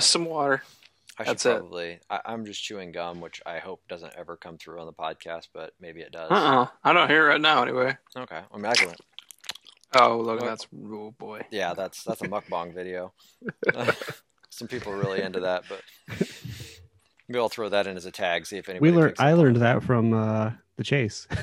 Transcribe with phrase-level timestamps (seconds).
[0.00, 0.62] Just some water.
[1.18, 1.58] I should that's it.
[1.58, 1.98] probably.
[2.10, 5.48] I, I'm just chewing gum, which I hope doesn't ever come through on the podcast,
[5.54, 6.30] but maybe it does.
[6.30, 7.96] Uh uh I don't hear it right now anyway.
[8.16, 8.40] Okay.
[8.52, 8.94] I mean, I can.
[9.98, 10.46] Oh, look, What?
[10.46, 11.42] that's oh boy.
[11.50, 13.12] Yeah, that's that's a mukbang video.
[14.50, 15.80] Some people are really into that, but
[17.28, 18.46] maybe I'll throw that in as a tag.
[18.46, 18.90] See if anybody.
[18.90, 19.16] We learned.
[19.18, 21.26] I learned that from uh, the chase.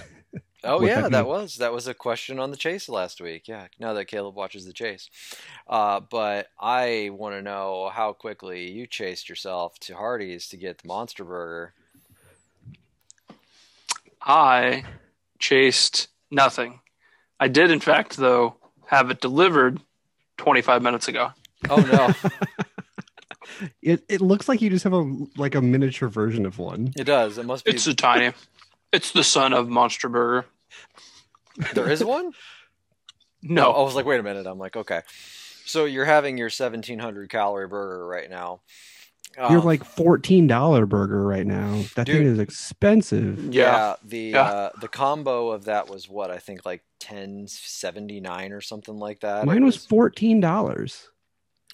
[0.63, 3.47] Oh yeah, that that was that was a question on the chase last week.
[3.47, 5.09] Yeah, now that Caleb watches the chase,
[5.67, 10.77] uh, but I want to know how quickly you chased yourself to Hardee's to get
[10.79, 11.73] the Monster Burger.
[14.21, 14.85] I
[15.39, 16.79] chased nothing.
[17.39, 18.55] I did, in fact, though,
[18.85, 19.81] have it delivered
[20.37, 21.31] 25 minutes ago.
[21.69, 22.13] Oh no,
[23.81, 26.93] It it looks like you just have a like a miniature version of one.
[26.97, 27.37] it does.
[27.37, 27.71] It must be.
[27.71, 28.33] It's a tiny.
[28.91, 30.45] It's the son of Monster Burger.
[31.73, 32.31] There is one.
[33.41, 34.45] No, I was like, wait a minute.
[34.47, 35.01] I'm like, okay.
[35.65, 38.61] So you're having your 1700 calorie burger right now.
[39.35, 41.81] You're Um, like fourteen dollar burger right now.
[41.95, 43.51] That thing is expensive.
[43.51, 43.95] yeah.
[44.03, 44.41] the Yeah.
[44.43, 49.43] Uh, the combo of that was what I think like 1079 or something like that.
[49.43, 51.09] It Mine was fourteen dollars.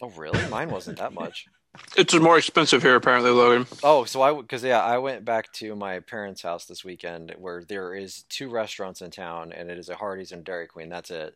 [0.02, 0.48] Oh really?
[0.48, 1.48] Mine wasn't that much.
[1.96, 3.68] It's more expensive here, apparently, Logan.
[3.84, 7.64] Oh, so I because yeah, I went back to my parents' house this weekend where
[7.64, 10.90] there is two restaurants in town, and it is a Hardee's and Dairy Queen.
[10.90, 11.36] That's it.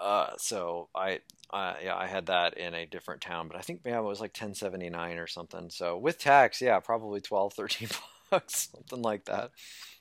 [0.00, 3.80] Uh, so I, uh, yeah, I had that in a different town, but I think
[3.84, 5.70] yeah, it was like ten seventy nine or something.
[5.70, 7.88] So with tax, yeah, probably 12, 13
[8.30, 9.50] bucks, something like that.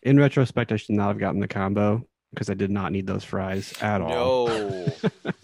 [0.02, 3.24] In retrospect, I should not have gotten the combo because I did not need those
[3.24, 4.48] fries at all.
[4.48, 4.88] No,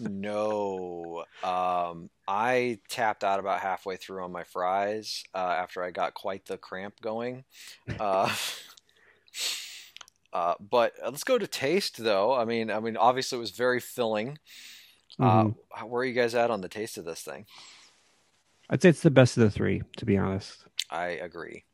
[0.00, 1.24] no.
[1.42, 6.46] Um, I tapped out about halfway through on my fries uh, after I got quite
[6.46, 7.44] the cramp going.
[7.98, 8.34] Uh,
[10.32, 12.34] uh, but let's go to taste, though.
[12.34, 14.38] I mean, I mean, obviously it was very filling.
[15.18, 15.50] Uh,
[15.84, 17.46] where are you guys at on the taste of this thing?
[18.68, 20.64] I'd say it's the best of the three, to be honest.
[20.90, 21.64] I agree.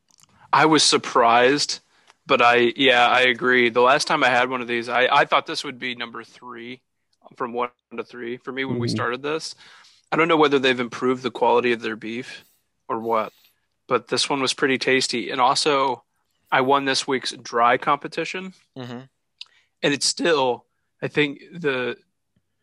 [0.52, 1.80] I was surprised,
[2.26, 3.68] but I, yeah, I agree.
[3.70, 6.24] The last time I had one of these, I, I thought this would be number
[6.24, 6.82] three
[7.36, 8.90] from one to three for me when we Mhm.
[8.90, 9.54] started this.
[10.12, 12.44] I don't know whether they've improved the quality of their beef
[12.88, 13.32] or what,
[13.88, 15.30] but this one was pretty tasty.
[15.30, 16.04] And also,
[16.52, 18.54] I won this week's dry competition.
[18.76, 19.00] hmm
[19.82, 20.64] and it's still
[21.02, 21.96] i think the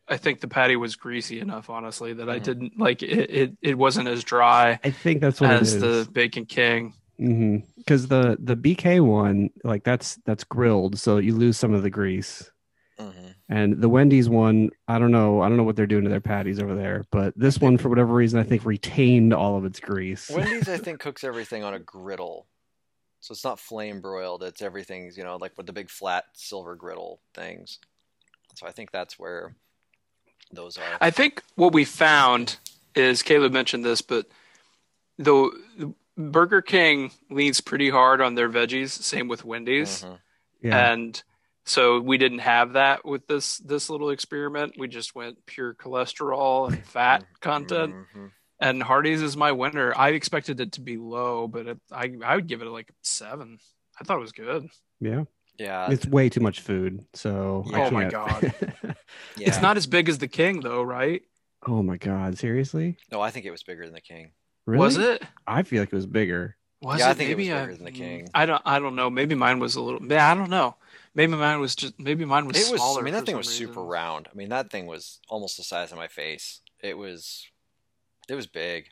[0.08, 2.44] i think the patty was greasy enough honestly that i Mhm.
[2.44, 6.46] didn't like it it, it wasn't as dry I think that's what as the bacon
[6.48, 11.84] king Because the the BK one, like that's that's grilled, so you lose some of
[11.84, 12.52] the grease.
[13.00, 13.10] hmm
[13.50, 16.22] And the Wendy's one, I don't know, I don't know what they're doing to their
[16.22, 19.80] patties over there, but this one, for whatever reason, I think retained all of its
[19.80, 20.30] grease.
[20.30, 22.48] Wendy's, I think, cooks everything on a griddle.
[23.20, 24.44] So it's not flame broiled.
[24.44, 27.80] It's everything's, you know, like with the big flat silver griddle things.
[28.56, 29.56] So I think that's where
[30.52, 30.84] those are.
[31.02, 32.58] i think what we found
[32.94, 34.28] is caleb mentioned this but
[35.18, 35.50] the,
[35.80, 40.20] the burger king leans pretty hard on their veggies same with wendy's Mhm.
[40.62, 41.24] yeah, and
[41.66, 46.68] so we didn't have that with this this little experiment we just went pure cholesterol
[46.68, 48.32] and fat content Mhm.
[48.60, 49.94] and Hardee's is my winner.
[49.96, 53.58] I expected it to be low, but it, I I would give it like seven.
[54.00, 54.68] I thought it was good.
[55.02, 55.24] yeah,
[55.58, 55.92] Yeah.
[55.92, 57.06] it's way too much food.
[57.14, 58.54] So I Oh my God.
[59.38, 59.48] yeah.
[59.48, 61.22] It's not as big as the King, though, right?
[61.66, 62.98] oh my god, seriously?
[63.12, 64.34] No, I think it was bigger than the king.
[64.66, 64.80] Really?
[64.80, 65.24] Was it?
[65.46, 66.56] I feel like it was bigger.
[66.82, 67.18] Was Yeah, I it?
[67.18, 68.30] think it was Maybe bigger than the King.
[68.34, 68.62] I don't.
[68.66, 69.10] I don't know.
[69.10, 70.06] Maybe mine was a little.
[70.06, 70.76] Yeah, I don't know.
[71.16, 72.00] Maybe mine was just.
[72.00, 72.82] Maybe mine was It was.
[72.82, 73.02] smaller.
[73.02, 74.28] I mean, that thing some was super round.
[74.32, 76.62] I mean, that thing was almost the size of my face.
[76.82, 77.46] It was.
[78.30, 78.88] It was big.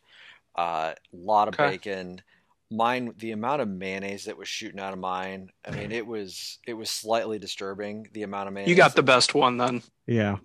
[0.57, 1.71] A uh, lot of Okay.
[1.71, 2.21] bacon.
[2.69, 5.49] Mine, the amount of mayonnaise that was shooting out of mine.
[5.65, 6.59] I mean, it was.
[6.65, 8.07] It was slightly disturbing.
[8.13, 8.69] The amount of mayonnaise.
[8.69, 9.81] You got the best one then.
[10.07, 10.37] Yeah.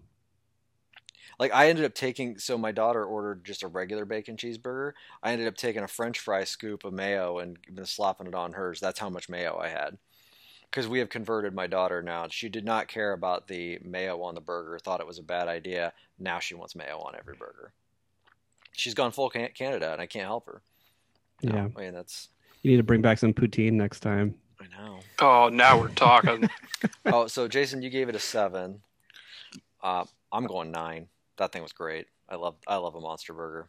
[1.39, 2.39] Like I ended up taking.
[2.39, 4.93] So my daughter ordered just a regular bacon cheeseburger.
[5.23, 8.53] I ended up taking a French fry scoop of mayo and been slopping it on
[8.53, 8.81] hers.
[8.81, 9.99] That's how much mayo I had.
[10.71, 12.27] Because we have converted my daughter now.
[12.31, 14.79] She did not care about the mayo on the burger.
[14.79, 15.93] Thought it was a bad idea.
[16.19, 17.73] Now she wants mayo on every burger.
[18.73, 20.61] She's gone full can- Canada, and I can't help her.
[21.43, 21.69] No, Yeah.
[21.77, 22.29] I mean that's.
[22.63, 24.35] You need to bring back some poutine next time.
[24.61, 25.01] I know.
[25.21, 26.49] Oh, now we're talking.
[27.07, 28.83] Oh, so Jason, you gave it a seven.
[29.83, 31.09] Uh, I'm going nine.
[31.39, 32.07] That thing was great.
[32.29, 32.57] I love.
[32.67, 33.69] I love a monster burger.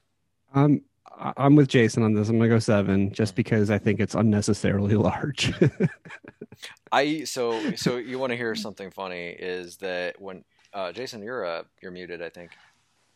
[0.53, 0.81] Um,
[1.17, 2.29] I- I'm with Jason on this.
[2.29, 5.53] I'm gonna go seven, just because I think it's unnecessarily large.
[6.91, 10.43] I so so you want to hear something funny is that when
[10.73, 12.51] uh, Jason, you're uh, you're muted, I think.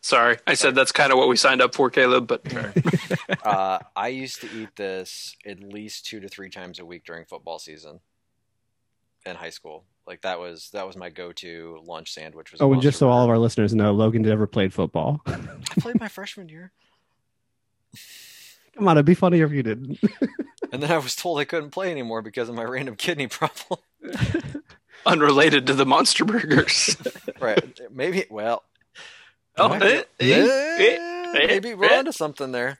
[0.04, 2.26] Sorry, I said that's kind of what we signed up for, Caleb.
[2.26, 2.42] But
[3.44, 7.24] Uh, I used to eat this at least two to three times a week during
[7.24, 8.00] football season
[9.26, 9.84] in high school.
[10.06, 12.50] Like that was that was my go-to lunch sandwich.
[12.52, 15.20] Was Oh, and just so Monster all of our listeners know, Logan never played football.
[15.26, 15.38] I
[15.80, 16.72] played my freshman year,
[18.74, 19.98] Come on, it'd be funny if you didn't.
[20.72, 23.80] and then I was told I couldn't play anymore because of my random kidney problem.
[25.06, 26.96] Unrelated to the Monster Burgers.
[27.40, 27.80] right?
[27.90, 28.24] Maybe.
[28.30, 28.62] Well,
[29.58, 30.46] oh, Might eh, eh,
[30.78, 31.98] Eh, eh, maybe we're eh.
[31.98, 32.78] onto something there.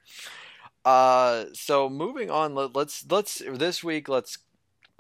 [0.84, 4.38] Uh, so moving on, let, let's let's this week let's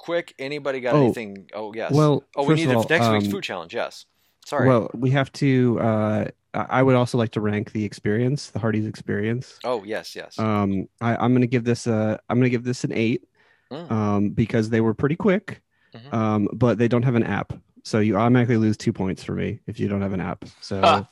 [0.02, 0.34] quick.
[0.38, 1.04] Anybody got Oh.
[1.04, 1.48] anything?
[1.54, 1.92] Oh yes.
[1.92, 3.74] Well, oh, we need all, next week's um, food challenge.
[3.74, 4.04] Yes.
[4.44, 4.68] Sorry.
[4.68, 5.78] Well, we have to.
[5.80, 9.58] Uh, I would also like to rank the experience, the Hardee's experience.
[9.64, 10.38] oh yes, yes.
[10.38, 12.20] Um, I, I'm going to give this a.
[12.28, 13.22] I'm going to give this an eight,
[13.70, 13.90] Mm.
[13.90, 15.62] um, because they were pretty quick,
[15.94, 16.12] Mhm.
[16.12, 17.54] um, but they don't have an app,
[17.84, 20.44] so you automatically lose two points for me if you don't have an app.
[20.60, 20.80] So.
[20.84, 21.08] Ah.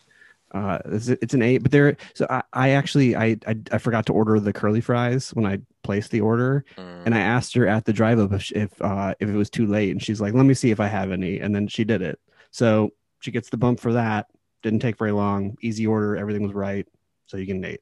[0.53, 1.97] Uh, it's, it's an eight, but there.
[2.15, 5.61] So I, I actually I, I I forgot to order the curly fries when I
[5.83, 7.03] placed the order, Mm.
[7.07, 9.67] and I asked her at the drive up if if, uh, if it was too
[9.67, 12.03] late, and she's like, "Let me see if I have any," and then she did
[12.03, 12.19] it.
[12.51, 14.27] So she gets the bump for that.
[14.63, 15.57] Didn't take very long.
[15.63, 16.17] Easy order.
[16.17, 16.87] Everything was right.
[17.27, 17.81] So you get an eight.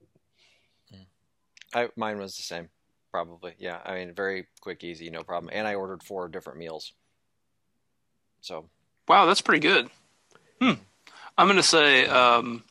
[1.75, 2.69] I, mine was the same,
[3.11, 3.55] probably.
[3.59, 5.51] Yeah, I mean, very quick, easy, no problem.
[5.53, 6.93] And I ordered four different meals.
[8.41, 8.69] So
[9.07, 9.89] Wow, that's pretty good.
[10.61, 10.73] Hmm.
[11.39, 12.65] I'm gonna say um,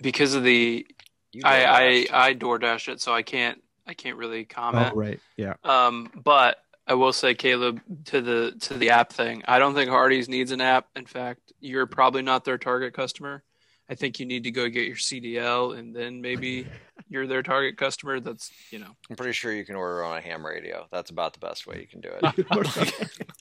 [0.00, 0.86] because of the
[1.32, 4.92] you I, I I DoorDash it, so I can't I can't really comment.
[4.94, 5.54] Oh right, yeah.
[5.64, 9.90] Um, but I will say, Caleb, to the to the app thing, I don't think
[9.90, 10.86] Hardee's needs an app.
[10.94, 13.42] In fact, you're probably not their target customer.
[13.88, 16.66] I think you need to go get your CDL, and then maybe
[17.08, 18.20] you're their target customer.
[18.20, 18.94] That's you know.
[19.10, 20.86] I'm pretty sure you can order on a ham radio.
[20.92, 23.26] That's about the best way you can do it.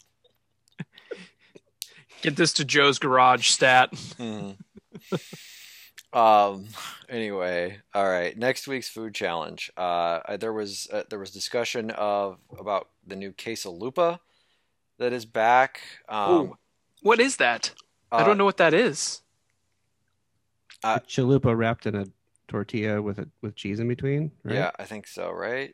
[2.21, 3.91] Get this to Joe's garage stat.
[3.93, 4.57] Mhm.
[6.13, 6.67] um.
[7.07, 8.37] Anyway, all right.
[8.37, 9.71] Next week's food challenge.
[9.77, 14.19] Uh, I- there was uh, there was discussion of about the new quesalupa
[14.97, 15.81] that is back.
[16.09, 16.57] Um, Ooh,
[17.01, 17.73] what is that?
[18.11, 19.21] I uh, don't know what that is.
[20.83, 22.05] Uh, chalupa wrapped in a
[22.47, 24.31] tortilla with a with cheese in between.
[24.43, 24.55] Right?
[24.55, 25.31] Yeah, I think so.
[25.31, 25.73] Right.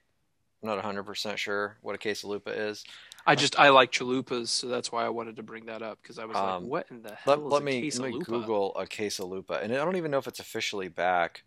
[0.62, 2.84] I'm not 100 percent sure what a quesalupa is.
[3.28, 6.20] I just I like chalupas, so that's why I wanted to bring that up because
[6.20, 8.20] I was Um, like, what in the hell Let, is let a me let me?
[8.20, 11.44] Google a quesalupa, and I don't even know if it's officially back.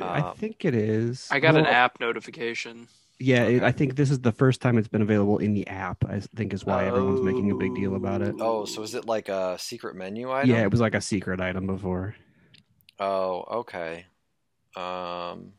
[0.00, 1.28] I Um, think it is.
[1.30, 2.88] I got an app notification.
[3.18, 6.04] Yeah, it, I think this is the first time it's been available in the app.
[6.08, 8.34] I think is why everyone's making a big deal about it.
[8.40, 10.50] Oh, so is it like a secret menu item?
[10.50, 12.14] Yeah, it was like a secret item before.
[12.98, 14.06] Oh, okay.
[14.76, 15.54] Um,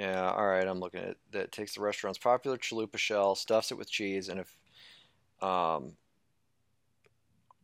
[0.00, 0.66] yeah, all right.
[0.66, 1.52] I'm looking at that.
[1.52, 4.56] Takes the restaurant's popular chalupa shell, stuffs it with cheese, and if
[5.46, 5.96] um,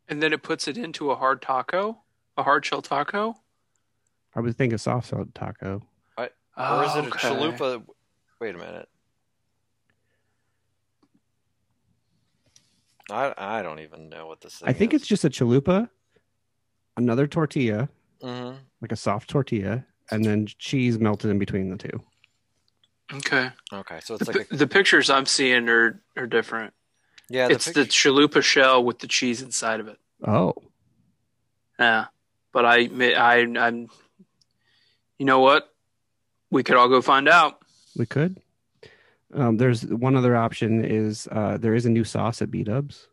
[0.08, 2.02] And then it puts it into a hard taco,
[2.36, 3.34] a hard shell taco.
[4.34, 5.82] I would think a soft shell taco.
[6.18, 7.28] or is it a Okay.
[7.28, 7.82] chalupa?
[8.40, 8.88] Wait a minute.
[13.10, 15.00] I I don't even know what this thing I think is.
[15.02, 15.88] it's just a chalupa,
[16.96, 17.88] another tortilla,
[18.22, 18.58] Mhm.
[18.80, 22.02] like a soft tortilla, and then cheese melted in between the two.
[23.14, 23.50] Okay.
[23.72, 26.72] Okay, so The, it's like a the pictures I'm seeing are are different.
[27.28, 27.48] yeah.
[27.48, 29.98] The it's the chalupa shell with the cheese inside of it.
[30.26, 30.54] Oh,
[31.78, 32.06] Yeah,
[32.52, 33.88] but I I I'm.
[35.18, 35.72] You know what?
[36.50, 37.58] We could all go find out.
[37.96, 38.40] we could.
[39.34, 43.08] Um, there's one other option is uh, there is a new sauce at B Dubs.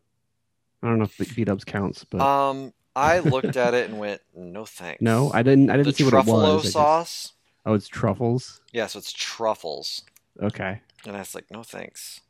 [0.82, 4.22] I don't know if B Dubs counts, but um, I looked at it and went,
[4.36, 5.02] no thanks.
[5.02, 5.70] no, I didn't.
[5.70, 6.60] I didn't the see what it truffalo was.
[6.60, 7.34] I just- sauce.
[7.66, 8.62] Oh, it's truffles.
[8.72, 10.04] Yeah, so it's truffles.
[10.42, 10.82] Okay.
[11.06, 12.22] And I was like, no thanks.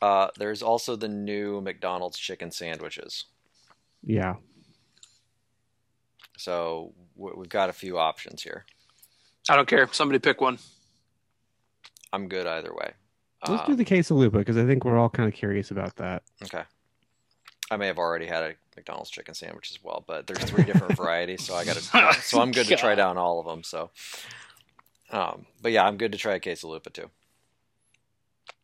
[0.00, 3.24] Uh, there's also the new McDonald's chicken sandwiches.
[4.04, 4.36] Yeah.
[6.36, 8.64] So w- we've got a few options here.
[9.48, 9.88] I don't care.
[9.92, 10.58] Somebody pick one.
[12.12, 12.92] I'm good either way.
[13.46, 16.22] Let's Uh, do the quesalupa because I think we're all kind of curious about that.
[16.44, 16.62] Okay.
[17.70, 20.96] I may have already had a McDonald's chicken sandwich as well, but there's three different
[20.96, 22.20] varieties, so I got to.
[22.22, 23.62] So I'm good to try down all of them.
[23.62, 23.90] So,
[25.10, 27.10] um, but yeah, I'm good to try a quesalupa too.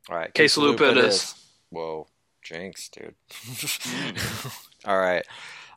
[0.09, 1.35] All right, Quesalupa it is.
[1.71, 2.07] Whoa,
[2.43, 3.15] jinx, dude.
[4.85, 5.25] all right.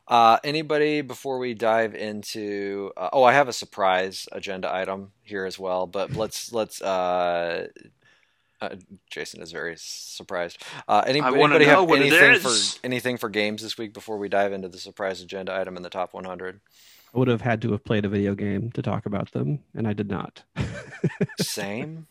[0.06, 2.92] Uh, anybody before we dive into?
[2.96, 6.80] Uh, oh, I have a surprise agenda item here as well, but let's let's.
[6.80, 7.68] Uh,
[8.60, 8.76] uh,
[9.10, 10.62] Jason is very surprised.
[10.86, 12.74] Uh, any, I anybody know have what anything is.
[12.74, 15.82] for anything for games this week before we dive into the surprise agenda item in
[15.82, 16.60] the top 100?
[17.14, 19.88] I would have had to have played a video game to talk about them, and
[19.88, 20.42] I did not.
[21.40, 22.06] Same.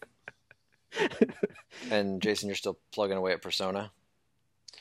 [1.91, 3.91] and Jason, you're still plugging away at Persona.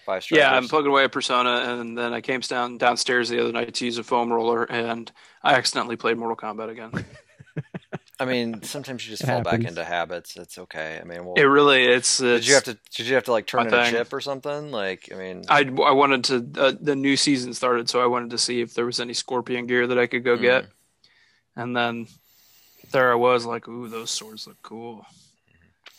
[0.07, 0.43] Five strikers.
[0.43, 3.75] Yeah, I'm plugging away at Persona, and then I came down downstairs the other night
[3.75, 5.11] to use a foam roller, and
[5.43, 6.93] I accidentally played Mortal Kombat again.
[8.19, 10.37] I mean, sometimes you just It fall back into habits.
[10.37, 10.99] It's okay.
[11.01, 12.79] I mean, well, It really it's, it's did you have to?
[12.95, 14.71] Did you have to like turn my in a chip or something?
[14.71, 18.31] Like, I mean, I I wanted to uh, the new season started, so I wanted
[18.31, 20.43] to see if there was any Scorpion gear that I could go Mm.
[20.43, 20.67] get,
[21.57, 22.07] and then
[22.93, 25.05] there I was like, ooh, those swords look cool.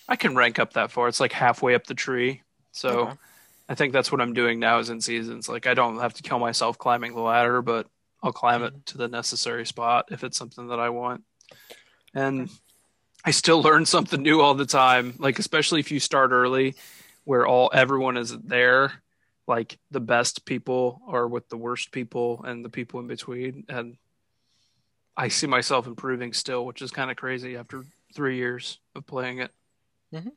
[0.08, 1.08] I can rank up that far.
[1.08, 3.18] It's like halfway up the tree, so Okay.
[3.70, 4.80] I think that's what I'm doing now.
[4.80, 5.50] Is in seasons.
[5.50, 7.88] Like I don't have to kill myself climbing the ladder, but
[8.24, 8.76] I'll climb Mm-hmm.
[8.78, 11.24] it to the necessary spot if it's something that I want,
[12.18, 12.50] and
[13.24, 15.14] I still learn something new all the time.
[15.20, 16.76] Like especially if you start early,
[17.26, 19.04] where all everyone is there
[19.48, 23.98] like the best people are with the worst people and the people in between and
[25.16, 29.40] i see myself improving still which is kind of crazy after three years of playing
[29.40, 29.52] it
[30.14, 30.32] Mhm.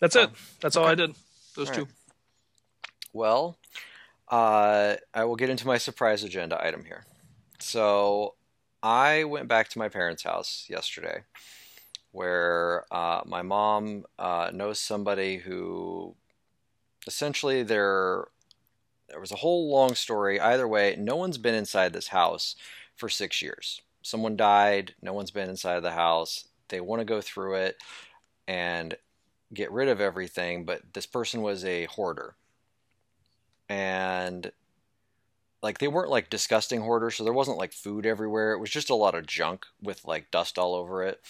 [0.00, 1.14] that's it that's all i did
[1.56, 1.92] those All two right.
[3.12, 3.58] Well,
[4.28, 7.04] uh, I will get into my surprise agenda item here.
[7.58, 8.34] So,
[8.82, 11.24] I went back to my parents' house yesterday,
[12.12, 16.14] where uh, my mom uh, knows somebody who,
[17.06, 18.26] essentially, there
[19.08, 20.38] there was a whole long story.
[20.38, 22.56] Either way, no one's been inside this house
[22.94, 23.80] for six years.
[24.02, 24.94] Someone died.
[25.00, 26.48] No one's been inside the house.
[26.68, 27.76] They want to go through it
[28.46, 28.96] and
[29.52, 32.36] get rid of everything, but this person was a hoarder.
[33.68, 34.52] And
[35.62, 38.52] like they weren't like disgusting hoarders, so there wasn't like food everywhere.
[38.52, 41.20] It was just a lot of junk with like dust all over it.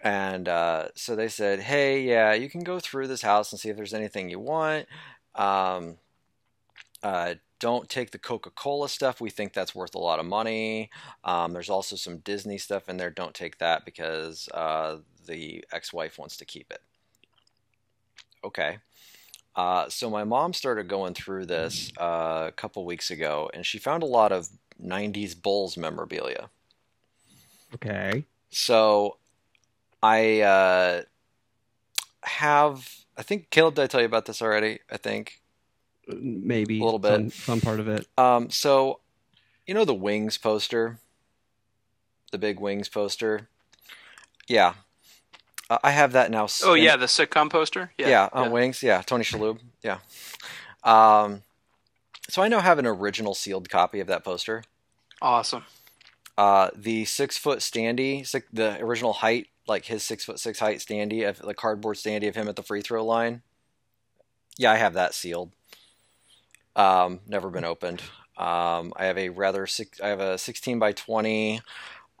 [0.00, 3.68] And uh, so they said, "Hey, yeah, you can go through this house and see
[3.68, 4.86] if there's anything you want.
[5.34, 5.98] Um,
[7.02, 9.20] uh, don't take the Coca-Cola stuff.
[9.20, 10.90] We think that's worth a lot of money.
[11.24, 13.10] Um, there's also some Disney stuff in there.
[13.10, 16.82] Don't take that because uh, the ex-wife wants to keep it."
[18.44, 18.78] Okay.
[19.58, 23.76] Uh, so my mom started going through this uh, a couple weeks ago, and she
[23.76, 24.48] found a lot of
[24.80, 26.48] '90s Bulls memorabilia.
[27.74, 28.24] Okay.
[28.50, 29.16] So
[30.00, 31.02] I uh,
[32.22, 33.04] have.
[33.16, 34.78] I think Caleb, did I tell you about this already?
[34.92, 35.40] I think.
[36.06, 37.16] Maybe A little bit.
[37.16, 38.06] Some, some part of it.
[38.16, 39.00] Um, so,
[39.66, 41.00] you know the Wings poster,
[42.30, 43.48] the big Wings poster.
[44.46, 44.74] Yeah,
[45.70, 46.48] uh, I have that now.
[46.64, 48.82] oh yeah the sitcom poster yeah yeah, on Wings.
[48.82, 49.58] Yeah, Tony Shalhoub.
[49.82, 49.98] Yeah.
[50.84, 51.42] Um,
[52.28, 54.64] so I now have an original sealed copy of that poster.
[55.20, 55.64] awesome
[56.36, 60.78] Uh, the six foot standee, six, the original height, like his six foot six height
[60.78, 63.42] standee, of the cardboard standee of him at the free throw line.
[64.56, 65.52] Yeah, I have that sealed.
[66.76, 68.02] Um, never been opened.
[68.36, 71.60] Um, I have a rather six, I have a sixteen by twenty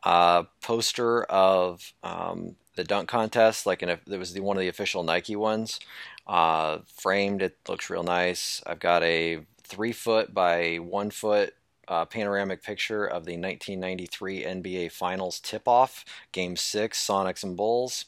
[0.02, 3.66] uh, poster of um, the dunk contest.
[3.66, 5.80] Like, in a, it was the one of the official Nike ones.
[6.26, 8.62] Uh, framed, it looks real nice.
[8.64, 11.54] I've got a three foot by one foot
[11.88, 18.04] uh, panoramic picture of the 1993 NBA Finals tip-off, Game Six, Sonics and Bulls.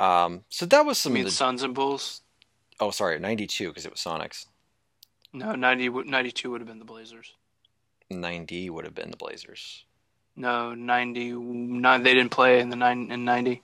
[0.00, 1.30] Um, so that was some mean the.
[1.30, 2.22] Suns and Bulls
[2.80, 4.46] Oh, sorry, 92 because it was Sonics.
[5.32, 7.32] no 90 92 would have been the Blazers
[8.10, 9.84] 90 would have been the Blazers.
[10.36, 12.02] No 99.
[12.02, 13.62] they didn't play in the 9 in 90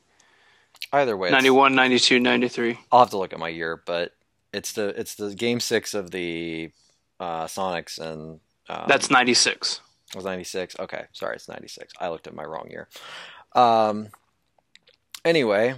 [0.93, 4.15] Either way, it's- 91 92 93 I'll have to look at my year, but
[4.53, 6.71] it's the it's the Game Six of the
[7.21, 10.77] uh, Sonics and um, that's 96 It was 96.
[10.81, 11.93] Okay, sorry, it's 96.
[12.01, 12.89] I looked at my wrong year.
[13.55, 14.09] Um,
[15.25, 15.77] anyway,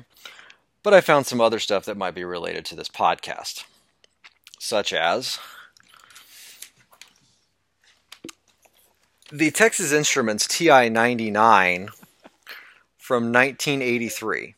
[0.83, 3.65] but I found some other stuff that might be related to this podcast,
[4.59, 5.39] such as
[9.35, 11.89] the Texas Instruments TI 99
[12.97, 14.55] from 1983.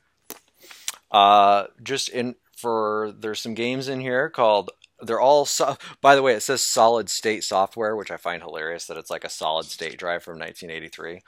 [1.11, 6.21] Uh, just in for there's some games in here called they're all so, by the
[6.21, 9.67] way it says solid state software which i find hilarious that it's like a solid
[9.67, 11.21] state drive from 1983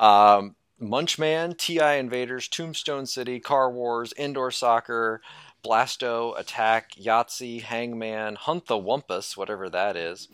[0.00, 5.20] um, munchman ti invaders tombstone city car wars indoor soccer
[5.64, 10.28] blasto attack yahtzee hangman hunt the wumpus whatever that is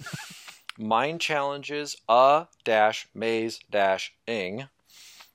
[0.78, 4.68] mind challenges a dash maze dash ing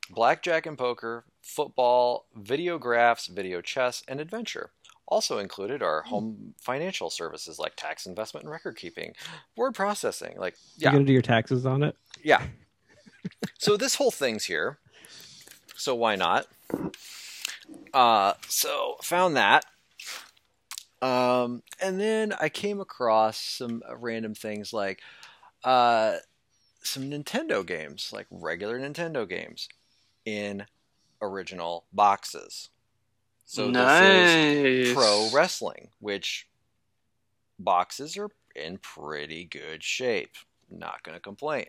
[0.10, 4.72] blackjack and poker football video graphs video chess and adventure
[5.12, 9.14] also included are home financial services like tax investment and record keeping,
[9.58, 10.36] word processing.
[10.38, 10.88] Like, yeah.
[10.90, 11.96] You're gonna do your taxes on it?
[12.24, 12.42] yeah.
[13.60, 14.80] so this whole thing's here.
[15.76, 16.48] So why not?
[17.94, 19.66] Uh, so found that.
[21.02, 25.02] Um, and then I came across some random things like
[25.64, 26.18] uh,
[26.84, 29.70] some Nintendo games, like regular Nintendo games,
[30.26, 30.66] in
[31.22, 32.70] original boxes.
[33.46, 36.48] So this is nice pro wrestling, which
[37.60, 40.36] boxes are in pretty good shape.
[40.70, 41.66] Not going to complain.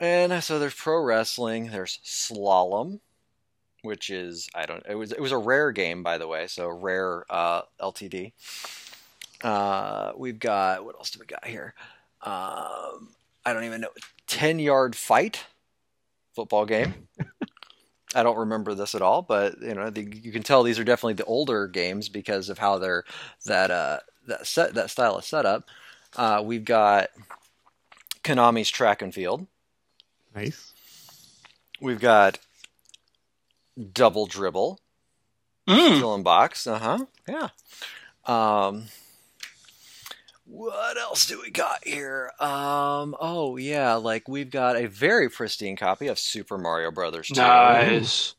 [0.00, 1.70] And so there's pro wrestling.
[1.70, 3.00] There's slalom,
[3.82, 4.82] which is I don't.
[4.88, 6.46] It was it was a rare game by the way.
[6.46, 8.32] So rare uh, LTD.
[9.42, 11.74] Uh, we've got what else do we got here?
[12.24, 13.10] Um,
[13.44, 13.90] I don't even know.
[14.26, 15.44] Ten yard fight,
[16.34, 17.08] football game.
[18.14, 20.84] I don't remember this at all, but you know the, you can tell these are
[20.84, 23.04] definitely the older games because of how they're
[23.44, 25.68] that uh, that set that style of setup.
[26.16, 27.08] Uh, we've got
[28.22, 29.46] Konami's track and field.
[30.34, 30.72] Nice.
[31.80, 32.38] We've got
[33.92, 34.80] double dribble.
[35.68, 35.96] Mm.
[35.96, 36.66] Still in box.
[36.66, 37.06] Uh huh.
[37.28, 37.48] Yeah.
[38.26, 38.84] Um,
[40.54, 42.30] what else do we got here?
[42.38, 47.40] Um, oh yeah, like we've got a very pristine copy of Super Mario Brothers 2.
[47.40, 48.34] Nice.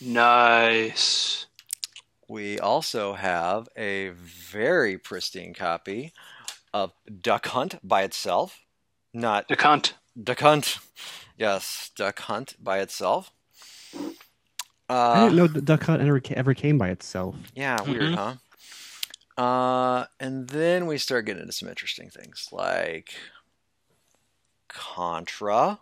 [0.00, 1.46] Nice.
[2.28, 6.12] We also have a very pristine copy
[6.72, 6.92] of
[7.22, 8.60] Duck Hunt by itself.
[9.12, 9.94] Not Duck Hunt.
[10.20, 10.78] Duck Hunt.
[11.36, 13.30] Yes, Duck Hunt by itself.
[14.88, 17.36] I Uh, didn't know Duck Hunt ever, ever came by itself.
[17.54, 18.14] Yeah, weird, Mhm.
[18.16, 18.34] huh?
[19.36, 23.14] Uh, and then we start getting into some interesting things like
[24.68, 25.80] Contra.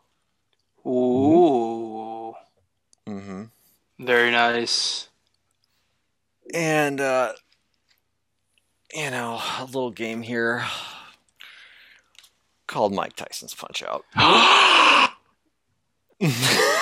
[0.87, 2.35] Ooh.
[3.06, 3.44] hmm
[3.99, 5.09] Very nice.
[6.54, 7.32] And, uh,
[8.92, 10.64] you know, a little game here
[12.66, 14.04] called Mike Tyson's Punch Out.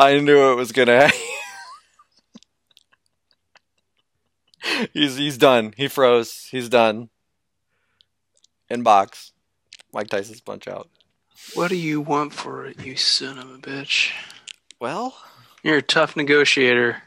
[0.00, 1.08] I knew it was gonna.
[4.62, 4.88] Happen.
[4.94, 5.74] he's he's done.
[5.76, 6.48] He froze.
[6.50, 7.10] He's done.
[8.70, 9.32] In box.
[9.92, 10.88] Mike Tyson's punch out.
[11.54, 14.12] what do you want for it, you son of a bitch?
[14.80, 15.16] Well,
[15.62, 17.02] You're a tough negotiator.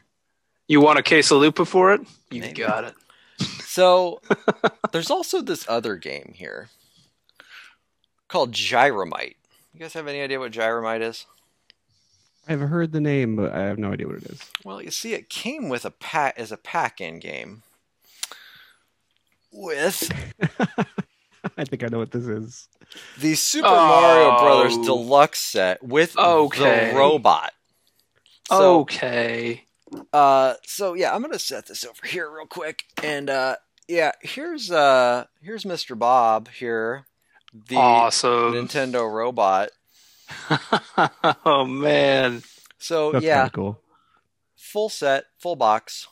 [0.67, 2.01] You want a quesalupa for it?
[2.29, 2.61] You Maybe.
[2.61, 2.93] got it.
[3.63, 4.21] so
[4.91, 6.69] there's also this other game here
[8.27, 9.35] called Gyromite.
[9.73, 11.25] You guys have any idea what Gyromite is?
[12.47, 14.41] I've heard the name, but I have no idea what it is.
[14.65, 17.63] Well, you see, it came with a pack as a pack-in game
[19.51, 20.09] with
[21.57, 22.67] I think I know what this is.
[23.19, 24.83] the Super Mario Brothers Oh.
[24.83, 26.91] Deluxe set with Okay.
[26.91, 27.53] the robot.
[28.49, 29.63] So, okay.
[30.11, 33.55] uh, so yeah, I'm gonna set this over here real quick, and uh,
[33.87, 35.97] yeah, here's uh, here's Mr.
[35.97, 37.05] Bob here,
[37.53, 38.53] the awesome.
[38.53, 39.69] Nintendo robot.
[41.45, 42.43] oh man.
[42.77, 43.79] So That's yeah, cool.
[44.55, 46.07] full set, full box.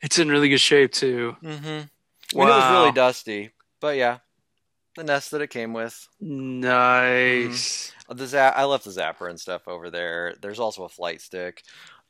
[0.00, 1.36] It's in really good shape too.
[1.42, 2.38] Mm-hmm.
[2.38, 4.18] We know it was really dusty, but yeah,
[4.96, 6.08] the NES that it came with.
[6.20, 7.92] Nice.
[8.08, 10.34] Uh, The za- I left the zapper and stuff over there.
[10.40, 11.62] There's also a flight stick,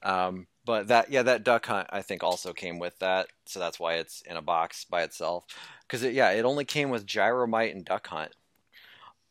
[0.03, 3.79] um, but that yeah, that duck hunt I think also came with that, so that's
[3.79, 5.45] why it's in a box by itself.
[5.87, 8.33] Because it, yeah, it only came with Gyromite and Duck Hunt.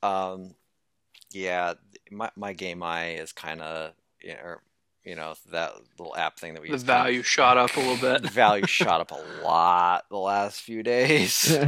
[0.04, 0.56] Um,
[1.34, 1.74] yeah,
[2.12, 4.56] my my game eye is kind of you know,
[5.04, 7.80] you know that little app thing that we The use kinda- value shot up a
[7.80, 8.30] little bit.
[8.32, 11.58] value shot up a lot the last few days.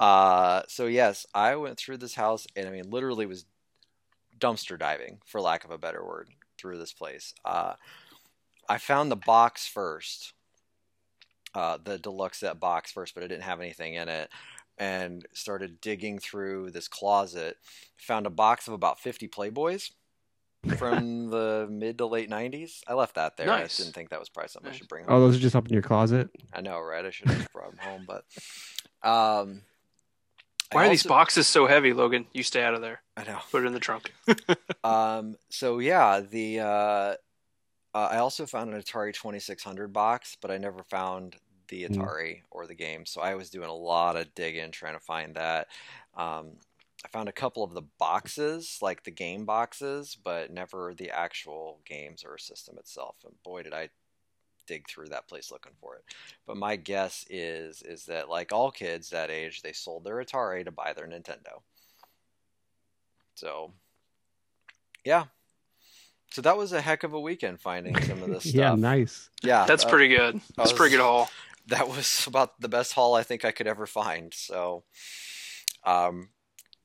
[0.00, 3.44] Uh, so yes, I went through this house and I mean, literally was
[4.38, 7.34] dumpster diving, for lack of a better word, through this place.
[7.44, 7.74] Uh,
[8.66, 10.32] I found the box first,
[11.54, 14.30] uh, the deluxe set box first, but it didn't have anything in it.
[14.80, 17.58] And started digging through this closet,
[17.98, 19.90] found a box of about 50 Playboys
[20.78, 22.80] from the mid to late 90s.
[22.88, 23.46] I left that there.
[23.46, 23.78] Nice.
[23.78, 25.14] I didn't think that was probably something I should bring home.
[25.14, 26.30] oh, those are just up in your closet.
[26.52, 27.04] I know, right?
[27.04, 28.24] I should have brought them home, but
[29.06, 29.62] um,
[30.72, 32.26] I Why are these boxes so heavy, Logan?
[32.32, 33.02] You stay out of there.
[33.16, 33.38] I know.
[33.50, 34.12] Put it in the trunk.
[34.82, 37.14] Um, so yeah, the uh, uh,
[37.94, 41.36] I also found an Atari Twenty Six Hundred box, but I never found
[41.70, 41.96] the Mm.
[41.96, 43.06] Atari or the game.
[43.06, 45.68] So I was doing a lot of digging trying to find that.
[46.14, 46.50] Um,
[47.04, 51.80] I found a couple of the boxes, like the game boxes, but never the actual
[51.86, 53.16] games or system itself.
[53.24, 53.88] And boy, did I
[54.66, 56.04] dig through that place looking for it.
[56.46, 60.64] But my guess is is that like all kids that age, they sold their Atari
[60.64, 61.62] to buy their Nintendo.
[63.34, 63.72] So,
[65.04, 65.24] yeah.
[66.32, 68.54] So that was a heck of a weekend finding some of this stuff.
[68.54, 69.30] yeah, nice.
[69.42, 70.40] Yeah, That's uh, pretty good.
[70.56, 71.28] That's was- pretty good haul.
[71.66, 74.32] That was about the best haul I think I could ever find.
[74.34, 74.84] So,
[75.84, 76.30] um,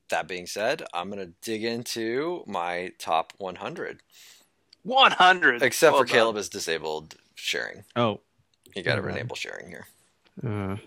[0.09, 4.01] that being said, I'm gonna dig into my top 100.
[4.83, 5.63] 100.
[5.63, 6.13] Except Well for done.
[6.13, 7.83] Caleb is disabled sharing.
[7.95, 8.21] Oh,
[8.75, 9.09] You got to Okay.
[9.11, 9.87] enable sharing here.
[10.43, 10.77] uh,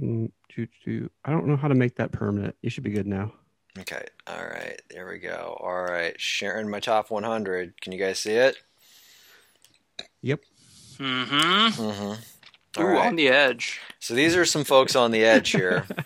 [0.00, 1.10] mm, choo- choo.
[1.24, 2.56] I don't know how to make that permanent.
[2.62, 3.32] You should be good now.
[3.78, 4.04] Okay.
[4.26, 4.80] All right.
[4.90, 5.56] There we go.
[5.60, 6.20] All right.
[6.20, 7.80] Sharing my top 100.
[7.80, 8.56] Can you guys see it?
[10.22, 10.40] Yep.
[10.98, 11.82] Mm-hmm.
[11.82, 12.80] Mm-hmm.
[12.80, 13.06] Ooh, All right.
[13.06, 13.80] on the edge.
[14.00, 15.86] So these are some folks on the edge here.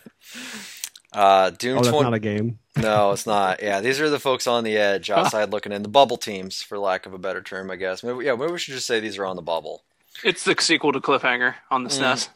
[1.13, 2.05] Uh, Doom Oh, that's 20.
[2.11, 2.59] not a game.
[2.77, 3.63] No, it's not.
[3.63, 5.83] Yeah, these are the folks on the edge, outside looking in.
[5.83, 8.03] The bubble teams, for lack of a better term, I guess.
[8.03, 9.83] Maybe, yeah, maybe we should just say these are on the bubble.
[10.23, 12.03] It's the sequel to Cliffhanger on the E Mm.
[12.03, 12.29] SNES.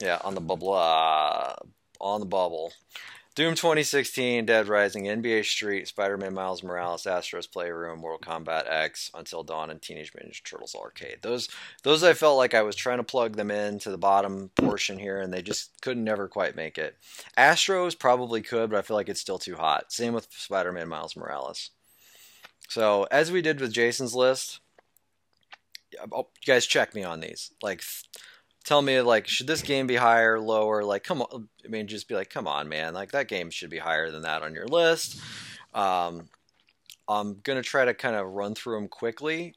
[0.00, 0.72] Yeah, on the bubble.
[0.72, 1.54] Uh,
[2.00, 2.72] on the bubble.
[3.34, 9.42] Doom 2016, Dead Rising, NBA Street, Spider-Man Miles Morales, Astro's Playroom, Mortal Kombat X, Until
[9.42, 11.18] Dawn, and Teenage Mutant Turtles Arcade.
[11.22, 11.48] Those,
[11.82, 15.00] those I felt like I was trying to plug them in to the bottom portion
[15.00, 16.96] here, and they just couldn't never quite make it.
[17.36, 19.90] Astros probably could, but I feel like it's still too hot.
[19.92, 21.70] Same with Spider-Man Miles Morales.
[22.68, 24.60] So as we did with Jason's list,
[26.12, 27.50] oh, you guys check me on these.
[27.64, 27.82] Like,
[28.64, 30.82] tell me like, should this game be higher, lower?
[30.82, 31.48] Like, come on.
[31.64, 32.94] I mean, just be like, come on, man.
[32.94, 35.20] Like that game should be higher than that on your list.
[35.72, 36.28] Um,
[37.08, 39.54] I'm gonna try to kind of run through them quickly.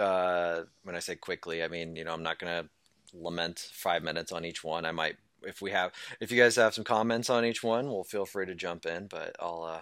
[0.00, 2.68] Uh, when I say quickly, I mean you know I'm not gonna
[3.12, 4.84] lament five minutes on each one.
[4.84, 8.04] I might if we have if you guys have some comments on each one, well
[8.04, 9.06] feel free to jump in.
[9.06, 9.80] But I'll uh,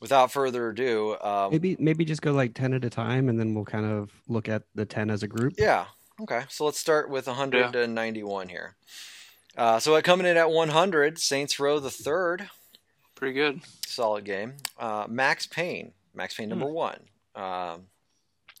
[0.00, 3.54] without further ado, um, Maybe maybe just go like ten at a time, and then
[3.54, 5.54] we'll kind of look at the ten as a group.
[5.58, 5.86] Yeah.
[6.20, 6.42] Okay.
[6.48, 8.76] So let's start with 191 here.
[9.56, 12.48] Uh, so coming in at 100, Saints Row the Third,
[13.14, 13.60] Pretty good.
[13.86, 14.54] solid game.
[14.78, 16.58] Uh, Max Payne, Max Payne Hmm.
[16.58, 17.00] number one,
[17.34, 17.86] um,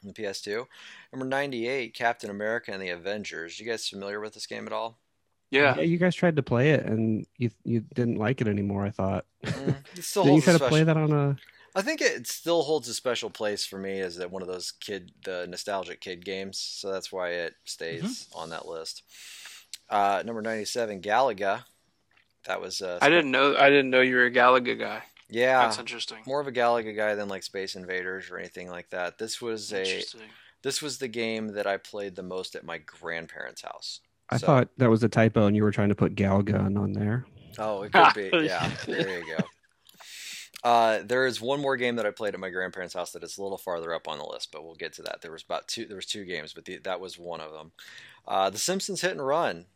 [0.02, 0.66] the PS2.
[1.12, 3.58] Number 98, Captain America and the Avengers.
[3.58, 4.98] You guys familiar with this game at all?
[5.50, 5.78] Yeah.
[5.78, 8.84] you guys tried to play it, and you you didn't like it anymore.
[8.84, 9.24] I thought.
[9.44, 11.36] Mm, it still Didn't you holds try to play that on a?
[11.74, 14.70] I think it still holds a special place for me as that one of those
[14.72, 16.58] kid, the nostalgic kid games.
[16.58, 18.38] So that's why it stays Mm-hmm.
[18.38, 19.02] on that list.
[19.90, 21.64] Uh, number 97, Galaga.
[22.46, 23.56] That was uh, I didn't know.
[23.56, 25.02] I didn't know you were a Galaga guy.
[25.30, 26.18] Yeah, That's interesting.
[26.26, 29.16] more of a Galaga guy than like Space Invaders or anything like that.
[29.18, 30.02] This was a
[30.62, 34.00] this was the game that I played the most at my grandparents' house.
[34.30, 36.92] I So- thought that was a typo, and you were trying to put Galgun on
[36.92, 37.24] there.
[37.58, 38.30] Oh, it could be.
[38.46, 39.44] Yeah, there you go.
[40.64, 43.36] Uh, there is one more game that I played at my grandparents' house that is
[43.36, 45.20] a little farther up on the list, but we'll get to that.
[45.20, 45.84] There was about two.
[45.84, 47.72] There was two games, but the, that was one of them.
[48.26, 49.66] Uh, the Simpsons Hit and Run.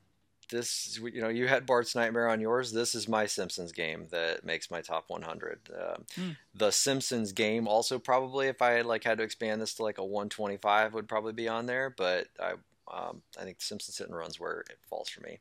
[0.50, 2.72] This, you know, you had Bart's Nightmare on yours.
[2.72, 5.68] This is my Simpsons game that makes my top 100.
[5.78, 6.30] Um, Hmm.
[6.54, 9.98] The Simpsons game also probably, if I had like had to expand this to like
[9.98, 11.92] a 125, would probably be on there.
[11.94, 12.52] But I,
[12.90, 15.40] um, I think the Simpsons Hit and Run's where it falls for me.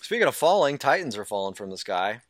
[0.00, 2.22] Speaking of falling, Titans are falling from the sky.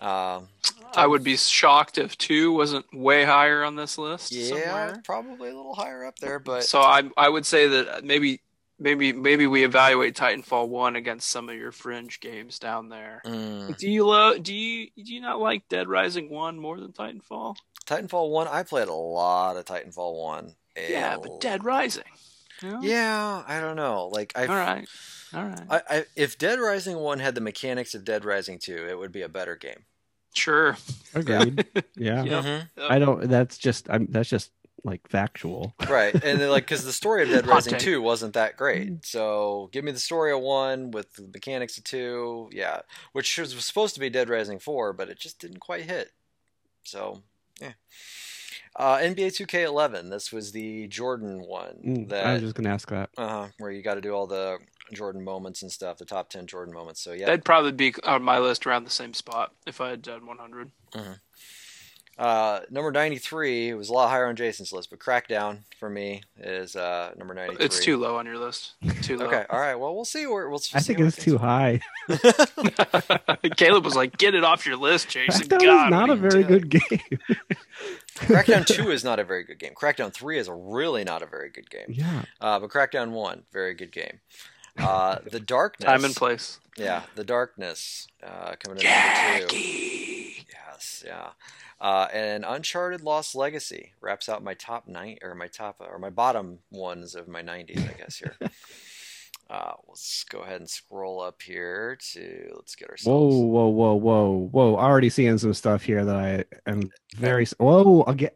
[0.00, 0.48] Um,
[0.96, 4.32] I would be shocked if two wasn't way higher on this list.
[4.32, 5.02] yeah, somewhere.
[5.04, 8.40] probably a little higher up there, but So I I would say that maybe
[8.78, 13.22] maybe maybe we evaluate Titanfall one against some of your fringe games down there.
[13.24, 13.76] Mm.
[13.76, 14.42] Do you love?
[14.42, 17.56] Do you do you not like Dead Rising one more than Titanfall?
[17.86, 18.48] Titanfall one.
[18.48, 20.54] I played a lot of Titanfall one.
[20.76, 22.04] Yeah, but Dead Rising.
[22.62, 22.80] You know?
[22.82, 24.08] Yeah, I don't know.
[24.08, 24.88] Like I, All right.
[25.32, 25.60] All right.
[25.70, 29.12] I, I, if Dead Rising one had the mechanics of Dead Rising two, it would
[29.12, 29.84] be a better game.
[30.34, 30.76] Sure.
[31.14, 31.66] Agreed.
[31.96, 32.22] yeah.
[32.24, 32.42] Yeah.
[32.42, 32.68] Mhm.
[32.88, 33.28] I don't.
[33.28, 33.88] That's just.
[33.90, 34.06] I'm.
[34.10, 34.50] That's just
[34.82, 35.74] like factual.
[35.90, 37.80] Right, and then, like because the story of Dead Rising take.
[37.82, 39.04] two wasn't that great.
[39.04, 42.80] So give me the story of one with the mechanics of two, yeah,
[43.12, 46.12] which was supposed to be Dead Rising four, but it just didn't quite hit.
[46.82, 47.22] So
[47.60, 47.72] yeah.
[48.76, 50.10] Uh, NBA 2K11.
[50.10, 53.10] This was the Jordan one Mm, that I was just gonna ask that.
[53.18, 54.58] uh, where you got to do all the
[54.92, 57.00] Jordan moments and stuff, the top 10 Jordan moments.
[57.02, 60.02] So yeah, That'd probably be on my list around the same spot if I had
[60.02, 60.70] done 100.
[62.18, 66.76] uh, number 93 was a lot higher on Jason's list, but Crackdown for me is
[66.76, 67.64] uh, number 93.
[67.64, 68.74] It's too low on your list.
[69.02, 69.26] Too low.
[69.26, 69.74] Okay, all right.
[69.74, 70.60] Well, we'll see where we'll.
[70.74, 71.38] I think it's too go.
[71.38, 71.80] high.
[73.56, 76.42] Caleb was like, "Get it off your list, Jason." That God, was not a very
[76.42, 77.00] good game.
[78.16, 79.72] Crackdown 2 is not a very good game.
[79.74, 81.86] Crackdown 3 is a really not a very good game.
[81.88, 82.22] yeah.
[82.40, 84.20] Uh, but Crackdown 1, very good game.
[84.78, 85.86] Uh, the Darkness.
[85.86, 86.60] Time and place.
[86.76, 89.56] Yeah, The Darkness uh, coming in number 2.
[89.56, 90.46] Jackie.
[90.50, 91.30] Yes, yeah.
[91.80, 96.10] Uh, and Uncharted Lost Legacy wraps out my top nine or my top or my
[96.10, 98.36] bottom ones of my 90s, I guess here.
[99.50, 103.06] uh, let's go ahead and scroll up here to let's get ourselves.
[103.06, 103.44] Whoa, ourselves.
[103.44, 104.76] whoa, whoa, whoa, whoa!
[104.76, 107.46] Already seeing some stuff here that I am very.
[107.58, 108.30] Whoa, again,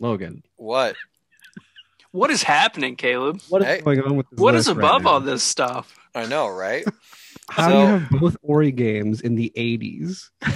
[0.00, 0.42] Logan.
[0.56, 0.96] What?
[2.12, 3.40] What is happening, Caleb?
[3.48, 3.80] What is Hey.
[3.82, 5.94] going on with this What is list right above all this stuff?
[6.14, 6.84] I know, right?
[7.50, 10.28] How do you have both Ori games in the 80s?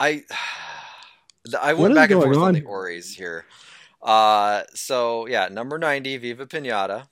[0.00, 0.24] I
[1.60, 2.68] I went back and forth on, on the here?
[2.68, 3.44] Oris here.
[4.00, 7.08] Uh, so yeah, number ninety, Viva Pinata.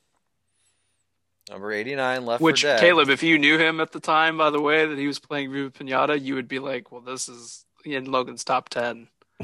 [1.49, 2.81] Number eighty-nine, Left Which 4 Dead.
[2.81, 5.53] Caleb, if you knew him at the time, by the way, that he was playing
[5.53, 9.09] Viva Pinata, you would be like, "Well, this is in Logan's top ten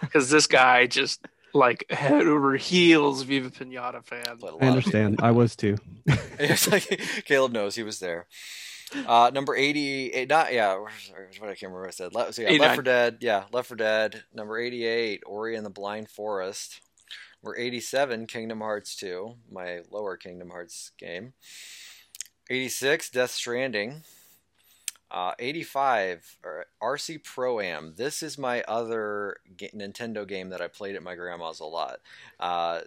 [0.00, 4.22] because this guy just like head over heels Viva Pinata fan.
[4.38, 5.20] Played a lot I understand.
[5.22, 5.76] I was too.
[6.38, 6.84] It's like
[7.26, 8.26] Caleb knows he was there.
[9.06, 10.28] Uh, number eighty-eight.
[10.28, 10.74] Not yeah.
[10.76, 12.14] where's- where's What I can't remember what I said.
[12.14, 13.18] Le- so yeah, Left for Dead.
[13.20, 14.24] Yeah, Left for Dead.
[14.34, 15.22] Number eighty-eight.
[15.26, 16.80] Ori and the Blind Forest.
[17.42, 18.26] Number eighty-seven.
[18.26, 19.34] Kingdom Hearts two.
[19.50, 21.34] My lower Kingdom Hearts game.
[22.48, 23.10] Eighty-six.
[23.10, 24.02] Death Stranding.
[25.10, 27.94] Uh, 85 or RC Pro Am.
[27.96, 31.98] This is my other ga- Nintendo game that I played at my grandma's a lot.
[32.38, 32.80] Uh,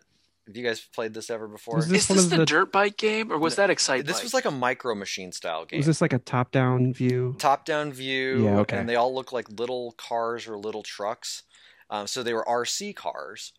[0.47, 1.75] have you guys played this ever before?
[1.77, 4.05] Was this Is one this of the, the- dirt bike game or was that Excite
[4.05, 4.23] this Bike?
[4.23, 5.77] was like a micro machine style game.
[5.79, 7.35] Was this like a top-down view?
[7.39, 8.77] top down view Yeah, okay.
[8.77, 11.43] and they all look like little cars or little trucks
[11.89, 13.53] um, so they were rc cars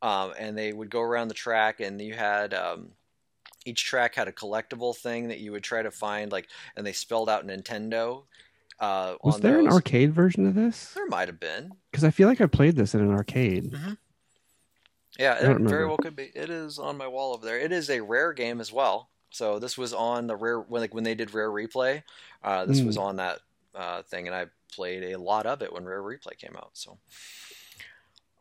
[0.00, 2.92] um, and they would go around the track and you had um,
[3.64, 6.92] each track had a collectible thing that you would try to find like and they
[6.92, 8.24] spelled out nintendo
[8.80, 10.92] uh, Was on there an arcade version of this?
[10.94, 11.72] there might have been.
[11.90, 13.72] Because I feel like I played this in an arcade.
[15.18, 16.30] yeah it don't very well could be.
[16.34, 17.58] It is on my wall over there.
[17.60, 19.10] It is a rare game as well.
[19.30, 22.02] So this was on the rare when like when they did rare replay
[22.42, 22.86] uh, this Mm.
[22.86, 23.40] was on that
[23.74, 26.98] uh, thing and i played a lot of it when rare replay came out so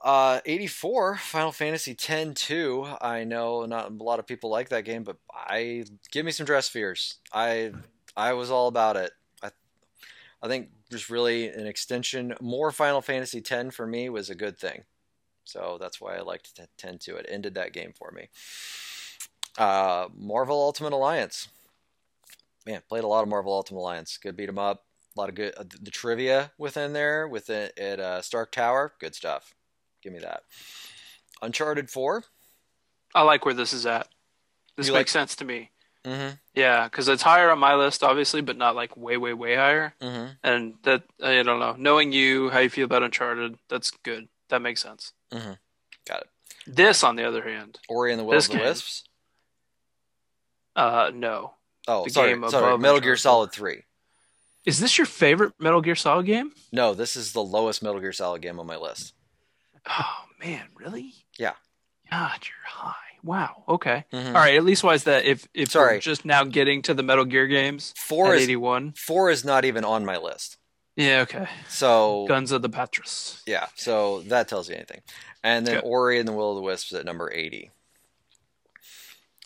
[0.03, 4.85] uh, 84 final fantasy 10 2 i know not a lot of people like that
[4.85, 7.15] game but i give me some dresspheres.
[7.33, 7.71] i
[8.17, 9.11] i was all about it
[9.43, 9.49] i
[10.41, 14.57] i think just really an extension more final fantasy 10 for me was a good
[14.57, 14.83] thing
[15.43, 17.25] so that's why I liked to tend to it.
[17.29, 18.29] Ended that game for me.
[19.57, 21.47] Uh, Marvel Ultimate Alliance.
[22.65, 24.17] Man, played a lot of Marvel Ultimate Alliance.
[24.17, 24.85] Good beat 'em up.
[25.15, 25.53] A lot of good.
[25.57, 28.93] Uh, the trivia within there, within at uh, Stark Tower.
[28.99, 29.55] Good stuff.
[30.01, 30.43] Give me that.
[31.41, 32.23] Uncharted 4.
[33.13, 34.07] I like where this is at.
[34.77, 35.71] This You makes like- sense to me.
[36.05, 36.35] Mm-hmm.
[36.55, 39.93] Yeah, because it's higher on my list, obviously, but not like way, way, way higher.
[40.01, 40.31] Mm-hmm.
[40.43, 41.75] And that I don't know.
[41.77, 44.27] Knowing you, how you feel about Uncharted, that's good.
[44.49, 45.13] That makes sense.
[45.31, 45.51] Mm-hmm.
[46.07, 46.29] Got it.
[46.65, 48.67] This, on the other hand, Ori and the Will This of the game.
[48.67, 49.03] Wisps.
[50.75, 51.53] uh, no.
[51.87, 52.65] Oh, The sorry, game sorry.
[52.65, 53.83] above Metal Gear Solid 3.
[54.65, 56.51] Is this your favorite Metal Gear Solid game?
[56.71, 59.13] No, this is the lowest Metal Gear Solid game on my list.
[59.89, 61.13] Oh man, really?
[61.37, 61.53] Yeah.
[62.09, 62.95] God, you're high.
[63.23, 63.63] Wow.
[63.69, 64.05] Okay.
[64.11, 64.27] Mhm.
[64.27, 64.55] All right.
[64.55, 65.25] At least why is that?
[65.25, 65.95] If if Sorry.
[65.97, 68.93] we're just now getting to the Metal Gear games Four is eighty one.
[68.93, 70.57] four is not even on my list.
[70.95, 71.21] Yeah.
[71.21, 71.47] Okay.
[71.69, 73.41] So Guns of the Patriots.
[73.45, 75.01] Yeah, so that tells you anything.
[75.43, 75.81] And then.
[75.83, 77.71] Ori and the Will of the Wisps at number 80.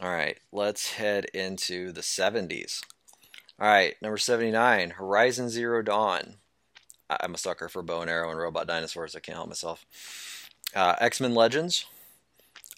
[0.01, 2.81] All right, let's head into the 70s.
[3.59, 6.35] All right, number 79, Horizon Zero Dawn.
[7.09, 9.15] I'm a sucker for bow and arrow and robot dinosaurs.
[9.15, 9.85] I can't help myself.
[10.75, 11.85] Uh, X Men Legends.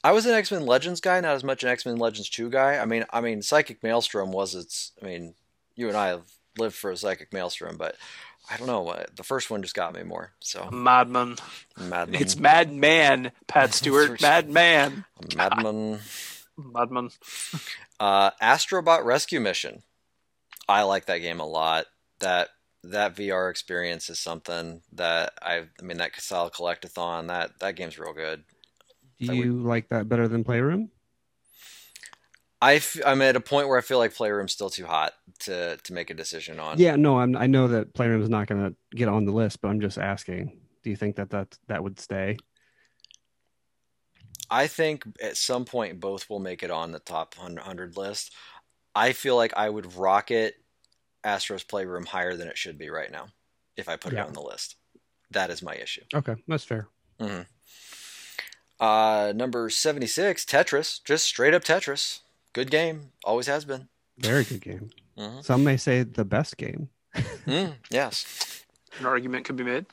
[0.03, 2.49] I was an X Men Legends guy, not as much an X Men Legends 2
[2.49, 2.77] guy.
[2.77, 4.91] I mean, I mean, Psychic Maelstrom was its.
[5.01, 5.33] I mean,
[5.75, 6.23] you and I have
[6.57, 7.95] lived for a Psychic Maelstrom, but
[8.51, 8.87] I don't know.
[8.89, 10.31] uh, The first one just got me more.
[10.39, 11.37] So Madman.
[11.77, 12.21] Madman.
[12.21, 13.31] It's Madman.
[13.47, 14.21] Pat Stewart.
[14.21, 15.05] Madman.
[15.35, 15.99] Madman.
[16.57, 17.09] Madman.
[17.99, 19.83] Uh, Astrobot Rescue Mission.
[20.69, 21.85] I like that game a lot.
[22.19, 22.49] That
[22.91, 25.63] that VR experience is something that I.
[25.79, 27.27] I mean, that Casal Collectathon.
[27.27, 28.43] That that game's real good.
[29.19, 30.91] Do I would- you like that better than Playroom?
[32.59, 35.77] I f- I'm at a point where I feel like Playroom's still too hot to
[35.77, 36.79] to make a decision on.
[36.79, 39.61] Yeah, no, I'm, I know that Playroom is not going to get on the list,
[39.61, 40.59] but I'm just asking.
[40.83, 42.37] Do you think that that, that would stay?
[44.49, 48.33] I think at some point both will make it on the top 100 list.
[48.95, 50.55] I feel like I would rocket
[51.23, 53.27] Astro's Playroom higher than it should be right now
[53.75, 54.23] if I put Yeah.
[54.23, 54.75] it on the list.
[55.31, 56.03] That is my issue.
[56.13, 56.87] Okay, that's fair.
[57.19, 57.41] Mm-hmm.
[58.79, 61.03] Uh, number 76, Tetris.
[61.03, 62.19] Just straight up Tetris.
[62.53, 63.11] Good game.
[63.23, 63.89] Always has been.
[64.17, 64.89] Very good game.
[65.17, 65.43] Mhm.
[65.43, 66.89] Some may say the best game.
[67.15, 68.63] Mm, yes.
[68.99, 69.87] An argument could be made.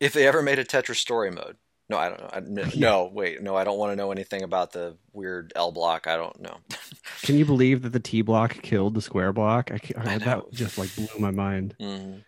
[0.00, 1.56] If they ever made a Tetris story mode.
[1.92, 2.30] No, I don't know.
[2.32, 3.42] I, no, no, wait.
[3.42, 6.06] No, I don't want to know anything about the weird L block.
[6.06, 6.56] I don't know.
[7.22, 9.70] Can you believe that the T block killed the square block?
[9.70, 11.74] I, I that just like blew my mind.
[11.78, 12.22] Mhm.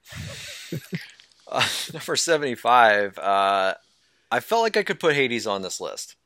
[1.48, 3.18] uh, number 75.
[3.18, 3.74] Uh,
[4.30, 6.16] I felt like I could put Hades on this list.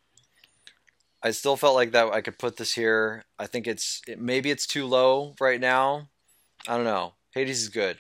[1.23, 3.25] I still felt like that I could put this here.
[3.39, 6.09] I think it's it, maybe it's too low right now.
[6.67, 7.15] I don't know.
[7.35, 7.99] Hades is good.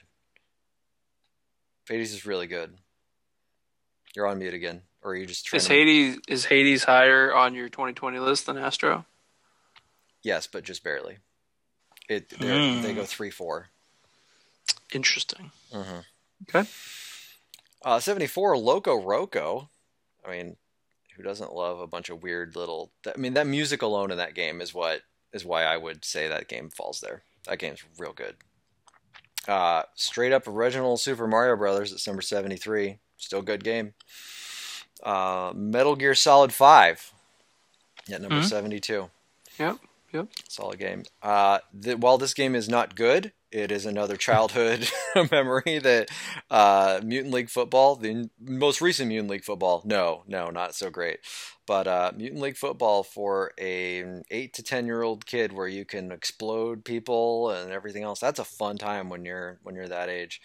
[1.88, 2.74] Hades is really good.
[4.16, 5.72] You're on mute again, or are you just trying Is to?
[5.72, 9.04] Hades is Hades higher on your 2020 list than Astro?
[10.22, 11.18] Yes, but just barely.
[12.08, 12.82] It Hmm.
[12.82, 13.68] they go three four.
[14.92, 15.50] Interesting.
[15.72, 15.98] Mm-hmm.
[16.48, 16.68] Okay.
[17.84, 19.68] Uh, 74 Loco Roco.
[20.26, 20.56] I mean,
[21.16, 22.90] who doesn't love a bunch of weird little?
[23.06, 26.28] I mean, that music alone in that game is what is why I would say
[26.28, 27.22] that game falls there.
[27.46, 28.36] That game's real good.
[29.46, 32.98] Uh, straight up original Super Mario Brothers at number 73.
[33.16, 33.94] Still good game.
[35.02, 37.12] Uh, Metal Gear Solid Five
[38.10, 38.44] at number Mhm.
[38.48, 39.10] seventy-two.
[39.58, 39.78] Yep.
[40.12, 40.28] Yep.
[40.48, 41.04] Solid game.
[41.22, 44.88] Uh, th- while this game is not good, it is another childhood
[45.30, 46.08] memory that
[46.50, 51.20] uh, Mutant League Football, the most recent Mutant League Football, no, no, not so great.
[51.66, 55.84] But uh, Mutant League Football for a eight to ten year old kid, where you
[55.84, 58.18] can explode people and everything else.
[58.20, 60.40] That's a fun time when you're when you're that age.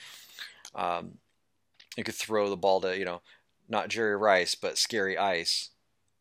[0.75, 1.19] Um,
[1.95, 3.21] you could throw the ball to you know,
[3.73, 5.69] not Jerry Rice, but Scary Ice.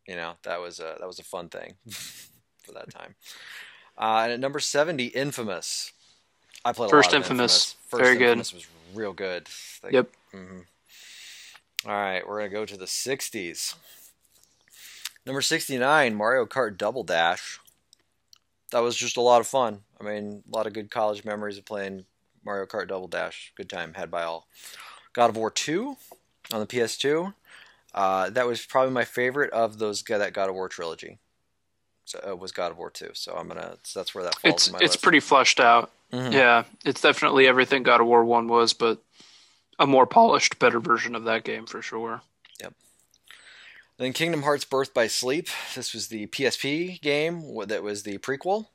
[0.09, 3.15] You know that was a that was a fun thing for that time.
[3.97, 5.93] Uh, and at number seventy, Infamous.
[6.65, 7.77] I played a First lot of Infamous.
[7.89, 8.39] First Very good.
[8.39, 9.49] Infamous was real good.
[9.83, 10.11] Like, Yep.
[10.33, 10.59] hmm
[11.87, 13.75] All right, we're gonna go to the '60s.
[15.25, 17.61] Number sixty-nine, Mario Kart Double Dash.
[18.73, 19.81] That was just a lot of fun.
[20.01, 22.07] I mean, a lot of good college memories of playing
[22.45, 23.53] Mario Kart Double Dash.
[23.57, 24.49] Good time had by all.
[25.13, 25.97] God of War 2
[26.53, 27.35] on the PS2.
[27.95, 31.19] Uh, that was probably my favorite of those that God of War trilogy.
[32.05, 33.11] So it was God of War 2.
[33.15, 33.77] So I'm gonna.
[33.85, 34.55] So that's where that falls.
[34.55, 35.03] It's in my it's list.
[35.03, 35.93] pretty fleshed out.
[36.13, 36.33] Mhm.
[36.33, 38.99] Yeah, it's definitely everything God of War One was, but
[39.79, 42.23] a more polished, better version of that game for sure.
[42.61, 42.75] Yep.
[43.99, 45.49] Then Kingdom Hearts Birth by Sleep.
[45.75, 48.67] This was the PSP game that was the prequel.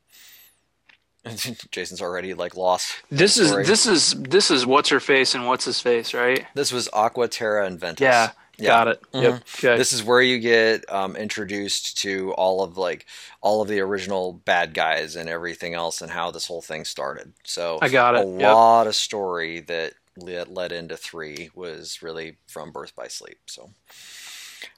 [1.71, 2.95] Jason's already like lost.
[3.11, 6.45] This is this is this is what's her face and what's his face, right?
[6.53, 8.01] This was Aqua Terra and Ventus.
[8.01, 8.67] Yeah, Yeah.
[8.69, 9.01] got it.
[9.13, 9.21] Mhm.
[9.23, 9.33] Yep.
[9.57, 9.77] Okay.
[9.77, 13.05] This is where you get um, introduced to all of like
[13.41, 17.33] all of the original bad guys and everything else and how this whole thing started.
[17.43, 18.39] So I got a it.
[18.39, 18.53] Yep.
[18.53, 23.37] lot of story that led, led into three was really from Birth by Sleep.
[23.45, 23.69] So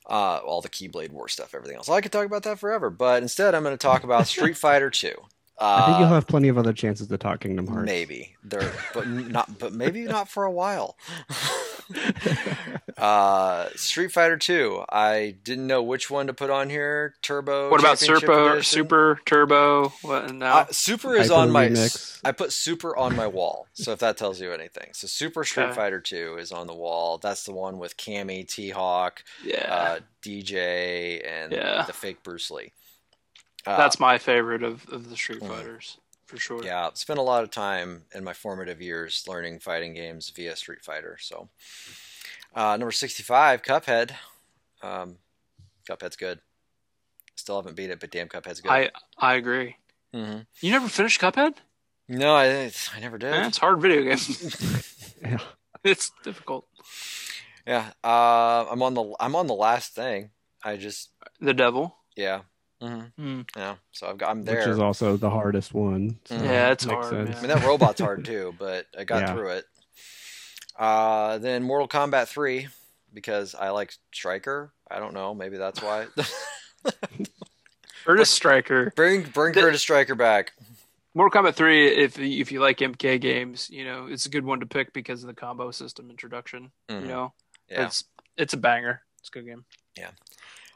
[0.10, 1.88] uh, all the Keyblade War stuff, everything else.
[1.90, 4.90] I could talk about that forever, but instead I'm going to talk about Street Fighter
[4.90, 5.14] Two.
[5.60, 7.86] Uh, I think you'll have plenty of other chances to talk Kingdom Hearts.
[7.86, 10.96] Maybe there, but not, but maybe not for a while.
[12.98, 14.84] uh, Street Fighter Two.
[14.90, 17.16] I didn't know which one to put on here.
[17.22, 17.70] Turbo.
[17.70, 19.90] what about Championship Super Turbo?
[20.02, 20.60] What now?
[20.60, 21.68] Uh, Super is Hyper on my.
[21.68, 22.20] Remix.
[22.24, 24.90] I put Super on my wall, so if that tells you anything.
[24.94, 25.76] So Super Street Okay.
[25.76, 27.18] Fighter Two is on the wall.
[27.18, 31.84] That's the one with Cammy, T Hawk, yeah, uh, DJ, and Yeah.
[31.86, 32.72] the fake Bruce Lee.
[33.70, 35.48] Uh, that's my favorite of, of the Street Mhm.
[35.48, 36.64] Fighters for sure.
[36.64, 40.84] Yeah, spent a lot of time in my formative years learning fighting games via Street
[40.84, 41.18] Fighter.
[41.20, 41.50] So,
[42.56, 44.12] uh, number sixty-five, Cuphead.
[44.82, 45.18] Um,
[45.88, 46.40] Cuphead's good.
[47.36, 48.72] Still haven't beat it, but damn, Cuphead's good.
[48.72, 49.78] I I agree.
[50.14, 51.56] hmm You never finished Cuphead?
[52.08, 53.32] No, I, I never did.
[53.32, 54.18] Man, it's a hard video game.
[55.22, 55.38] Yeah.
[55.84, 56.66] it's difficult.
[57.68, 60.32] yeah, uh, I'm on the I'm on the last thing.
[60.64, 61.10] I just
[61.42, 61.96] The Devil.
[62.16, 62.42] yeah,
[62.82, 63.42] hmm Hmm.
[63.58, 63.76] yeah.
[63.92, 66.20] So I've got I'm Which is also the hardest one.
[66.26, 66.44] so Mhm.
[66.46, 67.38] Yeah, it's makes hard, sense.
[67.38, 69.34] I mean that robot's hard too, but I got Yeah.
[69.34, 69.66] through it.
[70.78, 72.68] Uh, then Mortal Kombat three
[73.14, 74.72] because I like Stryker.
[74.90, 76.08] I don't know, maybe that's why.
[78.06, 78.92] Kurtis Stryker.
[78.96, 80.54] bring bring The- Kurtis Stryker back.
[81.16, 84.60] Mortal Kombat 3, if if you like MK games, you know, it's a good one
[84.60, 86.72] to pick because of the combo system introduction.
[86.88, 87.02] Mhm.
[87.02, 87.34] You know,
[87.68, 87.86] Yeah.
[87.88, 88.04] it's
[88.38, 89.02] it's a banger.
[89.20, 89.66] It's a good game.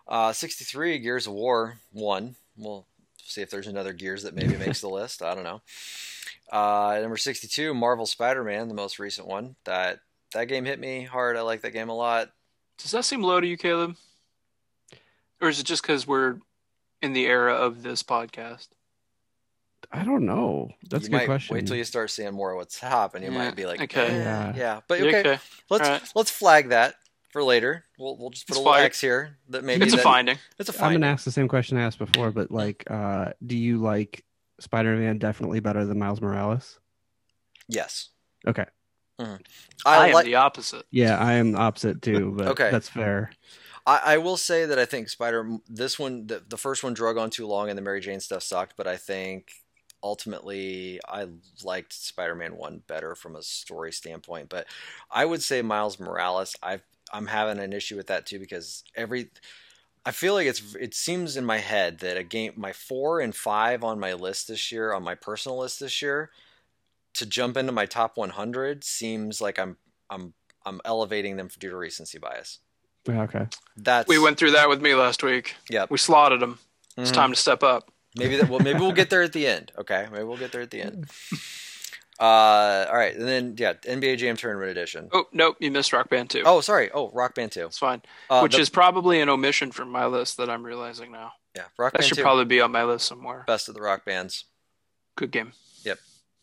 [0.08, 2.36] Uh, 63 Gears of War 1.
[2.58, 2.86] We'll
[3.18, 5.22] see if there's another Gears that maybe makes the list.
[5.22, 5.62] I don't know.
[6.52, 9.56] Uh, number 62 Marvel Spider-Man, the most recent one.
[9.66, 10.00] That
[10.34, 11.38] that game hit me hard.
[11.38, 12.30] I like that game a lot.
[12.78, 13.96] Does that seem low to you, Caleb?
[15.42, 16.38] Or is it just because we're
[17.02, 18.68] in the era of this podcast?
[19.92, 20.72] I don't know.
[20.90, 21.54] That's you a good might question.
[21.56, 23.32] wait till you start seeing more of what's happening.
[23.32, 24.08] you Yeah, might be like, okay.
[24.08, 24.54] eh, Yeah.
[24.56, 24.80] yeah.
[24.88, 25.40] But okay, okay.
[25.70, 26.12] let's Alright.
[26.16, 26.96] let's flag that
[27.34, 27.84] for later.
[28.00, 28.86] We'll we'll just put It's a little fine.
[28.86, 29.38] X here.
[29.50, 30.38] That maybe It's a that- finding.
[30.58, 30.96] It's a finding.
[30.98, 34.24] I'm gonna ask the same question I asked before, but like, uh, do you like
[34.60, 36.80] Spider-Man definitely better than Miles Morales?
[37.68, 38.10] Yes.
[38.48, 38.66] Okay.
[39.20, 39.42] Mhm.
[39.86, 40.26] I, I am like.
[40.26, 40.86] the opposite.
[40.92, 42.72] Yeah, I am the opposite too, but Okay.
[42.72, 43.32] that's fair.
[43.86, 47.18] I, I will say that I think Spider this one the, the first one drug
[47.18, 49.52] on too long and the Mary Jane stuff sucked, but I think
[50.02, 51.28] ultimately I
[51.64, 54.68] liked Spider-Man 1 better from a story standpoint, but
[55.10, 56.80] I would say Miles Morales I
[57.14, 59.30] I'm having an issue with that too because every
[60.06, 63.34] I feel like it's it seems in my head that a game my 4 and
[63.36, 66.32] 5 on my list this year on my personal list this year
[67.14, 69.78] to jump into my top 100 seems like I'm
[70.10, 70.34] I'm
[70.66, 72.60] I'm elevating them due to recency bias.
[73.08, 73.48] Okay.
[73.78, 75.56] That's We went through that with me last week.
[75.70, 76.60] Yeah, We slotted them.
[76.98, 77.16] It's Mhm.
[77.16, 77.92] time to step up.
[78.16, 78.48] Maybe that.
[78.50, 79.72] Well, maybe we'll get there at the end.
[79.78, 81.08] Okay, maybe we'll get there at the end.
[82.20, 85.10] Uh, all right, and then yeah, NBA Jam Tournament Edition.
[85.12, 86.44] Oh, nope, you missed Rock Band 2.
[86.46, 86.92] Oh, sorry.
[86.94, 87.66] Oh, Rock Band Two.
[87.66, 88.02] It's fine.
[88.30, 91.34] Uh, Which the- is probably an omission from my list that I'm realizing now.
[91.56, 92.22] yeah, Rock That Band should Two.
[92.22, 93.44] probably be on my list somewhere.
[93.48, 94.46] Best of the rock bands.
[95.16, 95.54] Good game.
[95.84, 96.00] Yep,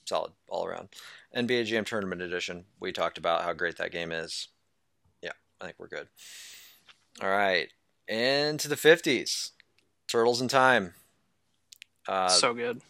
[0.07, 0.89] solid all around.
[1.37, 2.65] NBA Jam Tournament Edition.
[2.81, 4.49] We talked about how great that game is.
[5.23, 6.09] Yeah, I think we're good.
[7.23, 7.69] All right,
[8.09, 9.53] into the fifties.
[10.09, 10.95] Turtles in Time.
[12.09, 12.81] Uh, so good.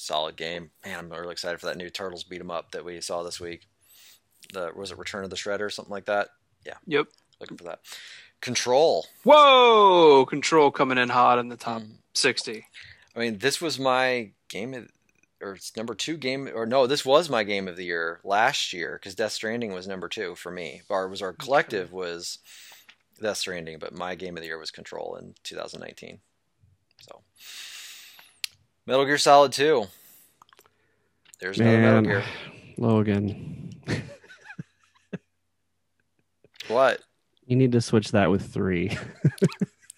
[0.00, 0.70] Solid game.
[0.84, 3.40] Man, I'm really excited for that new Turtles beat 'em up that we saw this
[3.40, 3.66] week.
[4.52, 6.30] The was it Return of the Shredder or something like that?
[6.64, 6.76] Yeah.
[6.86, 7.08] Yep.
[7.40, 7.80] Looking for that.
[8.40, 9.06] Control.
[9.22, 10.24] Whoa!
[10.26, 11.98] Control coming in hot in the top Mm.
[12.14, 12.66] 60.
[13.14, 14.90] I mean, this was my game of,
[15.40, 18.72] or it's number two game, or no, this was my game of the year last
[18.72, 20.82] year because Death Stranding was number two for me.
[20.88, 22.38] Or was our collective was
[23.20, 26.20] Death Stranding, but my game of the year was Control in 2019.
[27.02, 27.22] So,
[28.90, 29.86] Metal Gear Solid 2.
[31.38, 32.24] There's another Metal Man, Gear.
[32.76, 33.70] Logan,
[36.66, 36.98] What?
[37.46, 38.98] you need to switch that with three.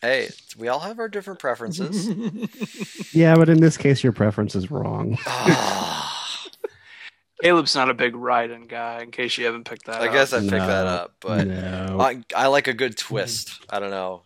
[0.03, 2.09] Hey, we all have our different preferences.
[3.15, 5.17] yeah, but in this case, your preference is wrong.
[7.41, 10.03] Caleb's not a big Raiden guy, in case you haven't picked that up.
[10.03, 10.13] I up.
[10.13, 11.99] guess I picked No, that up, but no.
[12.01, 13.65] I, I like a good twist.
[13.71, 14.23] I don't know.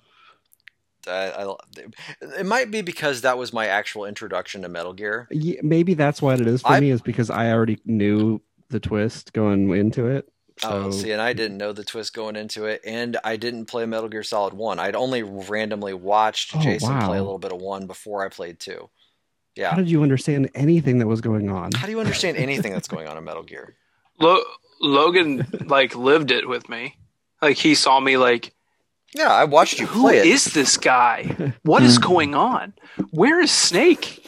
[1.07, 1.55] I, I,
[2.39, 5.29] it might be because that was my actual introduction to Metal Gear.
[5.31, 8.41] Yeah, maybe that's what it is for I- me, is because I already knew
[8.71, 10.29] the twist going into it.
[10.65, 13.85] Oh, see, and I didn't know the twist going into it, and I didn't play
[13.85, 14.79] Metal Gear Solid One.
[14.79, 18.59] I'd only randomly watched Oh, Jason play a little bit of one before I played
[18.59, 18.89] two.
[19.55, 19.71] Yeah.
[19.71, 21.73] how did you understand anything that was going on?
[21.73, 23.75] How do you understand anything that's going on in Metal Gear?
[24.19, 24.43] Lo-
[24.81, 26.97] Logan like lived it with me.
[27.43, 28.53] Like he saw me like,
[29.17, 30.27] Yeah, I watched you who play it.
[30.27, 31.55] is this guy?
[31.63, 32.03] What is hmm.
[32.03, 32.75] going on?
[33.11, 34.23] Where is Snake?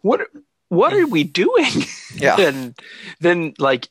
[0.00, 0.22] What
[0.68, 1.70] what are we doing?
[2.16, 2.40] Yeah.
[2.40, 2.74] and
[3.20, 3.88] then like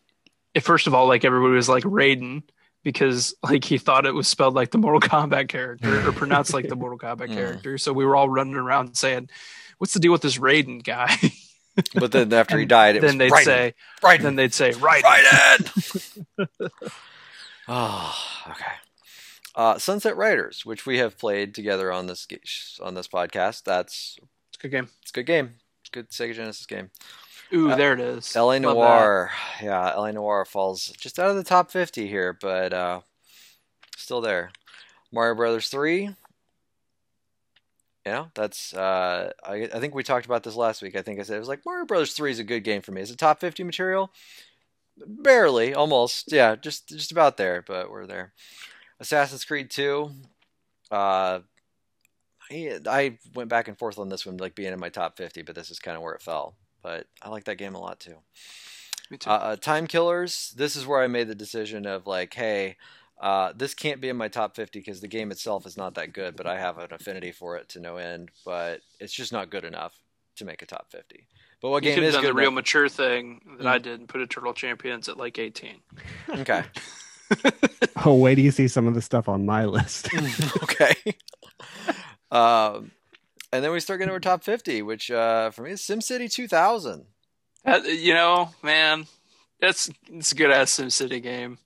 [0.61, 2.43] first of all, like everybody was like Raiden
[2.83, 6.67] because like he thought it was spelled like the Mortal Kombat character or pronounced like
[6.67, 7.77] the Mortal Kombat character.
[7.77, 9.29] So we were all running around saying,
[9.77, 11.15] "What's the deal with this Raiden guy?"
[11.93, 13.73] But then after he died, it was then they'd Raiden, say,
[14.03, 15.01] Raiden, then they'd say, "Raiden."
[16.37, 16.69] Raiden.
[17.69, 18.15] oh,
[18.49, 18.73] okay.
[19.55, 22.27] Uh, Sunset Riders, which we have played together on this
[22.81, 23.63] on this podcast.
[23.63, 24.17] That's
[24.49, 24.89] It's a good game.
[25.01, 25.55] it's a good game.
[25.81, 26.91] It's a good Sega Genesis game.
[27.53, 28.35] Ooh, Uh, there it is.
[28.35, 28.73] LA Love that.
[28.73, 29.31] Noir.
[29.61, 33.01] Yeah, LA Noir falls just out of the top 50 here, but uh,
[33.97, 34.51] still there.
[35.11, 36.01] Mario Brothers 3.
[38.05, 40.95] You know, that's uh, I, I think we talked about this last week.
[40.95, 42.91] I think I said it was like Mario Brothers 3 is a good game for
[42.91, 43.01] me.
[43.01, 44.11] Is it top 50 material?
[44.97, 46.31] Barely, almost.
[46.31, 48.33] Yeah, just just about there, but we're there.
[48.99, 50.11] Assassin's Creed 2.
[50.91, 51.39] Uh,
[52.51, 55.43] I, I went back and forth on this one, like being in my top 50,
[55.43, 56.55] but this is kind of where it fell.
[56.81, 58.15] But I like that game a lot too.
[59.11, 59.29] Me too.
[59.29, 60.53] Uh, uh, Time Killers.
[60.57, 62.77] This is where I made the decision of like, hey,
[63.21, 66.13] uh, this can't be in my top 50 because the game itself is not that
[66.13, 68.29] good, but I have an affinity for it to no end.
[68.45, 69.93] But it's just not good enough
[70.37, 71.27] to make a top 50.
[71.61, 72.29] But what you game is done good?
[72.29, 73.69] the real enough- mature thing that Mm.
[73.69, 75.75] I did and put a Turtle Champions at like 18.
[76.29, 76.63] Okay.
[78.05, 80.07] Oh, wait do you see some of the stuff on my list?
[80.63, 80.93] okay.
[82.31, 82.91] um,
[83.51, 86.31] and then we start getting to our top 50, which uh, for me is SimCity
[86.31, 87.05] 2000.
[87.65, 89.05] That, you know, man,
[89.59, 91.57] that's it's a good ass SimCity game.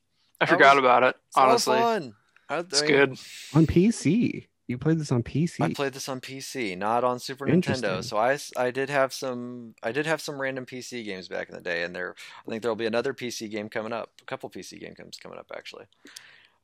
[0.42, 1.16] I That forgot was- about it.
[1.28, 2.14] It's a lot of Honestly, fun.
[2.50, 3.10] I- I it's mean, good.
[3.54, 4.48] on PC.
[4.68, 5.62] You played this on PC.
[5.62, 8.02] I played this on PC, not on Super Nintendo.
[8.04, 11.56] So I, I did have some I did have some random PC games back in
[11.56, 14.26] the day, and there I think there will be another PC game coming up, a
[14.26, 15.86] couple PC game games coming up actually.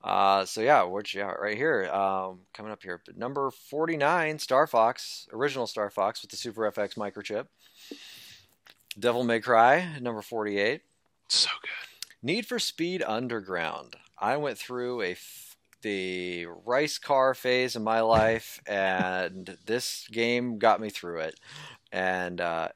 [0.01, 4.39] Uh, so yeah, which yeah, right here, um, coming up here, but number forty nine,
[4.39, 7.47] Star Fox, original Star Fox with the Super FX microchip.
[8.97, 10.81] Devil May Cry, number forty eight.
[11.27, 11.69] So good.
[12.23, 13.97] Need for Speed Underground.
[14.17, 15.48] I went through a f-
[15.81, 21.39] the rice car phase in my life, and this game got me through it.
[21.91, 22.69] And uh,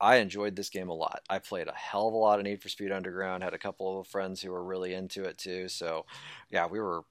[0.00, 1.20] I enjoyed this game a lot.
[1.28, 3.42] I played a hell of a lot of Need for Speed Underground.
[3.42, 5.68] Had a couple of friends who were really into it too.
[5.68, 6.06] So,
[6.50, 7.02] yeah, we were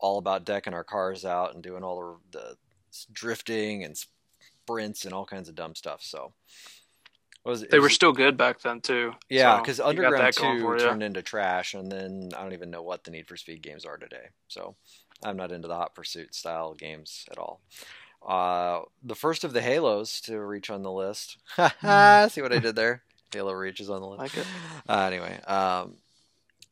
[0.00, 2.56] all about decking our cars out and doing all the, the
[3.12, 6.02] drifting and sprints and all kinds of dumb stuff.
[6.02, 6.32] So,
[7.44, 9.12] was, it They were still good back then too.
[9.28, 10.84] yeah, because you got Underground that going 2 for ya.
[10.84, 13.84] turned into trash, and then I don't even know what the Need for Speed games
[13.84, 14.28] are today.
[14.48, 14.76] So
[15.24, 17.60] I'm not into the Hot Pursuit style games at all.
[18.26, 21.38] Uh, the first of the Halos to reach on the list.
[21.56, 23.02] See what I did there?
[23.32, 24.20] Halo Reach is on the list.
[24.20, 24.46] Like it.
[24.88, 25.96] Uh, anyway, um,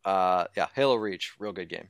[0.05, 1.89] uh, yeah, Halo Reach, real good game.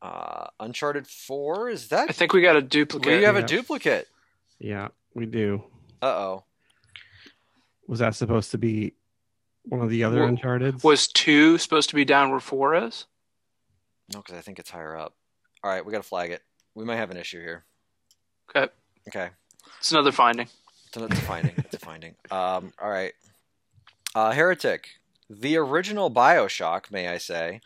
[0.00, 2.08] Uh, Uncharted 4, is that?
[2.08, 3.18] I think we got a duplicate.
[3.18, 4.06] we have a duplicate.
[4.58, 5.64] yeah, we do.
[6.00, 6.44] Uh oh.
[7.86, 8.94] Was that supposed to be
[9.64, 10.82] one of the other Wa- Uncharted?
[10.84, 13.06] Was two supposed to be down where four is?
[14.12, 15.14] No, because I think it's higher up.
[15.62, 16.42] All right, we got to flag it.
[16.74, 17.64] We might have an issue here.
[18.50, 18.70] Okay,
[19.08, 19.30] Okay.
[19.78, 20.48] it's another finding.
[20.88, 21.54] It's a, it's a finding.
[21.58, 22.14] It's a finding.
[22.30, 23.12] Um, all right.
[24.14, 24.88] Uh, Heretic,
[25.30, 27.60] the original Bioshock, may I say,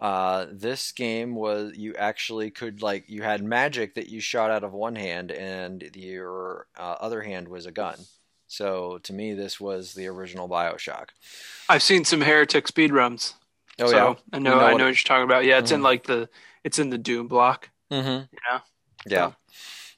[0.00, 4.64] Uh, this game was you actually could like you had magic that you shot out
[4.64, 7.96] of one hand, and your uh, other hand was a gun.
[8.52, 11.08] So to me, this was the original Bioshock.
[11.70, 13.32] I've seen some Heretic speedruns.
[13.80, 15.46] Oh so yeah, I know You know I what- know what you're talking about.
[15.46, 15.84] Yeah, it's in Mhm.
[15.84, 16.28] like the
[16.62, 17.70] it's in the Doom block.
[17.90, 18.24] mm-hmm.
[18.50, 18.60] Yeah.
[19.06, 19.26] Yeah.
[19.30, 19.36] So-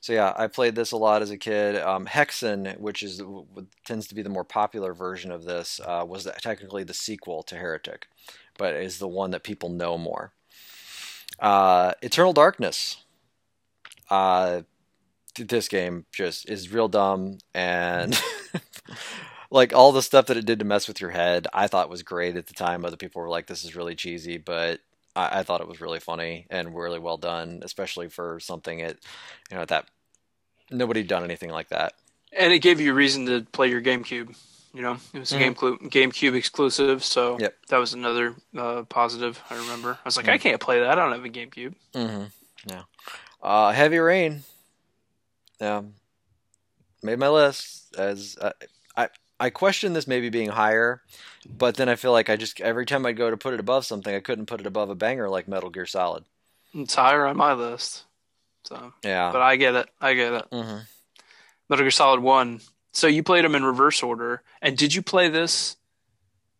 [0.01, 1.77] So yeah, I played this a lot as a kid.
[1.83, 3.21] Um, Hexen, which is
[3.87, 7.57] tends to be the more popular version of this, uh, was technically the sequel to
[7.57, 8.07] Heretic,
[8.59, 10.33] but is the one that people know more.
[11.41, 12.99] Uh, Eternal Darkness.
[14.11, 14.63] Uh,
[15.37, 18.21] this game just is real dumb and
[19.51, 22.03] like all the stuff that it did to mess with your head, I thought was
[22.03, 22.85] great at the time.
[22.85, 24.81] Other people were like, "This is really cheesy," but
[25.17, 28.97] I, I thought it was really funny and really well done, especially for something at
[29.51, 29.87] you know that
[30.71, 31.95] nobody done anything like that.
[32.37, 34.37] And it gave you a reason to play your GameCube.
[34.73, 35.39] You know, it was a Mhm.
[35.39, 37.55] game clu- GameCube exclusive, so Yep.
[37.69, 39.41] that was another uh, positive.
[39.49, 39.93] I remember.
[40.05, 40.33] I was like, Mhm.
[40.33, 40.89] I can't play that.
[40.91, 41.75] I don't have a GameCube.
[41.95, 42.25] Mm-hmm.
[42.69, 42.83] Yeah.
[43.41, 44.43] Uh, Heavy Rain.
[45.61, 45.83] Yeah.
[47.03, 48.53] Made my list as uh,
[48.97, 51.03] I I question this maybe being higher,
[51.49, 53.85] but then I feel like I just every time I go to put it above
[53.85, 56.25] something, I couldn't put it above a banger like Metal Gear Solid.
[56.73, 58.05] It's higher on my list.
[58.65, 59.31] So, Yeah.
[59.33, 59.89] but I get it.
[60.01, 60.47] I get it.
[60.51, 60.79] hmm
[61.69, 62.61] Metal Gear Solid One.
[62.93, 65.77] So you played them in reverse order, and did you play this?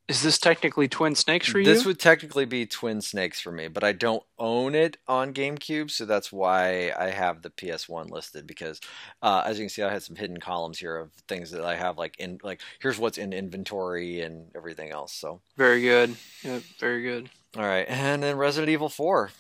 [0.07, 1.65] Is this technically Twin Snakes for you?
[1.65, 5.91] This would technically be Twin Snakes for me, but I don't own it on GameCube,
[5.91, 8.47] so that's why I have the PS1 listed.
[8.47, 8.83] Because
[9.23, 11.77] uh, as you can see, I had some hidden columns here of things that I
[11.77, 15.15] have, like in like here's what's in inventory and everything else.
[15.15, 16.17] So very good.
[16.43, 17.31] Yeah, very good.
[17.57, 19.31] all right, and then Resident Evil 4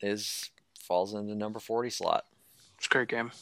[0.00, 0.48] is
[0.80, 2.24] falls into number 40 slot.
[2.78, 3.32] It's a great game.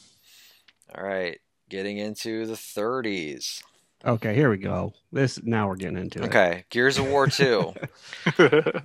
[0.93, 1.39] All right,
[1.69, 3.63] getting into the 30s.
[4.05, 4.95] Okay, here we go.
[5.13, 6.27] This now we're getting into it.
[6.27, 7.73] Okay, Gears of War 2,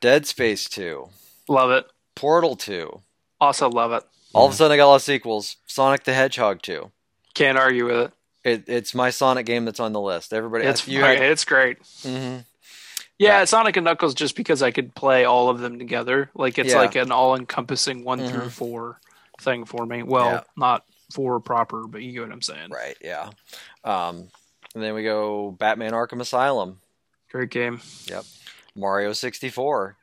[0.00, 1.08] Dead Space 2,
[1.48, 1.86] love it.
[2.14, 3.00] Portal 2.
[3.40, 4.02] Also love it.
[4.32, 5.56] All of a sudden, I got a lot of sequels.
[5.66, 6.90] Sonic the Hedgehog 2.
[7.34, 8.12] Can't argue with it.
[8.44, 10.32] It, it's my Sonic game that's on the list.
[10.32, 11.80] Everybody, It's you fucking- had, it's great.
[12.02, 12.44] Mhm.
[13.18, 16.30] Yeah, Sonic and Knuckles just because I could play all of them together.
[16.34, 16.78] Like it's Yeah.
[16.78, 18.30] like an all-encompassing one Mhm.
[18.30, 19.00] through four
[19.40, 20.02] thing for me.
[20.04, 20.40] Well, Yeah.
[20.56, 22.70] not four proper, but you get what I'm saying.
[22.70, 23.30] right, yeah.
[23.84, 24.28] Um,
[24.78, 26.78] and then we go Batman Arkham Asylum,
[27.32, 27.80] Great game.
[28.06, 28.24] Yep.
[28.76, 29.96] Mario 64.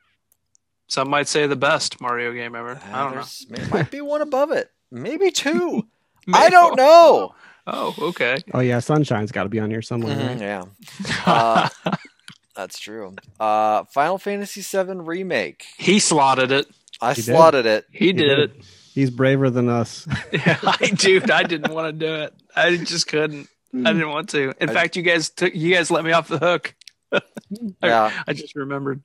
[0.86, 2.78] Some might say the best Mario game ever.
[2.92, 3.24] I don't know.
[3.48, 5.86] There's- might be one above it, maybe two.
[6.32, 7.34] I don't know.
[7.68, 8.36] Oh, okay.
[8.54, 10.14] Oh yeah, Sunshine's got to be on here somewhere.
[10.14, 10.40] Mhm, right?
[10.40, 10.64] yeah,
[11.26, 11.68] Uh,
[12.54, 13.12] that's true.
[13.40, 15.64] Uh, Final Fantasy VII Remake.
[15.76, 16.68] he slotted it.
[17.00, 17.34] I He did.
[17.34, 17.86] slotted it.
[17.90, 18.52] He did it.
[18.94, 20.06] He's braver than us.
[20.30, 22.34] Yeah, I dude, I didn't want to do it.
[22.54, 23.48] I just couldn't.
[23.74, 24.54] I didn't want to.
[24.60, 26.74] In I- fact, you guys took you guys let me off the hook.
[27.82, 28.10] Yeah.
[28.26, 29.00] I just remembered.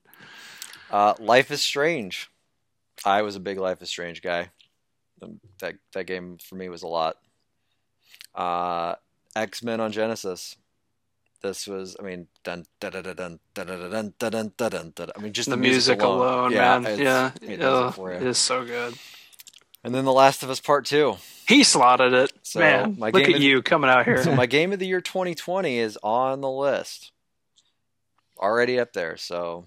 [0.90, 2.28] Uh, Life is Strange.
[3.04, 4.50] I was a big Life is Strange guy.
[5.22, 7.16] Um, That that game for me was a lot.
[8.34, 8.94] Uh,
[9.36, 10.56] X Men on Genesis.
[11.42, 14.92] This was, I mean, dun dun dun dun dun dun dun dun dun dun dun.
[14.94, 15.08] dun.
[15.16, 16.86] I mean, just The, music alone, man.
[16.86, 18.34] it's- Yeah, it does uh, it it you.
[18.34, 18.94] so good.
[19.84, 21.16] And then The Last of Us Part Two.
[21.48, 22.96] He slotted it, So, man.
[22.98, 24.22] my Look game at is- you coming out here.
[24.22, 27.10] So my game of the year 2020 is on the list.
[28.38, 29.16] Already up there.
[29.16, 29.66] So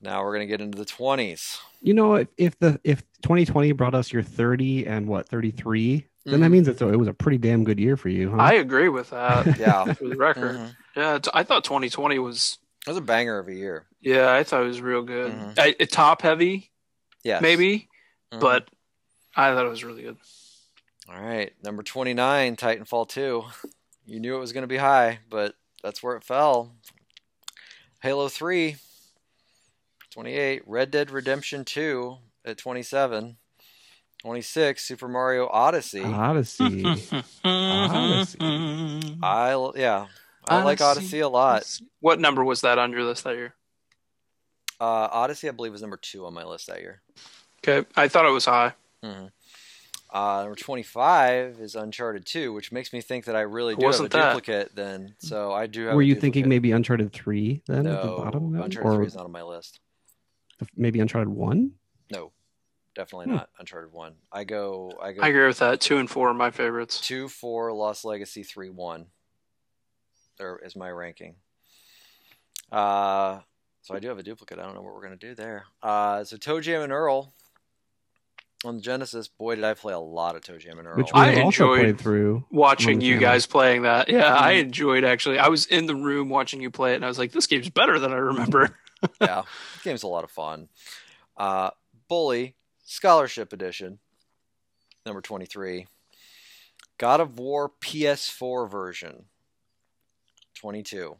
[0.00, 1.58] now we're gonna get into the 20s.
[1.80, 6.40] You know, if, if the if 2020 brought us your 30 and what 33, then
[6.40, 6.52] that Mhm.
[6.52, 8.36] means it's a, it was a pretty damn good year for you, huh?
[8.38, 9.46] I agree with that.
[9.58, 9.92] Yeah.
[9.94, 10.76] For the record, Mhm.
[10.96, 12.58] yeah, it's, I thought 2020 was.
[12.86, 13.86] It was a banger of a year.
[14.00, 15.32] Yeah, I thought it was real good.
[15.32, 15.58] Mhm.
[15.58, 16.70] I, it top heavy,
[17.22, 17.40] Yeah.
[17.40, 17.88] maybe,
[18.32, 18.40] Mhm.
[18.40, 18.68] but
[19.38, 20.16] I thought it was really good.
[21.08, 23.44] All right, number 29, Titanfall 2.
[24.04, 26.72] You knew it was going to be high, but that's where it fell.
[28.02, 28.76] Halo 3,
[30.10, 30.62] 28.
[30.66, 33.36] Red Dead Redemption 2 at 27.
[34.22, 36.02] 26, Super Mario Odyssey.
[36.04, 36.96] Odyssey.
[37.44, 38.38] Odyssey.
[39.22, 40.06] I yeah,
[40.48, 40.82] I like Odyssey.
[40.82, 41.80] Odyssey a lot.
[42.00, 43.54] What number was that on your list that year?
[44.80, 47.02] Uh, Odyssey, I believe, was number two on my list that year.
[47.64, 48.74] Okay, I thought it was high.
[49.02, 49.26] Hmm
[50.10, 54.12] Uh, number 25 is Uncharted 2, which makes me think that I really do Wasn't
[54.12, 54.28] have a that?
[54.30, 55.14] duplicate then.
[55.18, 58.08] So I do have Were a you thinking maybe Uncharted 3 then no, at the
[58.08, 58.54] bottom?
[58.54, 58.64] of?
[58.64, 59.80] Uncharted or 3 is not on my list.
[60.76, 61.72] maybe Uncharted 1?
[62.10, 62.32] No,
[62.94, 63.34] definitely Hmm.
[63.34, 64.14] not Uncharted 1.
[64.32, 65.80] I go, I go I agree with that.
[65.80, 67.00] Two and four are my favorites.
[67.02, 69.06] 2, 4, Lost Legacy, 3, 1.
[70.38, 71.34] There is my ranking.
[72.72, 73.40] Uh,
[73.82, 74.58] so I do have a duplicate.
[74.58, 75.66] I don't know what we're going to do there.
[75.82, 77.34] Uh, so Toe Jam and Earl
[78.64, 80.96] on Genesis, boy, did I play a lot of Toe Jam and Earl.
[80.96, 82.44] which we I have also enjoyed played through.
[82.50, 85.38] Watching you guys playing that, yeah, I enjoyed actually.
[85.38, 87.70] I was in the room watching you play it, and I was like, "This game's
[87.70, 88.76] better than I remember."
[89.20, 89.42] yeah,
[89.76, 90.68] the game's a lot of fun.
[91.36, 91.70] Uh,
[92.08, 93.98] Bully Scholarship Edition,
[95.06, 95.86] number 23.
[96.98, 99.26] God of War PS4 version,
[100.56, 101.16] 22.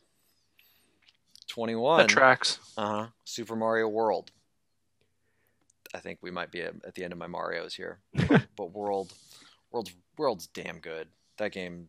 [1.46, 1.98] 21.
[1.98, 2.58] That tracks.
[2.76, 3.06] Uh huh.
[3.24, 4.32] Super Mario World.
[5.94, 8.72] I think we might be at at the end of my Mario's here, but, but
[8.72, 9.12] World,
[9.70, 11.08] World's World's damn good.
[11.38, 11.88] That game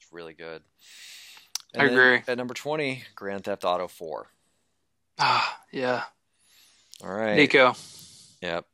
[0.00, 0.62] is really good.
[1.76, 2.22] I agree.
[2.26, 4.28] At number twenty, Grand Theft Auto Four.
[5.18, 6.04] Ah, yeah,
[7.02, 7.38] All right.
[7.38, 7.76] Niko.
[8.42, 8.66] Yep.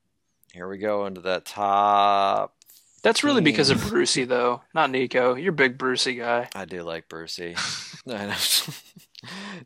[0.53, 2.55] Here we go into that top.
[3.03, 3.79] That's really because of.
[3.79, 5.41] Brucie, though, not Niko.
[5.41, 6.49] You're a big Brucie guy.
[6.55, 7.57] I do like Brucie.
[8.09, 8.33] I know.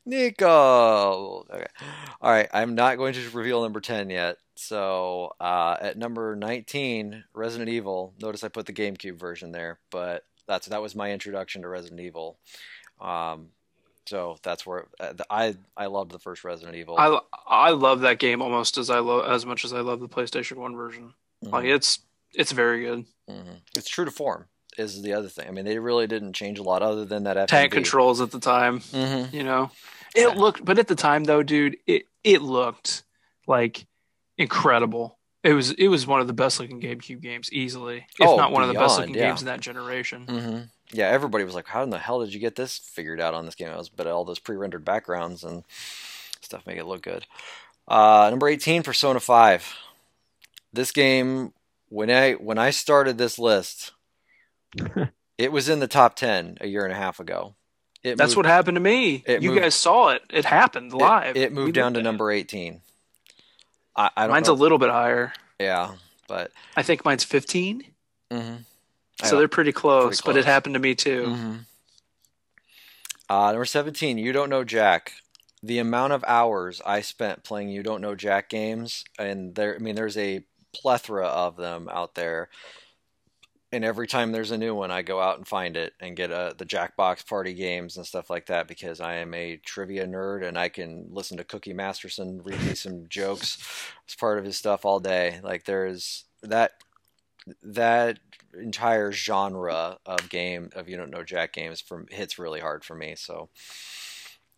[0.09, 1.49] Niko.
[1.51, 1.67] Okay.
[2.21, 2.49] All right.
[2.53, 4.37] I'm not going to reveal number 10 yet.
[4.67, 8.15] So uh, at number 19, Resident Evil.
[8.21, 12.01] Notice I put the GameCube version there, but that's that was my introduction to Resident
[12.01, 12.39] Evil.
[13.01, 13.49] Um,
[14.07, 16.97] so that's where uh, I I loved the first Resident Evil.
[16.99, 20.09] I I love that game almost as I love as much as I love the
[20.09, 21.15] PlayStation One version.
[21.45, 21.53] Mhm.
[21.53, 22.01] Like it's
[22.33, 23.07] it's very good.
[23.31, 23.61] Mhm.
[23.77, 24.47] It's true to form.
[24.77, 25.47] Is the other thing.
[25.47, 28.41] I mean, they really didn't change a lot other than that Tank controls at the
[28.41, 29.35] time, Mm-hmm.
[29.37, 29.71] you know.
[30.17, 30.35] It Yeah.
[30.35, 33.05] looked, but at the time though, dude, it it looked
[33.47, 33.87] like
[34.39, 35.19] incredible.
[35.43, 38.51] It was it was one of the best looking GameCube games easily, if Oh, not
[38.53, 39.29] one of the best looking yeah.
[39.29, 40.25] games in that generation.
[40.27, 40.59] hmm
[40.91, 43.45] Yeah, everybody was like, "How in the hell did you get this figured out on
[43.45, 45.65] this game?" It was, but all those pre-rendered backgrounds and
[46.41, 47.27] stuff make it look good.
[47.87, 49.75] Uh, number eighteen, Persona Five.
[50.73, 51.53] This game,
[51.91, 53.93] when I when I started this list,
[55.39, 57.55] it was in the top ten a year and a half ago.
[58.03, 59.25] It That's moved, what happened to me.
[59.29, 60.23] You moved- guys saw it.
[60.31, 61.37] It happened live.
[61.37, 62.81] It, We moved down to at number eighteen.
[63.97, 64.55] I, I don't Mine's know.
[64.55, 65.33] a little bit higher.
[65.59, 65.93] yeah,
[66.29, 67.85] but I think mine's 15.
[68.33, 68.59] mhm.
[69.23, 71.27] So they're pretty close, pretty but it happened to me too.
[71.27, 71.57] hmm
[73.29, 75.13] Uh, number 17, You Don't Know Jack.
[75.63, 79.79] The amount of hours I spent playing You Don't Know Jack games, and there, I
[79.79, 82.49] mean, there's a plethora of them out there.
[83.75, 86.31] And every time there's a new one, I go out and find it and get
[86.31, 90.47] uh, the Jackbox party games and stuff like that because I am a trivia nerd
[90.47, 93.59] and I can listen to Cookie Masterson read me some jokes
[94.09, 95.41] as part of his stuff all day.
[95.43, 96.75] Like there's that
[97.65, 98.21] that
[98.57, 102.95] entire genre of game of you don't know Jack games from hits really hard for
[102.95, 103.17] me.
[103.17, 103.49] So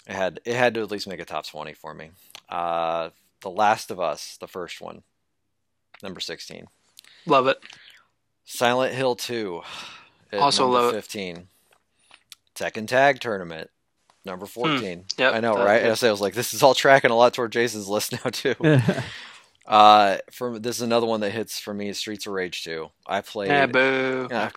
[0.06, 2.10] it had it had to at least make a top twenty for me.
[2.50, 3.08] Uh,
[3.40, 5.04] the Last of Us, the first one,
[6.02, 6.66] number sixteen.
[7.24, 7.58] Love it.
[8.46, 9.62] Silent Hill two,
[10.32, 10.96] at Also number love it.
[10.96, 11.48] fifteen.
[12.54, 13.68] Tekken Tag Tournament,
[14.24, 15.00] number fourteen.
[15.00, 15.20] Hmm.
[15.20, 15.82] Yep, I know, right?
[15.82, 18.54] that- I was like, this is all tracking a lot toward Jason's list now too.
[19.66, 21.92] Uh, from this is another one that hits for me.
[21.92, 22.88] Streets of Rage two.
[23.06, 23.48] I played.
[23.48, 24.28] Yeah, boo.
[24.30, 24.50] Yeah,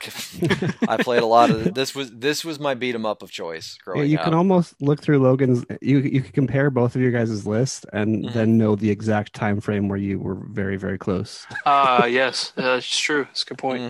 [0.88, 3.76] I played a lot of this was this was my beat 'em up of choice
[3.80, 4.26] Yeah, growing you up.
[4.26, 5.66] can almost look through Logan's.
[5.82, 8.34] You you can compare both of your guys' list and Mhm.
[8.34, 11.48] then know the exact time frame where you were very very close.
[11.66, 13.28] Uh, yes, uh, it's true.
[13.32, 13.82] It's a good point.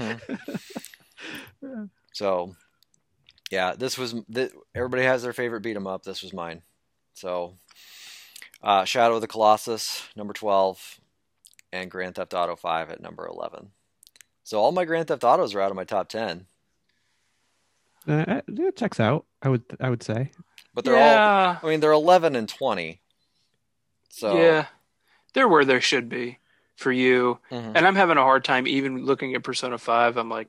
[1.62, 1.90] Mhm.
[2.14, 2.56] so,
[3.52, 6.04] yeah, this was th- everybody has their favorite beat 'em up.
[6.04, 6.62] This was mine.
[7.14, 7.58] So,
[8.64, 11.00] uh, Shadow of the Colossus number twelve,
[11.72, 13.72] and Grand Theft Auto five at number eleven.
[14.44, 16.48] So all my Grand Theft Autos are out of my top ten,
[18.08, 19.26] Uh, it checks out.
[19.42, 20.32] I would I would say.
[20.74, 21.58] but they're all.
[21.62, 23.02] I mean, they're eleven and twenty.
[24.10, 24.66] So yeah,
[25.34, 26.40] they're where they should be
[26.76, 27.40] for you.
[27.52, 27.74] mhm.
[27.76, 30.18] And I'm having a hard time even looking at Persona Five.
[30.18, 30.48] I'm like,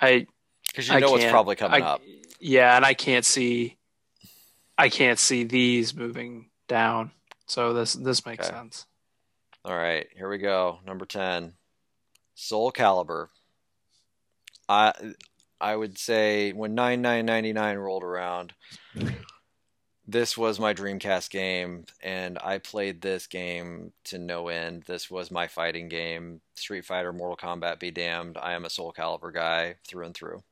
[0.00, 0.26] I
[0.68, 2.02] because you I know what's can't- probably coming I- up.
[2.42, 3.76] Yeah, and I can't see,
[4.78, 7.12] I can't see these moving down.
[7.46, 8.56] So this this makes Okay.
[8.56, 8.86] sense.
[9.64, 10.78] All right, here we go.
[10.86, 11.52] Number 10.
[12.34, 13.28] Soul Calibur.
[14.68, 14.92] I
[15.60, 18.54] I would say when 9999 rolled around,
[20.06, 24.84] this was my Dreamcast game and I played this game to no end.
[24.86, 26.40] This was my fighting game.
[26.54, 28.38] Street Fighter, Mortal Kombat be damned.
[28.40, 30.42] I am a Soul Calibur guy through and through.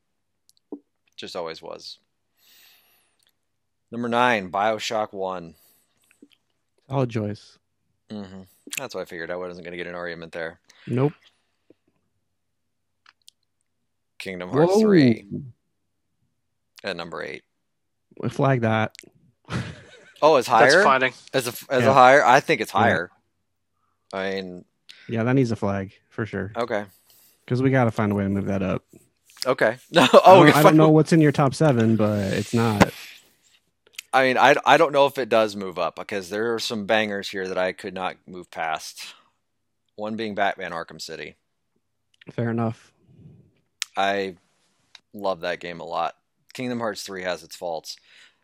[1.16, 1.98] Just always was.
[3.90, 5.54] Number 9, BioShock 1.
[6.90, 7.58] Solid choice.
[8.10, 8.42] hmm
[8.76, 9.30] That's what I figured.
[9.30, 10.60] I wasn't going to get an argument there.
[10.86, 11.12] Nope.
[14.18, 14.80] Kingdom Hearts Whoa.
[14.82, 15.24] 3
[16.84, 17.42] at number 8.
[18.20, 18.94] We Flag that.
[20.20, 20.62] Oh, it's higher?
[20.64, 20.84] That's higher?
[20.84, 21.12] finding.
[21.32, 21.90] As a as Yeah.
[21.90, 22.24] a higher?
[22.24, 22.78] I think it's Yeah.
[22.80, 23.10] higher.
[24.12, 24.64] I mean,
[25.08, 26.52] Yeah, that needs a flag for sure.
[26.56, 26.84] okay.
[27.44, 28.84] Because we got to find a way to move that up.
[29.46, 29.78] Okay.
[29.92, 32.52] No, oh, I oh, don't, I don't know what's in your top seven, but it's
[32.52, 32.92] not.
[34.12, 36.86] I mean, I, I don't know if it does move up because there are some
[36.86, 39.14] bangers here that I could not move past
[39.96, 41.36] One being Batman Arkham City.
[42.30, 42.92] Fair enough.
[43.96, 44.36] I
[45.12, 46.14] love that game a lot.
[46.54, 47.96] Kingdom Hearts 3 has its faults.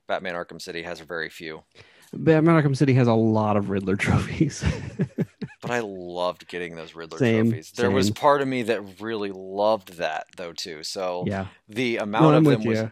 [0.06, 1.62] Batman Arkham City has very few.
[2.12, 4.64] Batman Arkham City has a lot of Riddler trophies.
[5.60, 7.70] But I loved getting those Riddler Same, trophies.
[7.72, 10.82] There was part of me that really loved that though too.
[10.82, 12.82] So yeah, the no, amount I'm of them was you.
[12.82, 12.90] was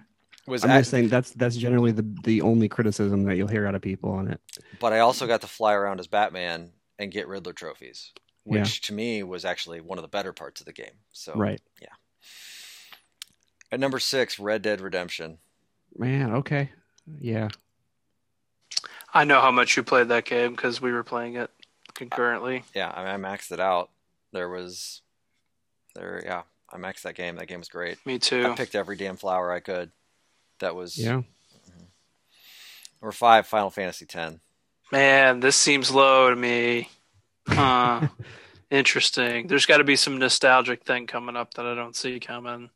[0.49, 3.75] I'm at- just saying that's that's generally the the only criticism that you'll hear out
[3.75, 4.41] of people on it.
[4.81, 8.13] but I also got to fly around as Batman and get Riddler trophies,
[8.45, 8.87] which Yeah.
[8.89, 10.95] to me was actually one of the better parts of the game.
[11.13, 11.89] So Right, yeah.
[13.71, 15.39] at number six, Red Dead Redemption.
[15.97, 16.33] man.
[16.35, 16.71] Okay,
[17.21, 17.49] yeah.
[19.15, 21.51] I know how much you played that game because we were playing it
[21.95, 22.65] concurrently.
[22.75, 23.91] Yeah, I, mean, I maxed it out.
[24.33, 25.03] There was
[25.95, 27.37] there, yeah, I maxed that game.
[27.37, 27.99] That game was great.
[28.07, 28.47] Me too.
[28.47, 28.55] I too.
[28.55, 29.91] picked every damn flower I could.
[30.63, 31.23] That was Yeah.
[33.01, 34.37] number five, Final Fantasy X.
[34.93, 36.89] Man, this seems low to me.
[37.49, 38.09] Huh.
[38.71, 39.49] Interesting.
[39.49, 42.71] There's got to be some nostalgic thing coming up that I don't see coming.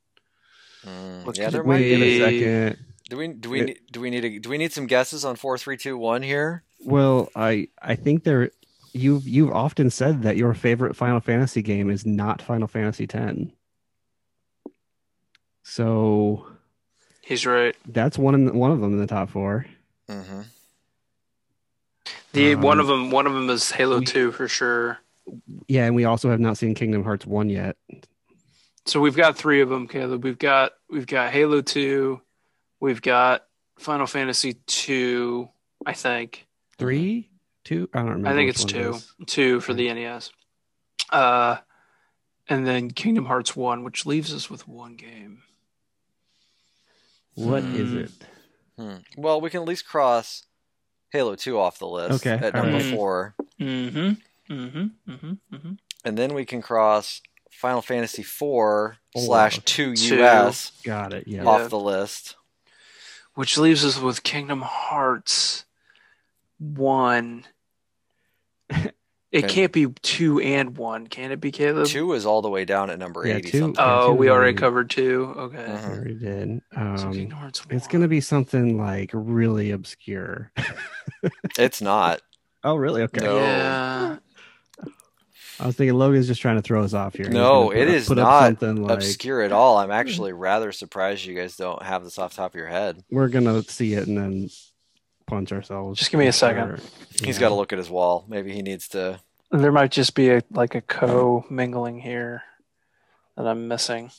[0.84, 2.22] Mm, Let's yeah, there might Wait be.
[2.22, 2.84] a second.
[3.08, 5.36] Do we do we It- do we need a, do we need some guesses on
[5.36, 6.64] four, three, two, one here?
[6.80, 8.50] Well, I I think there
[8.92, 13.36] you've you've often said that your favorite Final Fantasy game is not Final Fantasy X.
[15.62, 16.46] So
[17.26, 17.74] He's right.
[17.88, 19.66] that's one in, one of them in the top four.
[20.08, 20.42] Mm-hmm.
[22.32, 24.98] The Um, one of them, one of them is Halo we- Two for sure.
[25.66, 27.76] Yeah, and we also have not seen Kingdom Hearts one yet.
[28.84, 30.22] So we've got three of them, Caleb.
[30.22, 32.20] We've got we've got Halo Two,
[32.78, 33.44] we've got
[33.76, 35.48] Final Fantasy Two,
[35.84, 36.46] I think.
[36.78, 37.28] Three,
[37.64, 37.88] two.
[37.92, 38.28] I don't remember.
[38.28, 39.12] I think it's one it two, is.
[39.26, 40.30] two for the NES.
[41.10, 41.56] Uh,
[42.48, 45.42] and then Kingdom Hearts One, which leaves us with one game.
[47.36, 47.98] What is Hmm.
[47.98, 48.10] it?
[48.78, 48.96] Hmm.
[49.16, 50.44] Well, we can at least cross
[51.10, 52.94] Halo Two off the list Okay, at all number right.
[52.94, 54.52] four, Mm-hmm.
[54.52, 55.10] Mm-hmm.
[55.12, 55.32] Mm-hmm.
[55.54, 55.72] Mm-hmm.
[56.04, 59.22] and then we can cross Final Fantasy Four Four.
[59.22, 60.22] slash two Two.
[60.24, 61.26] US Got it.
[61.28, 61.42] Yeah.
[61.44, 61.48] Yeah.
[61.48, 62.36] off the list.
[63.34, 65.64] Which leaves us with Kingdom Hearts
[66.58, 67.44] One.
[69.36, 69.54] It Okay.
[69.54, 71.86] can't be two and one, can it be, Caleb?
[71.88, 73.84] Two is all the way down at number Yeah, eighty two- something.
[73.84, 75.34] Oh, two we already already- covered two.
[75.36, 75.64] Okay.
[75.66, 76.60] We already did.
[76.74, 77.76] Um, Kingdom Hearts 1.
[77.76, 80.50] it's gonna be something like really obscure.
[81.58, 82.20] It's not.
[82.64, 83.02] oh, really?
[83.02, 83.20] Okay.
[83.24, 83.36] No.
[83.38, 84.16] Yeah.
[85.58, 87.30] I was thinking Logan's just trying to throw us off here.
[87.30, 89.78] No, gonna it up- is not something like Obscure at all.
[89.78, 93.02] I'm actually rather surprised you guys don't have this off the top of your head.
[93.10, 94.50] we're gonna see it and then
[95.26, 95.98] punch ourselves.
[95.98, 96.78] Just give me a second.
[96.78, 96.86] sure.
[97.24, 97.40] He's Yeah.
[97.40, 98.24] got to look at his wall.
[98.28, 99.20] Maybe he needs to.
[99.50, 102.42] There might just be a like a co mingling here
[103.36, 104.10] that I'm missing.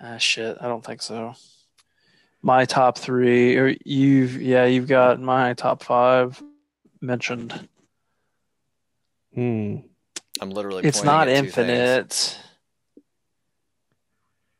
[0.00, 0.56] Ah, shit.
[0.60, 1.34] I don't think so.
[2.42, 6.42] My top three, or you've yeah, you've got my top five
[7.00, 7.68] mentioned.
[9.34, 9.76] Hmm.
[10.40, 10.84] I'm literally.
[10.84, 12.38] It's not at two infinite.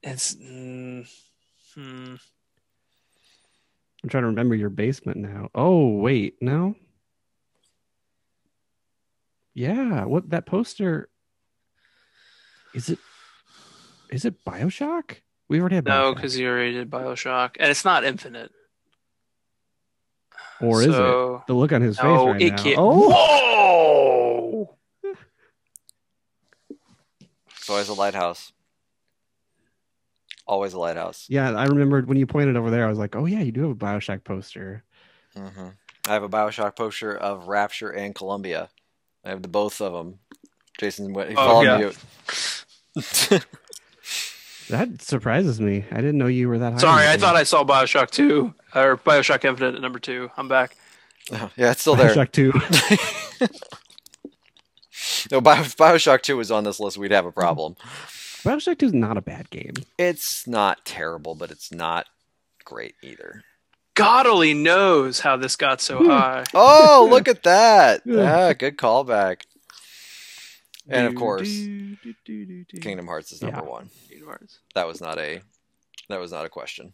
[0.02, 1.08] It's mm,
[1.74, 2.14] hmm.
[4.02, 5.48] I'm trying to remember your basement now.
[5.54, 6.74] Oh wait, no.
[9.54, 11.08] Yeah, what that poster?
[12.74, 12.98] Is it?
[14.10, 15.16] Is it Bioshock?
[15.48, 16.14] We already have no, Bioshock.
[16.16, 18.50] because you already did Bioshock, and it's not infinite.
[20.60, 20.92] or is it?
[21.46, 22.62] The look on his face right it now.
[22.62, 22.76] can't.
[22.78, 24.76] Oh, Whoa!
[27.58, 28.52] It's always a lighthouse.
[30.46, 31.26] Always a lighthouse.
[31.28, 31.50] yeah.
[31.52, 32.84] I remembered when you pointed over there.
[32.84, 34.82] I was like, oh yeah, you do have a Bioshock poster.
[35.36, 35.68] hmm
[36.08, 38.68] I have a Bioshock poster of Rapture and Columbia.
[39.24, 40.18] I have the both of them.
[40.78, 41.78] Jason, what he Oh, followed yeah.
[41.78, 43.38] you.
[44.68, 45.84] That surprises me.
[45.90, 46.78] I didn't know you were that high.
[46.78, 50.30] Sorry, I thought I saw Bioshock 2 or Bioshock Infinite at number two.
[50.36, 50.76] I'm back.
[51.30, 52.14] yeah, it's still there.
[52.14, 52.52] Bioshock Two.
[55.30, 56.96] no, Bio- Bioshock Two was on this list.
[56.96, 57.76] We'd have a problem.
[58.44, 59.72] Bioshock Two is not a bad game.
[59.98, 62.06] It's not terrible, but it's not
[62.64, 63.42] great either.
[63.94, 66.08] God only knows how this got so Hmm.
[66.10, 66.44] high.
[66.54, 68.02] Oh, look at that!
[68.06, 68.48] Yeah.
[68.48, 69.42] Ah, good callback.
[70.88, 72.80] And of course, do, do, do, do, do.
[72.80, 73.68] Kingdom Hearts is number Yeah.
[73.70, 73.90] one.
[74.08, 74.58] Kingdom Hearts.
[74.74, 75.42] That was not a
[76.08, 76.92] that was not a question.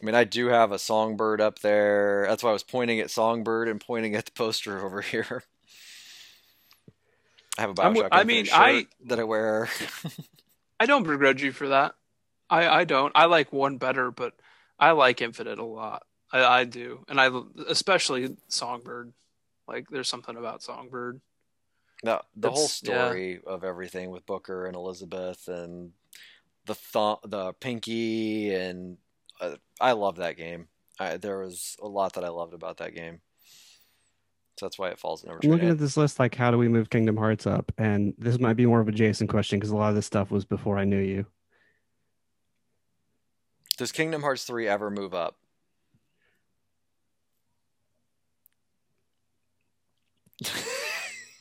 [0.00, 2.26] I mean, I do have a Songbird up there.
[2.28, 5.44] That's why I was pointing at Songbird and pointing at the poster over here.
[7.58, 9.68] I have a Bioshock I mean, shirt I- that I wear.
[10.80, 11.94] I don't begrudge you for that.
[12.50, 13.12] I, I don't.
[13.14, 14.34] I like one better, but
[14.78, 16.02] I like Infinite a lot.
[16.32, 17.30] I, I do, and I
[17.68, 19.12] especially Songbird.
[19.68, 21.20] Like, there's something about Songbird.
[22.02, 23.06] No, the whole That's- yeah.
[23.06, 25.92] story of everything with Booker and Elizabeth and
[26.66, 28.98] the th- the Pinky and
[29.40, 30.68] uh, I love that game.
[30.98, 33.20] I, there was a lot that I loved about that game.
[34.56, 36.58] So that's why it falls at number I'm looking at this list, like, how do
[36.58, 37.72] we move Kingdom Hearts up?
[37.76, 40.30] And this might be more of a Jason question because a lot of this stuff
[40.30, 41.26] was before I knew you.
[43.76, 45.36] Does Kingdom Hearts 3 ever move up?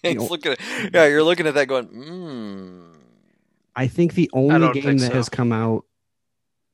[0.01, 0.59] He's looking at,
[0.93, 2.93] yeah, you're looking at that going, hmm.
[3.75, 5.17] I think the only game that so.
[5.17, 5.85] has come out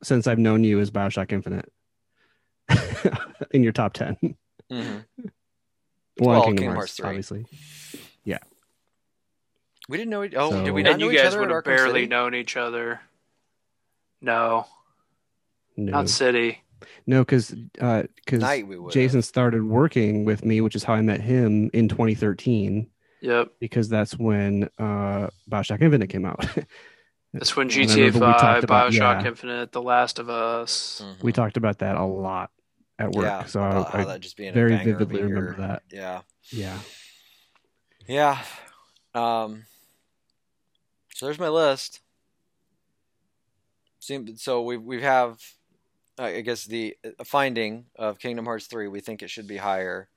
[0.03, 1.71] since I've known you is Bioshock Infinite
[3.51, 4.17] in your top 10.
[4.71, 5.05] Mhm.
[6.19, 7.39] Well, Well, Kingdom, Kingdom Hearts, Hearts 3.
[7.39, 7.45] obviously.
[8.23, 8.39] Yeah.
[9.87, 10.23] We didn't know.
[10.35, 12.07] Oh, So- did we And not know you each guys other would have barely City?
[12.07, 13.01] known each other.
[14.21, 14.65] No,
[15.77, 16.61] No, not City.
[17.07, 18.91] no, because because Night we would.
[18.91, 22.87] Jason started working with me, which is how I met him in 2013,
[23.21, 23.53] Yep.
[23.59, 26.45] because that's when uh, Bioshock Infinite came out.
[27.31, 29.27] That's when GTA 5, talked about- Bioshock yeah.
[29.27, 30.99] Infinite, The Last of Us.
[31.05, 31.21] Mhm.
[31.23, 32.49] we talked about that a lot
[32.99, 35.55] at work, yeah, so about I, I that just being very a vividly being remember
[35.61, 35.83] that.
[35.91, 36.21] Yeah,
[36.51, 36.77] Yeah,
[38.07, 38.43] yeah.
[39.15, 39.63] Um.
[41.15, 42.01] So there's my list.
[43.99, 45.39] Seem so we we have,
[46.17, 46.95] I guess the
[47.25, 48.87] finding of Kingdom Hearts three.
[48.87, 50.09] We think it should be higher.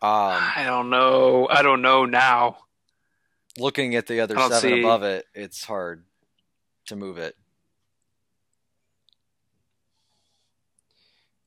[0.00, 1.48] Um, I don't know.
[1.50, 2.58] I don't know now.
[3.58, 6.04] looking at the other seven see- above it, it's hard
[6.86, 7.36] to move it.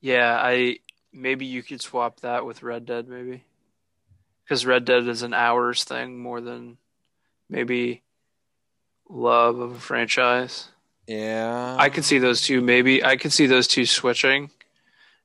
[0.01, 0.77] Yeah, I
[1.13, 3.43] maybe you could swap that with Red Dead, maybe,
[4.43, 6.77] because Red Dead is an hours thing more than
[7.49, 8.01] maybe
[9.09, 10.69] love of a franchise.
[11.07, 12.61] Yeah, I could see those two.
[12.61, 14.49] Maybe I could see those two switching,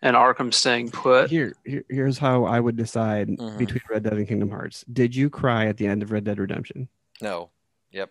[0.02, 1.30] and Arkham staying put.
[1.30, 3.58] here, here here's how I would decide Mhm.
[3.58, 4.84] between Red Dead and Kingdom Hearts.
[4.92, 6.88] Did you cry at the end of Red Dead Redemption?
[7.20, 7.50] No.
[7.92, 8.10] Yep.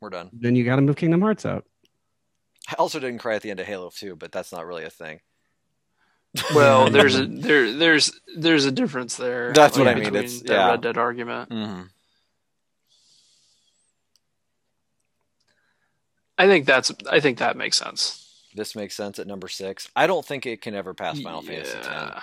[0.00, 0.30] We're done.
[0.32, 1.66] Then you got to move Kingdom Hearts out.
[2.68, 4.90] I also didn't cry at the end of Halo 2, but that's not really a
[4.90, 5.20] thing.
[6.54, 9.52] Well, there's a there there's there's a difference there.
[9.52, 10.68] That's what I mean, it's- the yeah.
[10.70, 11.50] Red Dead argument.
[11.50, 11.82] Mm-hmm.
[16.38, 18.22] I think that's I think that makes sense.
[18.54, 19.88] This makes sense at number six.
[19.94, 21.86] I don't think it can ever pass Final Fantasy X.
[21.86, 22.20] Yeah.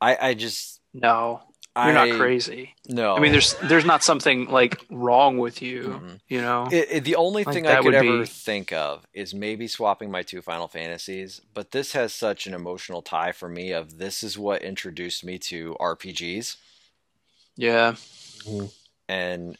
[0.00, 0.80] I, I just.
[0.94, 1.40] No,
[1.74, 2.74] you're I, not crazy.
[2.88, 3.14] No.
[3.16, 5.82] I mean, there's there's not something like wrong with you.
[6.02, 6.20] Mhm.
[6.28, 6.68] You know.
[6.70, 9.66] It, it- the only Like, thing I could would ever be- think of is maybe
[9.68, 13.96] swapping my two Final Fantasies, but this has such an emotional tie for me of
[13.98, 16.56] this is what introduced me to RPGs
[17.56, 17.94] yeah.
[19.08, 19.56] and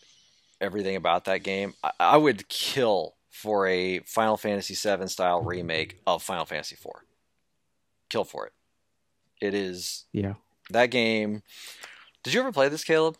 [0.60, 1.74] everything about that game.
[1.82, 6.92] I, I would kill for a Final Fantasy VII style remake of Final Fantasy IV.
[8.10, 8.52] Kill for it.
[9.40, 10.34] It is Yeah.
[10.70, 11.42] that game.
[12.22, 13.16] Did you ever play this, Caleb?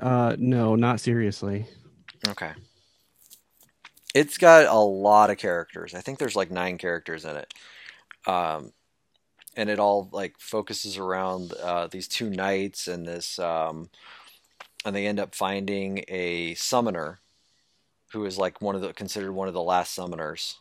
[0.00, 1.66] Uh, no, not seriously.
[2.28, 2.52] Okay.
[4.14, 5.94] It's got a lot of characters.
[5.94, 7.52] I think there's like nine characters in it.
[8.26, 8.72] Um,
[9.56, 13.88] and it all like focuses around uh, these two knights and this, um,
[14.84, 17.20] and they end up finding a summoner
[18.12, 20.54] who is like one of the considered one of the last summoners,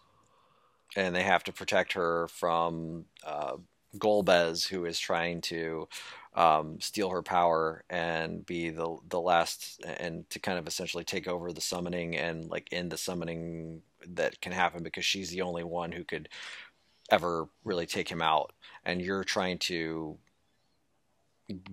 [0.96, 3.54] and they have to protect her from uh,
[3.98, 5.88] Golbez, who is trying to
[6.36, 11.28] um, steal her power and be the the last and to kind of essentially take
[11.28, 15.64] over the summoning and like end the summoning that can happen because she's the only
[15.64, 16.28] one who could
[17.10, 18.52] ever really take him out
[18.84, 20.18] and you're trying to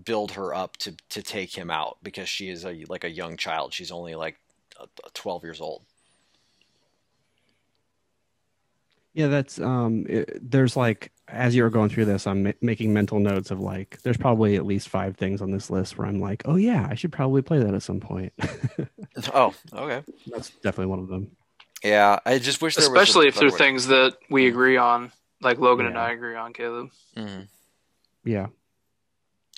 [0.04, 3.36] build her up to to take him out because she is a like a young
[3.36, 4.38] child she's only like
[4.78, 5.84] uh, 12 years old
[9.14, 10.06] Yeah, that's um.
[10.08, 13.60] It, there's like as you were going through this, I'm ma- making mental notes of
[13.60, 16.86] like there's probably at least five things on this list where I'm like, oh yeah,
[16.90, 18.32] I should probably play that at some point.
[19.34, 21.30] oh okay that's definitely one of them.
[21.84, 25.12] yeah i just wish there was Especially if better they're things that we agree on,
[25.42, 26.90] like Logan and I agree on, Caleb.
[27.16, 27.46] Mhm.
[28.24, 28.46] Yeah.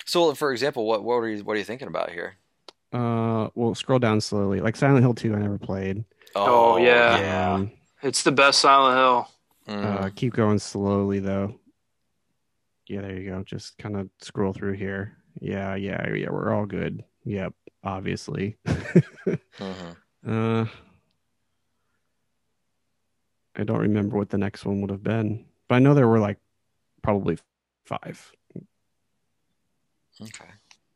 [0.04, 2.34] so for example what what are you what are you thinking about here
[2.92, 4.60] Uh, well, scroll down slowly.
[4.60, 6.04] Like Silent Hill 2, I never played.
[6.36, 7.18] Oh, yeah.
[7.18, 7.70] yeah Um,
[8.02, 9.28] It's the best Silent Hill.
[9.68, 9.84] Mhm.
[9.84, 11.58] uh, keep going slowly though.
[12.86, 13.42] Yeah, there you go.
[13.44, 15.16] Just kind of scroll through here.
[15.40, 16.28] Yeah, yeah, yeah.
[16.30, 17.02] We're all good.
[17.24, 18.56] Yep, obviously.
[18.66, 19.96] Mhm.
[20.26, 20.66] Uh,
[23.56, 26.18] I don't remember what the next one would have been, but I know there were
[26.18, 26.38] like
[27.02, 27.38] probably
[27.86, 28.32] five.
[30.20, 30.48] Okay,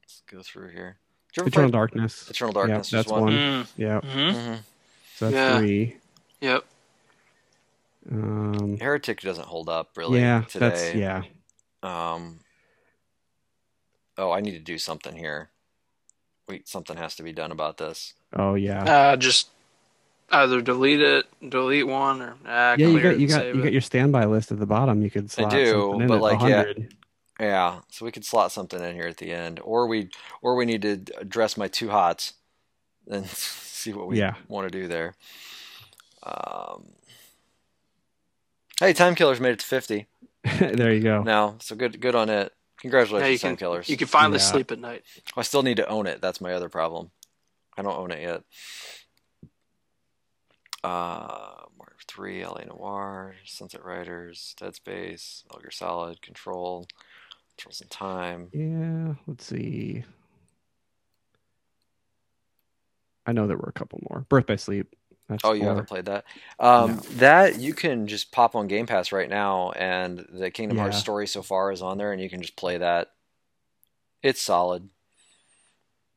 [0.02, 0.98] let's go through here.
[1.32, 2.28] Did you ever Eternal play Darkness.
[2.30, 2.92] Eternal Darkness?
[2.92, 3.22] Yeah, was that's one.
[3.22, 3.32] one.
[3.34, 3.66] Mm.
[3.76, 4.62] Yeah, hmm Mhm.
[5.14, 5.58] so that's Yeah.
[5.58, 5.96] three.
[6.40, 6.64] Yep.
[8.10, 10.68] Um, Heretic doesn't hold up really yeah, today.
[10.68, 11.22] that's yeah.
[11.82, 12.40] Um.
[14.16, 15.50] Oh, I need to do something here.
[16.48, 18.14] Wait, something has to be done about this.
[18.34, 18.84] Oh yeah.
[18.84, 19.50] Uh, just
[20.30, 23.64] either delete it, delete one, or ah, yeah, you got it you got you it.
[23.64, 25.02] got your standby list at the bottom.
[25.02, 26.64] You could slot do, something in but at like, yeah.
[27.40, 30.10] Yeah, so we could slot something in here at the end, or we
[30.42, 32.34] or we need to address my two hots
[33.08, 34.34] and see what we Yeah.
[34.48, 35.14] want to do there.
[36.24, 36.86] Um,
[38.80, 40.06] hey, Time Killers made it to fifty
[40.58, 41.22] there you go.
[41.22, 42.52] now, so good good on it.
[42.80, 43.88] Congratulations, you Time can Killers.
[43.88, 44.44] you can finally Yeah.
[44.44, 45.02] sleep at night.
[45.36, 46.20] I still need to own it.
[46.20, 47.10] That's my other problem.
[47.76, 48.42] I don't own it yet.
[50.84, 56.86] Uh, Mario 3, LA Noir, Sunset Riders, Dead Space, Metal Gear Solid, Control,
[57.56, 58.48] Controls in Time.
[58.52, 60.04] Yeah, let's see.
[63.26, 64.24] I know there were a couple more.
[64.28, 64.94] Birth by Sleep.
[65.28, 65.68] That's Oh, you four.
[65.68, 66.24] haven't played that?
[66.58, 66.96] Um, No.
[67.16, 71.26] That you can just pop on Game Pass right now, and the Kingdom Hearts story
[71.26, 73.12] so far is on there, and you can just play that.
[74.22, 74.88] It's solid.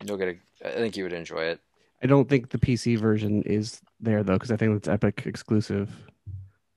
[0.03, 0.29] You'll get
[0.63, 0.67] a.
[0.67, 1.59] I think you would enjoy it.
[2.03, 5.89] I don't think the PC version is there though, because I think it's Epic exclusive.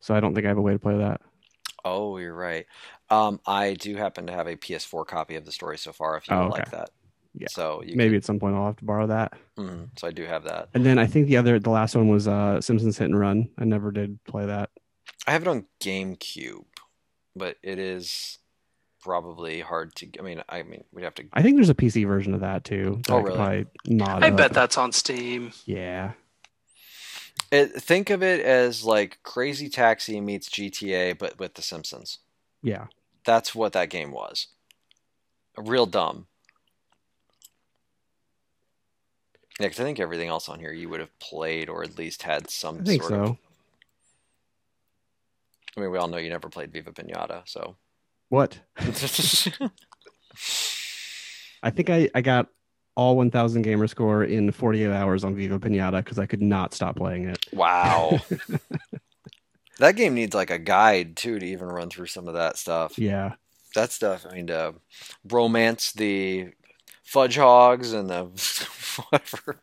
[0.01, 1.23] So I don't think I have a way to play that.
[1.85, 2.67] Oh, you're right.
[3.11, 6.17] Um, I do happen to have a PS4 copy of the story so far.
[6.17, 6.91] If you Oh, would like that,
[7.37, 7.49] Yeah.
[7.51, 9.33] So you Maybe at some point I'll have to borrow that.
[9.57, 10.69] Could, mhm, so I do have that.
[10.75, 13.49] And then I think the other, the last one was uh, Simpsons Hit and Run.
[13.59, 14.71] I never did play that.
[15.27, 16.65] I have it on GameCube,
[17.35, 18.39] but it is
[19.03, 20.09] probably hard to.
[20.19, 21.25] I mean, I mean, we'd have to.
[21.33, 23.01] I think there's a PC version of that too.
[23.07, 23.37] that Oh, I really?
[23.37, 23.67] probably
[23.97, 25.53] mod I bet that's on Steam.
[25.67, 26.13] Yeah.
[27.51, 32.19] It, think of it as like Crazy Taxi meets GTA, but with The Simpsons.
[32.63, 32.87] Yeah.
[33.25, 34.49] That's what that game was.
[35.57, 36.27] Real dumb.
[39.61, 42.23] Yeah, 'cause I think everything else on here you would have played or at least
[42.23, 43.23] had some I think sort so.
[43.23, 43.37] of.
[45.77, 47.77] I mean, we all know you never played Viva Pinata, so.
[48.29, 48.59] What?
[51.63, 52.49] I think I, I got
[52.97, 56.97] all 1000 gamer score in 48 hours on Viva Pinata because I could not stop
[56.97, 57.39] playing it.
[57.53, 58.19] wow.
[59.79, 62.99] that game needs like a guide too to even run through some of that stuff.
[62.99, 63.35] Yeah.
[63.75, 64.27] that stuff.
[64.31, 64.75] I mean, to
[65.29, 66.51] romance the
[67.05, 68.25] fudge hogs and the
[69.11, 69.61] whatever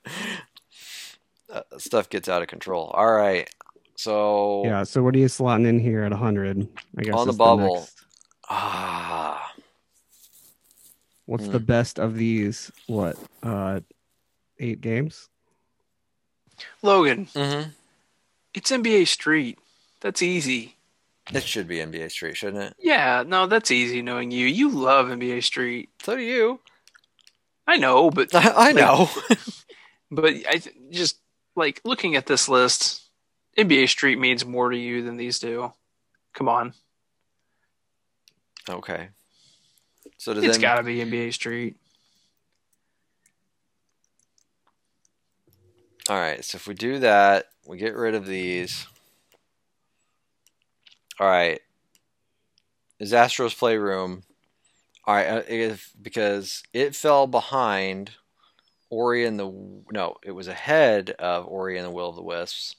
[1.51, 2.85] uh, stuff gets out of control.
[2.87, 3.49] All right,
[3.95, 4.83] so Yeah.
[4.83, 6.67] So what are you slotting in here at 100?
[6.97, 7.75] I guess On the is bubble.
[7.75, 8.03] next-
[8.49, 9.53] ah,
[11.25, 11.51] What's Hmm.
[11.51, 12.71] the best of these?
[12.87, 13.15] What?
[13.43, 13.79] Uh,
[14.59, 15.29] eight games?
[16.81, 17.69] Logan, mm-hmm.
[18.53, 19.57] it's NBA Street.
[20.01, 20.75] That's easy.
[21.31, 22.75] it should be NBA Street, shouldn't it?
[22.79, 24.45] Yeah, no, that's easy knowing you.
[24.47, 25.89] You love NBA Street.
[26.03, 26.59] So do you.
[27.71, 29.09] I know, but I, I know.
[30.11, 31.17] but I th- just
[31.55, 33.01] like looking at this list,
[33.57, 35.73] NBA Street means more to you than these do.
[36.33, 36.73] Come on,
[38.69, 39.09] okay.
[40.17, 41.77] So does it's got to be NBA Street.
[46.09, 46.43] all right?
[46.43, 48.85] So if we do that, we get rid of these.
[51.19, 51.61] All right.
[52.99, 54.23] Is Astro's Playroom?
[55.05, 58.11] All right, uh, if because it fell behind
[58.89, 59.51] Ori and the
[59.91, 62.75] no, it was ahead of Ori and the Will of the Wisps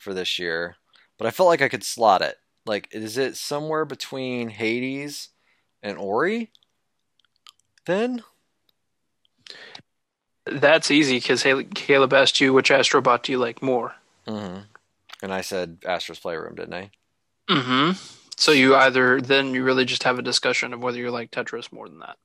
[0.00, 0.76] for this year,
[1.16, 2.36] but I felt like I could slot it.
[2.66, 5.30] Like, is it somewhere between Hades
[5.82, 6.50] and Ori?
[7.86, 8.22] Then
[10.44, 13.94] That's easy because Caleb asked you which Astrobot do you like more.
[14.26, 14.58] hmm
[15.22, 16.90] and I said Astro's Playroom, didn't I?
[17.48, 18.17] Mm-hmm.
[18.38, 21.72] So you either then you really just have a discussion of whether you like Tetris
[21.72, 22.16] more than that.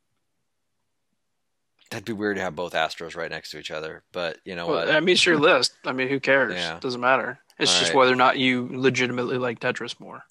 [1.89, 4.68] That'd be weird to have both Astros right next to each other, but you know
[4.68, 4.91] Well, what?
[4.91, 5.74] I mean, it's your list.
[5.84, 6.53] I mean, who cares?
[6.53, 6.78] Yeah.
[6.80, 7.39] Doesn't matter.
[7.57, 7.97] It's All just right.
[7.97, 10.24] whether or not you legitimately like Tetris more.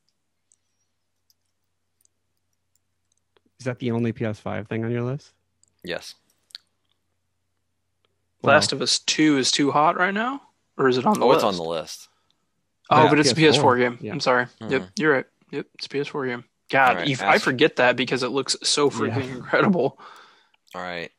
[3.59, 5.33] Is that the only PS5 thing on your list?
[5.83, 6.15] Yes.
[8.43, 8.53] Wow.
[8.53, 10.43] Last of Us Two is too hot right now,
[10.79, 11.39] or is it on the Oh, list?
[11.39, 12.09] it's on the list.
[12.89, 13.63] Oh, Yeah, but it's a PS4.
[13.63, 13.99] PS4 game.
[14.01, 14.13] Yeah.
[14.13, 14.47] I'm sorry.
[14.61, 14.89] Yep, Mhm.
[14.99, 15.27] you're right.
[15.53, 16.45] Yep, it's a PS4 game.
[16.71, 19.99] God, All right, you- I forget that because it looks so freaking incredible.
[20.75, 21.11] All right.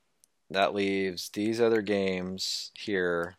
[0.50, 3.36] That leaves these other games here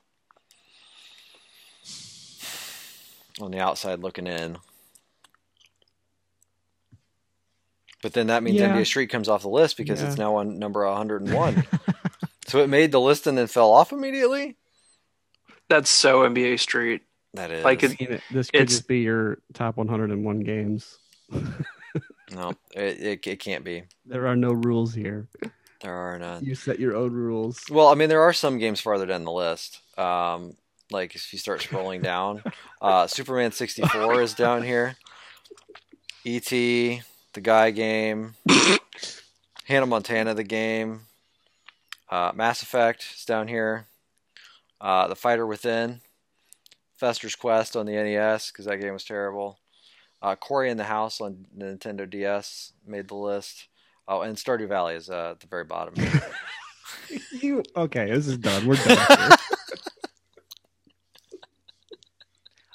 [3.40, 4.58] on the outside looking in.
[8.02, 8.68] But then that means Yeah.
[8.74, 11.66] NBA Street comes off the list because it's now on number 101.
[12.46, 14.56] so it made the list and then fell off immediately?
[15.68, 17.02] That's so NBA Street.
[17.34, 17.64] That is.
[17.64, 20.98] Like I mean, it- this could just be your top 101 games.
[22.32, 23.84] no, it, it, it can't be.
[24.06, 25.28] There are no rules here.
[25.80, 26.44] There are none.
[26.44, 27.60] You set your own rules.
[27.70, 29.80] Well, I mean, there are some games farther down the list.
[29.98, 30.56] Um,
[30.90, 32.42] like if you start scrolling down,
[32.80, 34.96] uh, Superman 64 is down here.
[36.24, 37.02] E.T.,
[37.34, 38.34] the Guy game,
[39.64, 41.00] Hannah Montana, the game,
[42.10, 43.86] uh, Mass Effect is down here.
[44.80, 46.00] Uh, the Fighter Within,
[47.04, 49.58] Fester's Quest on the NES because that game was terrible.
[50.22, 53.68] Uh, Cory in the House on the Nintendo DS made the list.
[54.08, 55.94] Oh, and Stardew Valley is uh, at the very bottom.
[57.32, 58.10] You okay?
[58.10, 58.66] This is done.
[58.66, 58.96] We're done.
[58.96, 59.30] Here.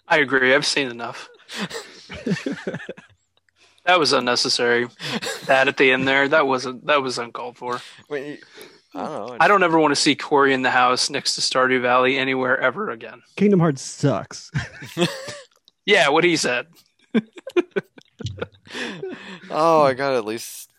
[0.07, 0.53] I agree.
[0.53, 1.27] I've seen enough.
[3.85, 4.87] That was unnecessary.
[5.47, 7.81] That at the end there, that wasn't that was uncalled for.
[8.09, 8.37] Wait, you-
[8.95, 9.37] I don't know.
[9.39, 12.59] I don't ever want to see Cory in the house next to Stardew Valley anywhere
[12.59, 13.21] ever again.
[13.35, 14.51] Kingdom Hearts sucks.
[15.89, 16.67] Yeah, what he said.
[19.49, 20.69] oh, I gotta at least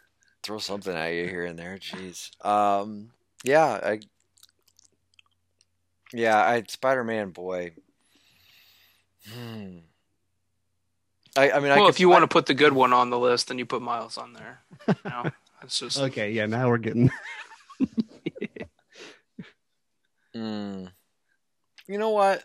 [0.45, 1.79] throw something at you here and there.
[1.79, 2.31] Jeez.
[2.47, 3.11] Um.
[3.43, 3.81] Yeah.
[3.83, 4.01] I.
[6.13, 6.39] Yeah.
[6.39, 7.31] I Spider Man.
[7.31, 7.73] Boy.
[9.29, 9.79] Hmm.
[11.37, 11.51] I.
[11.51, 13.19] I mean, I well, could, if you want to put the good one on the
[13.19, 14.61] list, then you put Miles on there.
[14.87, 15.25] You know,
[15.65, 16.47] it's just okay, yeah.
[16.47, 17.11] Now we're getting.
[20.37, 20.91] Mm.
[21.89, 22.45] You know what?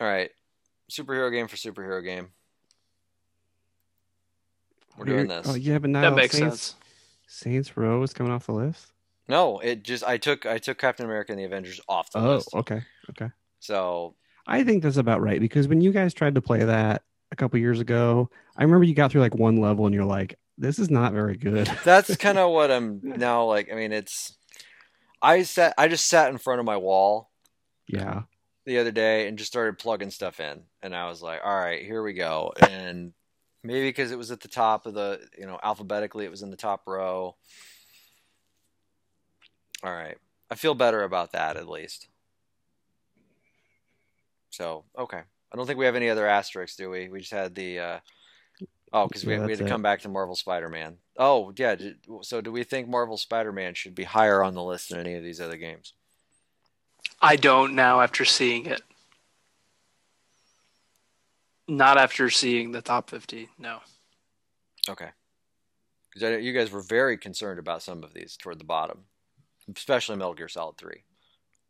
[0.00, 0.30] All right.
[0.90, 2.28] Superhero game for superhero game.
[4.96, 5.46] We're doing this.
[5.48, 6.74] Oh yeah, but now that makes Saints, sense.
[7.28, 8.92] Saints Row is coming off the list.
[9.28, 12.34] No, it just I took I took Captain America and the Avengers off the Oh,
[12.36, 12.48] list.
[12.52, 13.30] Oh, okay, okay.
[13.60, 14.16] So
[14.46, 17.58] I think that's about right because when you guys tried to play that a couple
[17.60, 20.90] years ago, I remember you got through like one level and you're like, "This is
[20.90, 23.70] not very good." that's kind of what I'm now like.
[23.70, 24.37] I mean, it's
[25.20, 27.30] I sat I just sat in front of my wall
[27.86, 28.22] yeah,
[28.66, 31.82] the other day and just started plugging stuff in, and I was like, all right,
[31.84, 33.12] here we go, and
[33.62, 36.50] maybe because it was at the top of the you know alphabetically it was in
[36.50, 37.36] the top row.
[39.82, 40.18] All right,
[40.50, 42.08] I feel better about that at least.
[44.50, 47.08] So okay, I don't think we have any other asterisks, do we?
[47.08, 47.78] We just had the.
[47.78, 47.98] Uh...
[48.92, 50.96] Oh, because we, Yeah, we had to that's come back to Marvel Spider-Man.
[51.18, 51.76] Oh, yeah.
[52.22, 55.22] So, do we think Marvel Spider-Man should be higher on the list than any of
[55.22, 55.92] these other games?
[57.20, 58.82] I don't now after seeing it.
[61.66, 63.48] Not after seeing the top 50.
[63.58, 63.80] No.
[64.88, 65.10] Okay.
[66.12, 69.04] Because you guys were very concerned about some of these toward the bottom,
[69.74, 71.04] especially Metal Gear Solid Three.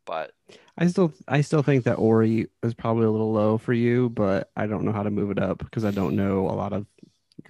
[0.05, 0.31] But
[0.77, 4.49] I still I still think that Ori is probably a little low for you, but
[4.55, 6.87] I don't know how to move it up because I don't know a lot of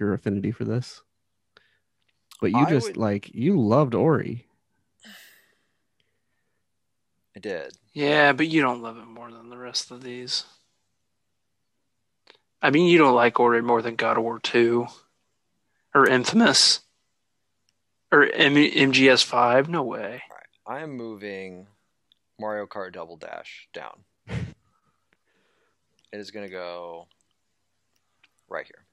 [0.00, 1.02] your affinity for this.
[2.40, 4.46] But you I just would- like you loved Ori.
[7.36, 7.76] I did.
[7.92, 10.44] Yeah, but you don't love it more than the rest of these.
[12.60, 14.86] I mean, you don't like Ori more than God of War 2
[15.94, 16.80] or Infamous
[18.12, 19.68] or M- MGS 5.
[19.68, 20.22] No way.
[20.66, 21.68] I am moving
[22.38, 24.04] Mario Kart Double Dash down.
[24.28, 24.36] it
[26.12, 27.06] is going to go
[28.48, 28.84] right here.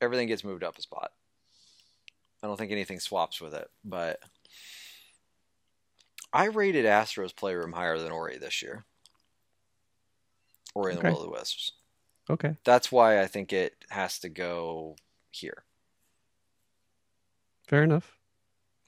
[0.00, 1.12] Everything gets moved up a spot.
[2.42, 4.20] I don't think anything swaps with it, but
[6.32, 8.84] I rated Astro's Playroom higher than Ori this year.
[10.74, 11.72] Ori and the Will of the Wisps.
[12.30, 12.56] Okay.
[12.64, 14.96] That's why I think it has to go
[15.30, 15.64] here.
[17.66, 18.16] Fair enough.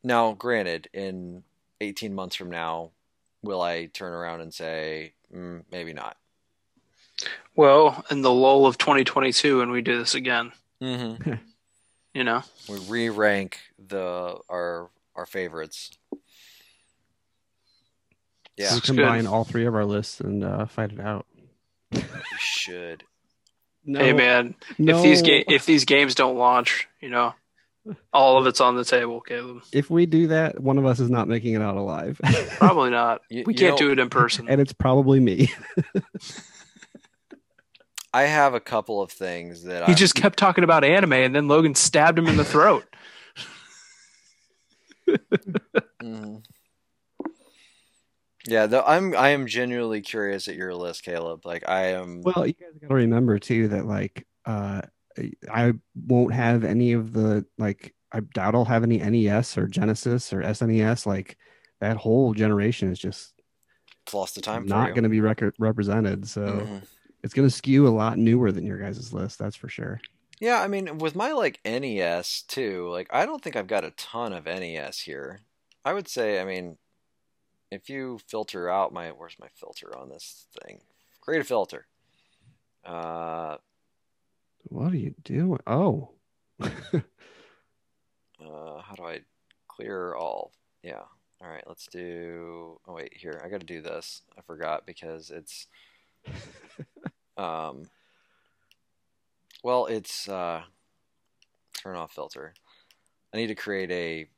[0.02, 1.42] Now, granted, in
[1.80, 2.90] 18 months from now,
[3.42, 6.16] will I turn around and say, mm, maybe not?
[7.54, 10.52] Well, in the lull of 2022, and we do this again,
[10.83, 11.33] Mm-hmm.
[12.14, 12.43] you know?
[12.68, 15.91] We re-rank the our our favorites.
[18.57, 18.97] Yeah, we It's good.
[18.97, 21.26] combine all three of our lists and uh, fight it out.
[21.93, 22.03] we
[22.39, 23.05] should.
[23.83, 25.26] No, Hey, man, if these no.
[25.28, 27.33] ga- if these games don't launch, you know,
[28.12, 29.62] all of it's on the table, Caleb.
[29.72, 32.20] if we do that, one of us is not making it out alive,
[32.59, 33.22] Probably not.
[33.31, 34.51] You- we you can't know- do it in person.
[34.51, 35.51] and it's probably me.
[38.12, 41.34] I have a couple of things that He I just kept talking about anime, and
[41.34, 42.84] then Logan stabbed him in the throat.
[46.03, 46.42] Mhm.
[48.46, 51.45] Yeah, though I'm I am genuinely curious at your list, Caleb.
[51.45, 52.22] Like I am.
[52.22, 54.82] Well, you guys got to remember too that like uh
[55.50, 60.32] I won't have any of the like I doubt I'll have any NES or Genesis
[60.32, 61.37] or SNES like
[61.80, 63.34] that whole generation is just
[64.07, 64.64] it's lost the time.
[64.66, 66.82] not going to be rec- represented so Mhm.
[67.22, 70.01] It's going to skew a lot newer than your guys' list that's for sure.
[70.41, 73.91] Yeah, I mean, with my like NES too, like I don't think I've got a
[73.92, 75.41] ton of NES here.
[75.84, 76.79] I would say, I mean,
[77.71, 80.80] if you filter out my, where's my filter on this thing?
[81.21, 81.87] Create a filter.
[82.84, 83.57] Uh,
[84.64, 85.61] What are you doing?
[85.67, 86.13] Oh.
[86.61, 86.71] uh,
[88.41, 89.21] how do I
[89.68, 90.53] clear all?
[90.83, 91.03] Yeah.
[91.42, 92.79] All right, let's do.
[92.87, 94.22] Oh wait, here I got to do this.
[94.38, 95.67] I forgot because it's.
[97.37, 97.84] Um.
[99.64, 100.61] Well, it's uh,
[101.83, 102.53] turn off filter.
[103.33, 104.29] I need to create a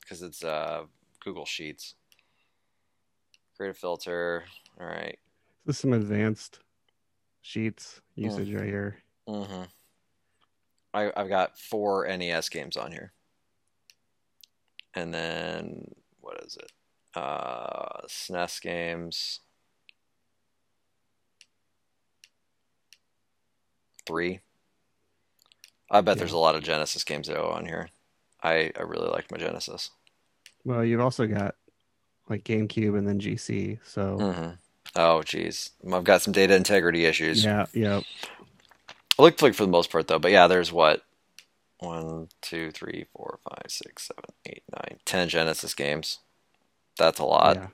[0.00, 0.84] because it's uh
[1.20, 1.94] Google Sheets.
[3.56, 4.44] Create a filter.
[4.80, 5.18] All right.
[5.64, 6.58] This is some advanced
[7.40, 8.96] sheets usage right here.
[9.28, 9.62] Mm-hmm.
[10.92, 13.12] I, I've got four NES games on here.
[14.94, 16.70] And then, what is it?
[17.16, 19.40] Uh, SNES games.
[24.06, 24.40] Three.
[25.90, 26.20] I bet Yeah.
[26.20, 27.88] there's a lot of Genesis games that are on here.
[28.42, 29.90] I, I really liked my Genesis.
[30.64, 31.54] Well, you've also got
[32.28, 33.78] like GameCube and then GC.
[33.84, 34.50] So hmm
[34.96, 35.70] Oh, geez.
[35.92, 37.44] I've got some data integrity issues.
[37.44, 37.98] yeah, yeah.
[37.98, 41.02] It looked like for the most part though, but yeah, there's what
[41.78, 46.18] one, two, three, four, five, six, seven, eight, nine, ten Genesis games.
[46.98, 47.56] That's a lot.
[47.56, 47.66] yeah.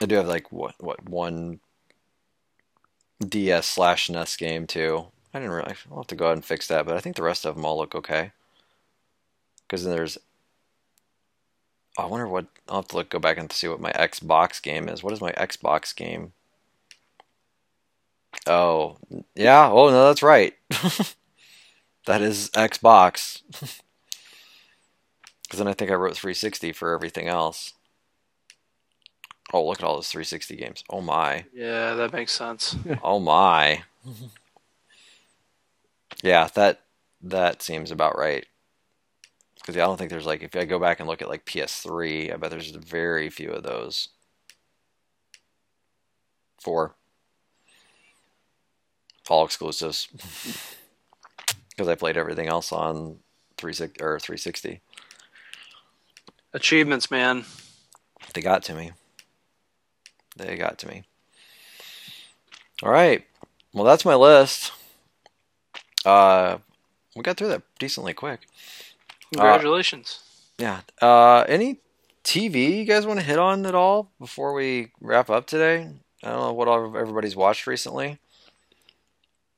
[0.00, 1.60] I do have like what what one
[3.26, 5.06] DS slash NES game too.
[5.32, 5.74] I didn't really.
[5.90, 7.64] I'll have to go ahead and fix that, but I think the rest of them
[7.64, 8.32] all look okay.
[9.62, 10.18] Because then there's.
[11.98, 14.88] I wonder what I'll have to look go back and see what my Xbox game
[14.88, 15.02] is.
[15.02, 16.32] What is my Xbox game?
[18.46, 18.96] Oh,
[19.34, 19.68] yeah.
[19.70, 20.54] Oh no, that's right.
[22.06, 23.42] that is Xbox.
[25.50, 27.72] Because then I think I wrote 360 for everything else.
[29.52, 30.84] Oh, look at all those 360 games.
[30.88, 31.44] Oh my.
[31.52, 32.76] Yeah, that makes sense.
[33.02, 33.82] Oh my.
[36.22, 36.82] Yeah, that
[37.22, 38.46] that seems about right.
[39.56, 42.32] Because I don't think there's like if I go back and look at like PS3,
[42.32, 44.10] I bet there's very few of those.
[46.60, 46.94] Four.
[49.28, 50.06] All exclusives.
[51.70, 53.20] Because I played everything else on
[53.56, 54.82] 36 or 360.
[56.52, 57.44] Achievements, man.
[58.34, 58.92] They got to me.
[60.36, 61.04] They got to me.
[62.82, 63.24] All right.
[63.72, 64.72] Well, that's my list.
[66.04, 66.58] Uh,
[67.14, 68.40] we got through that decently quick.
[69.32, 70.20] Congratulations.
[70.58, 70.80] Yeah.
[71.00, 71.78] Uh, any
[72.24, 75.88] TV you guys want to hit on at all before we wrap up today?
[76.22, 78.18] I don't know what all everybody's watched recently.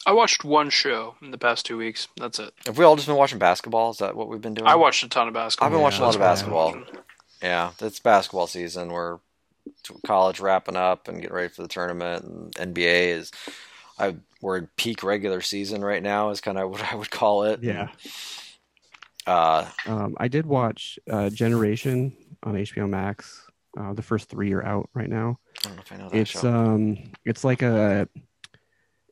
[0.06, 2.08] I watched one show in the past two weeks.
[2.16, 2.52] That's it.
[2.66, 3.90] Have we all just been watching basketball?
[3.90, 4.66] Is that what we've been doing?
[4.68, 5.66] I watched a ton of basketball.
[5.66, 7.02] I've been watching a lot of That's what I've basketball.
[7.42, 8.90] Yeah, it's basketball season.
[8.92, 9.18] We're
[10.06, 13.30] college wrapping up and getting ready for the tournament, and NBA is.
[13.98, 16.30] I we're in peak regular season right now.
[16.30, 17.62] Is kind of what I would call it.
[17.62, 17.88] Yeah.
[19.26, 23.46] Uh, Um, I did watch uh, Generation on HBO Max.
[23.78, 25.38] Uh, the first three are out right now.
[25.64, 26.48] I don't know if I know that It's show.
[26.52, 28.08] um, it's like a,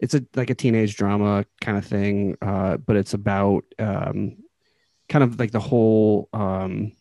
[0.00, 2.36] it's a like a teenage drama kind of thing.
[2.42, 4.36] Uh, but it's about um,
[5.08, 6.92] kind of like the whole um,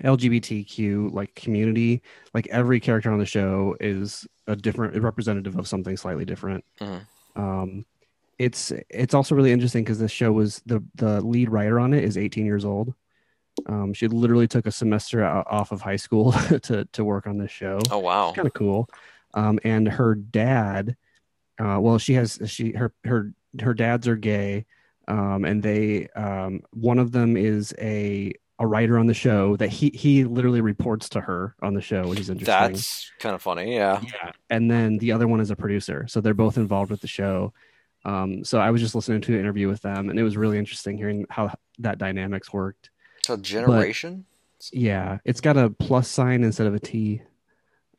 [0.00, 2.02] LGBTQ like community.
[2.34, 6.64] Like every character on the show is a different representative of something slightly different.
[6.80, 7.00] Mhm.
[7.36, 7.86] Um,
[8.38, 12.02] it's it's also really interesting because this show was the the lead writer on it
[12.02, 12.94] is 18 years old.
[13.66, 16.32] Um, she literally took a semester off of high school
[16.62, 17.78] to to work on this show.
[17.90, 18.32] oh wow.
[18.32, 18.88] Kind of cool.
[19.34, 20.96] Um, and her dad,
[21.62, 24.66] uh, well, she has she her her her dads are gay,
[25.06, 28.32] um, and they um, one of them is a
[28.62, 32.06] a writer on the show that he he literally reports to her on the show,
[32.06, 32.72] which is interesting.
[32.72, 33.74] That's kind of funny.
[33.74, 34.00] Yeah.
[34.02, 34.32] Yeah.
[34.50, 36.06] And then the other one is a producer.
[36.08, 37.52] So they're both involved with the show.
[38.04, 40.58] Um, so I was just listening to an interview with them and it was really
[40.58, 42.90] interesting hearing how that dynamics worked.
[43.24, 44.26] So generation.
[44.72, 45.18] Yeah.
[45.24, 47.22] It's got a plus sign instead of a T.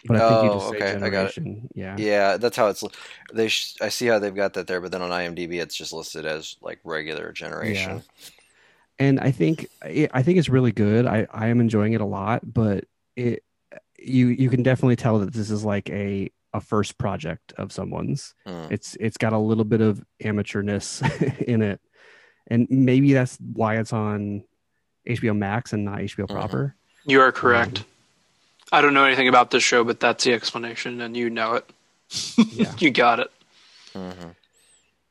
[0.06, 1.34] But I think you Oh, just say okay, I got it.
[1.34, 1.70] generation.
[1.76, 1.96] Yeah.
[1.98, 2.84] Yeah, that's how it's.
[3.34, 3.48] They.
[3.48, 6.26] Sh- I see how they've got that there, but then on IMDb, it's just listed
[6.26, 8.04] as like regular generation.
[9.00, 11.06] And I think I think it's really good.
[11.08, 12.84] I, I am enjoying it a lot, but
[13.16, 13.44] it
[13.98, 18.36] you you can definitely tell that this is like a a first project of someone's.
[18.46, 18.66] Hmm.
[18.70, 21.02] it's it's got a little bit of amateurness
[21.48, 21.80] in it
[22.48, 24.44] and maybe that's why it's on
[25.08, 26.34] hbo max and not hbo Mm-hmm.
[26.34, 26.76] proper
[27.06, 27.86] You are correct.
[28.74, 31.70] I don't know anything about this show, but that's the explanation, and you know it.
[32.52, 32.74] Yeah.
[32.80, 33.32] you got it.
[33.96, 34.36] Mhm.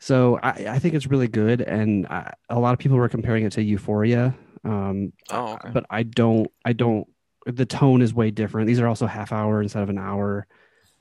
[0.00, 3.44] so i i think it's really good and I, a lot of people were comparing
[3.44, 4.34] it to euphoria
[4.64, 5.70] um Oh, okay.
[5.72, 7.06] but i don't i don't
[7.46, 10.46] the tone is way different these are also half hour instead of an hour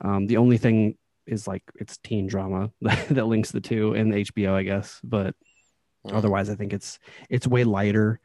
[0.01, 4.23] um the only thing is like it's teen drama that links the two and the
[4.25, 5.33] hbo i guess but
[6.05, 6.13] Mhm.
[6.15, 8.19] otherwise i think it's it's way lighter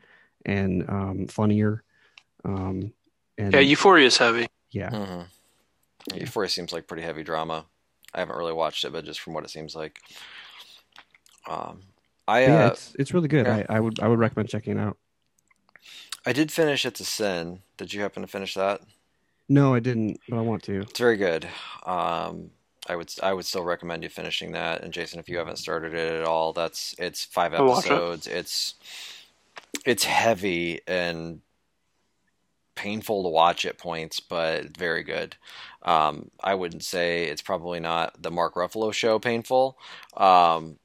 [0.44, 1.82] and um funnier
[2.44, 2.92] um
[3.38, 4.46] and Yeah, Euphoria is heavy.
[4.70, 5.26] yeah Mhm.
[6.14, 7.66] Euphoria seems like pretty heavy drama.
[8.14, 10.00] I haven't really watched it, but just from what it seems like.
[11.48, 11.82] Um,
[12.28, 13.64] I yeah uh, it's it's really good yeah.
[13.68, 14.96] I, I would i would recommend checking it out
[16.24, 17.60] I did finish It's a Sin.
[17.76, 18.80] Did you happen to finish that?
[19.48, 21.44] no i didn't but i want to It's very good.
[21.84, 22.50] Um,
[22.88, 24.82] I would I would still recommend you finishing that.
[24.82, 27.78] And Jason, if you haven't started it at all, that's it's five I'll it.
[27.78, 28.26] episodes.
[28.26, 28.74] It's
[29.84, 31.40] it's heavy and
[32.76, 35.36] painful to watch at points, but very good.
[35.82, 39.78] Um, I wouldn't say it's probably not the Mark Ruffalo show painful,
[40.16, 40.78] um,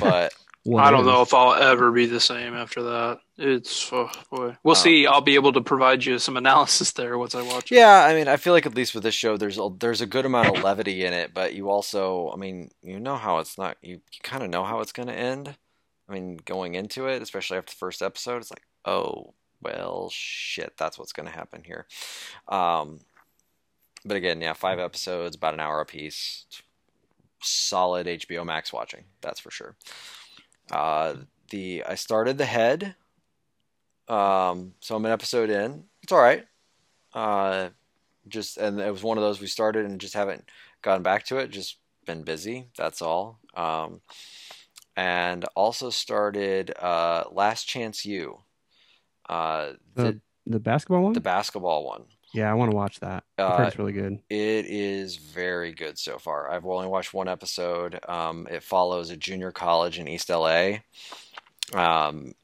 [0.00, 0.32] but
[0.76, 3.20] I don't know if I'll ever be the same after that.
[3.38, 4.56] It's oh boy.
[4.64, 5.06] We'll Uh, see.
[5.06, 7.76] I'll be able to provide you some analysis there once I watch it.
[7.76, 10.06] yeah, I mean, I feel like at least with this show, there's a, there's a
[10.06, 13.58] good amount of levity in it, but you also, I mean, you know how it's
[13.58, 15.56] not, you, you kind of know how it's going to end.
[16.08, 20.74] I mean, going into it, especially after the first episode, it's like, oh, well, shit,
[20.76, 21.86] that's what's going to happen here.
[22.48, 23.00] Um,
[24.04, 26.46] but again, yeah, five episodes, about an hour apiece.
[27.40, 29.76] Solid HBO Max watching, that's for sure.
[30.72, 31.14] Uh,
[31.50, 32.96] the I started the head,
[34.08, 35.84] um, so I'm an episode in.
[36.02, 36.44] It's all right.
[37.14, 37.68] Uh,
[38.26, 40.48] just and it was one of those we started and just haven't
[40.82, 41.50] gotten back to it.
[41.50, 41.76] Just
[42.06, 42.68] been busy.
[42.76, 43.38] That's all.
[43.54, 44.00] Um,
[44.96, 48.40] and also started uh, Last Chance U.
[49.28, 51.12] Uh, the, The, the basketball one?
[51.12, 52.04] the basketball one.
[52.32, 53.24] yeah, I want to watch that.
[53.38, 54.20] I've Uh, it's really good.
[54.30, 56.50] It is very good so far.
[56.50, 57.98] I've only watched one episode.
[58.08, 60.78] Um, it follows a junior college in East LA.
[61.74, 62.34] Um,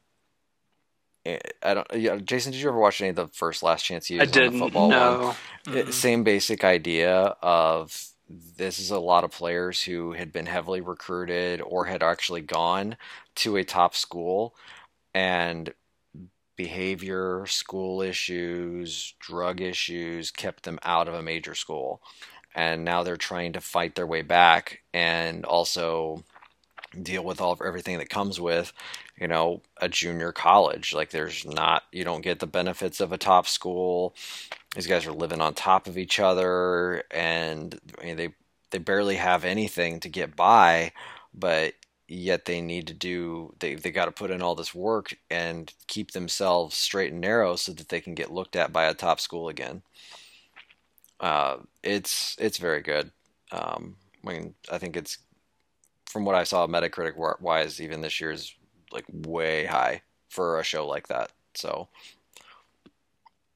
[1.63, 1.87] I don't.
[1.95, 4.53] Yeah, Jason, did you ever watch any of the first Last Chance U's I didn't.
[4.53, 4.97] the football one?
[4.97, 5.35] No.
[5.73, 5.93] It- Mm-mm.
[5.93, 7.99] same basic idea of
[8.29, 12.95] this is a lot of players who had been heavily recruited or had actually gone
[13.35, 14.55] to a top school
[15.15, 15.73] and
[16.55, 22.01] behavior, school issues, drug issues kept them out of a major school.
[22.53, 26.23] And now they're trying to fight their way back and also
[27.01, 28.73] deal with all of everything that comes with,
[29.19, 30.93] you know, a junior college.
[30.93, 34.15] Like there's not you don't get the benefits of a top school.
[34.75, 38.29] These guys are living on top of each other and I mean, they
[38.71, 40.91] they barely have anything to get by,
[41.33, 41.73] but
[42.07, 45.73] yet they need to do they they got to put in all this work and
[45.87, 49.19] keep themselves straight and narrow so that they can get looked at by a top
[49.19, 49.81] school again.
[51.19, 53.11] Uh, it's it's very good.
[53.51, 53.95] Um,
[54.25, 55.17] I mean, I think it's
[56.05, 58.53] from what I saw Metacritic wise, even this year is
[58.91, 61.31] like way high for a show like that.
[61.55, 61.87] So,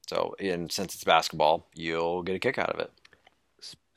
[0.06, 2.90] so and since it's basketball, you'll get a kick out of it.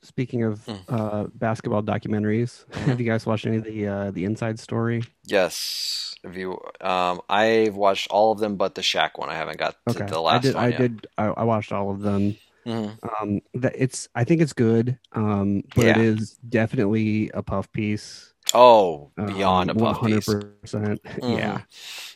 [0.04, 0.80] Speaking of Mm.
[0.90, 5.02] uh, basketball documentaries, have you guys watched any of the uh, the Inside Story?
[5.26, 9.58] Yes, if you, um, I've watched all of them, but the Shaq one, I haven't
[9.58, 10.56] got to Okay, the I did.
[10.56, 10.78] one I yet.
[10.78, 11.08] did.
[11.18, 12.36] I, I watched all of them.
[12.66, 12.98] Mhm.
[13.22, 14.08] Um, that it's.
[14.16, 14.98] I think it's good.
[15.14, 15.92] Um, but Yeah.
[15.92, 18.34] it is definitely a puff piece.
[18.54, 20.28] Oh, Um, beyond a puff piece.
[20.28, 21.00] 100%.
[21.02, 21.38] Mhm.
[21.38, 21.62] Yeah.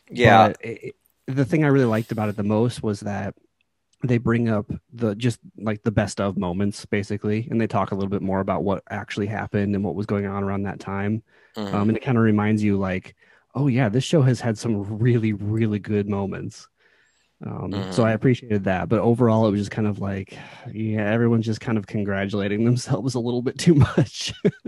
[0.10, 0.96] Yeah, But it, it-
[1.28, 3.36] the thing I really liked about it the most was that
[4.04, 7.96] they bring up the just like the best of moments basically, and they talk a
[7.96, 11.24] little bit more about what actually happened and what was going on around that time.
[11.56, 11.74] Mhm.
[11.74, 13.16] Um, and it kind of reminds you like,
[13.56, 16.68] oh yeah, this show has had some really really good moments.
[17.46, 18.06] Um, So Mhm.
[18.06, 20.38] I appreciated that, but overall it was just kind of like,
[20.74, 24.34] yeah, everyone's just kind of congratulating themselves a little bit too much.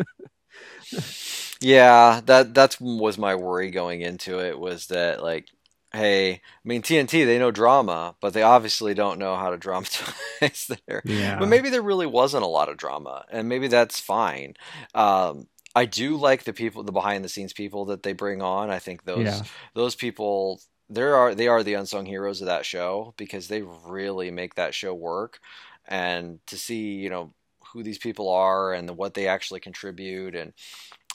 [1.62, 5.48] Yeah, that that was my worry going into it was that like,
[5.94, 10.72] hey, I mean TNT they know drama, but they obviously don't know how to dramatize
[10.88, 11.04] there.
[11.06, 14.56] yeah, But maybe there really wasn't a lot of drama, and maybe that's fine.
[14.94, 18.70] Um, I do like the people, the behind the scenes people that they bring on.
[18.70, 19.44] I think those Yeah.
[19.74, 24.32] those people there are they are the unsung heroes of that show because they really
[24.32, 25.40] make that show work.
[25.88, 27.34] And to see you know
[27.74, 30.54] who these people are and what they actually contribute, and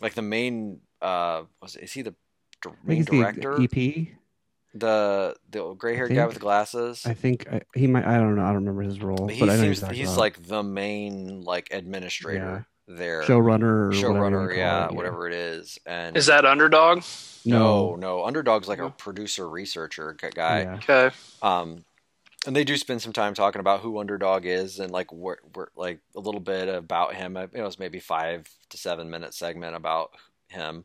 [0.00, 2.14] like the main uh was is he the
[2.62, 4.08] dir- I think main it's the director EP.
[4.74, 7.06] The the gray haired guy with the glasses.
[7.06, 8.04] I think I, he might.
[8.04, 8.42] I don't know.
[8.42, 10.62] I don't remember his role, But he but I know seems exactly he's like the
[10.62, 13.22] main like administrator there.
[13.22, 15.78] showrunner or whatever you wanna showrunner, call yeah, it, whatever it is.
[15.86, 17.02] And Is that underdog?
[17.44, 20.62] no, no, Underdog's like a producer researcher g- guy.
[20.62, 20.74] Yeah.
[20.74, 21.16] Okay.
[21.42, 21.84] Um,
[22.46, 25.68] and they do spend some time talking about who Underdog is and like where, where
[25.76, 27.36] like a little bit about him.
[27.36, 30.10] It was maybe five to seven minute segment about
[30.48, 30.84] him.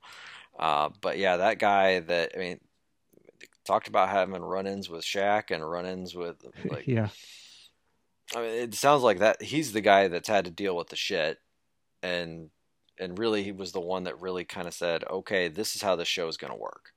[0.58, 2.60] Uh, but yeah, that guy that I mean,
[3.70, 7.10] talked about having run-ins with Shaq and run-ins with like yeah,
[8.36, 10.96] I mean, it sounds like that he's the guy that's had to deal with the
[10.96, 11.38] shit,
[12.02, 12.50] and
[13.00, 15.96] and really he was the one that really kind of said, okay, this is how
[15.96, 16.94] the show is going to work,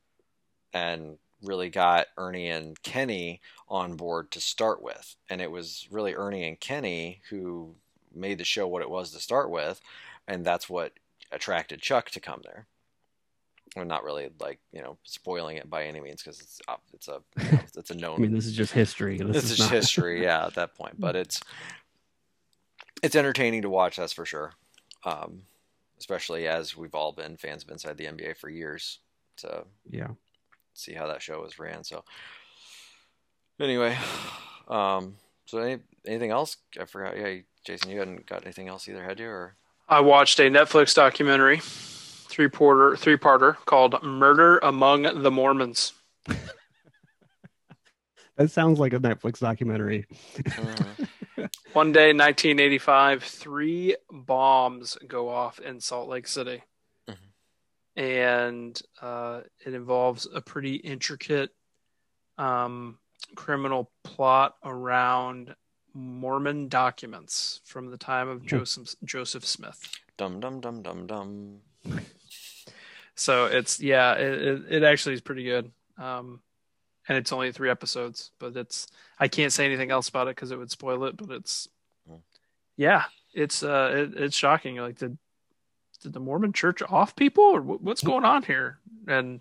[0.72, 6.14] and really got Ernie and Kenny on board to start with, and it was really
[6.14, 7.74] Ernie and Kenny who
[8.14, 9.78] made the show what it was to start with,
[10.26, 10.92] and that's what
[11.30, 12.66] attracted Chuck to come there.
[13.76, 17.08] I'm not really like you know spoiling it by any means because it's uh, it's
[17.08, 17.22] a
[17.76, 19.16] it's a known I mean, this is just history.
[19.18, 21.00] This this is is not- history, yeah, at that point.
[21.00, 21.40] But it's
[23.02, 24.52] it's entertaining to watch, that's for sure.
[25.04, 25.42] Um,
[25.98, 28.98] especially as we've all been fans of Inside the NBA for years
[29.38, 30.08] to Yeah,
[30.74, 31.82] see how that show was ran.
[31.84, 32.04] So
[33.60, 33.96] anyway,
[34.68, 35.16] um,
[35.46, 36.56] So any, anything else?
[36.80, 37.16] I forgot.
[37.16, 39.28] Yeah, Jason, you hadn't got anything else either, had you?
[39.28, 39.56] Or
[39.88, 41.60] I watched a Netflix documentary,
[42.32, 45.92] three parter, three parter called "Murder Among the Mormons."
[48.36, 50.06] That sounds like a Netflix documentary.
[50.36, 51.50] Mhm.
[51.74, 56.62] One day, 1985, three bombs go off in Salt Lake City.
[57.08, 57.16] Mhm.
[57.96, 61.50] And uh, it involves a pretty intricate
[62.38, 62.98] um,
[63.34, 65.54] criminal plot around
[65.92, 69.78] Mormon documents from the time of Joseph, Joseph Smith.
[70.16, 71.60] dum dum dum dum dum.
[73.22, 75.70] So it's, yeah, it, it, actually is pretty good.
[75.96, 76.40] Um,
[77.08, 80.50] and it's only three episodes, but it's, I can't say anything else about it because
[80.50, 81.68] it would spoil it, but it's,
[82.76, 84.76] yeah, it's, uh, it, it's shocking.
[84.76, 85.16] Like, did,
[86.02, 88.78] did the Mormon church off people or what, what's going on here?
[89.06, 89.40] And,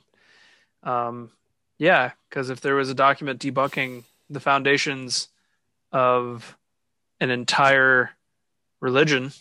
[0.84, 1.32] um,
[1.80, 5.30] yeah, because if there was a document debunking the foundations
[5.92, 6.56] of
[7.20, 8.12] an entire
[8.80, 9.32] religion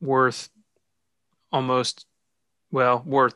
[0.00, 0.48] worth
[1.52, 2.06] almost,
[2.70, 3.34] well, worth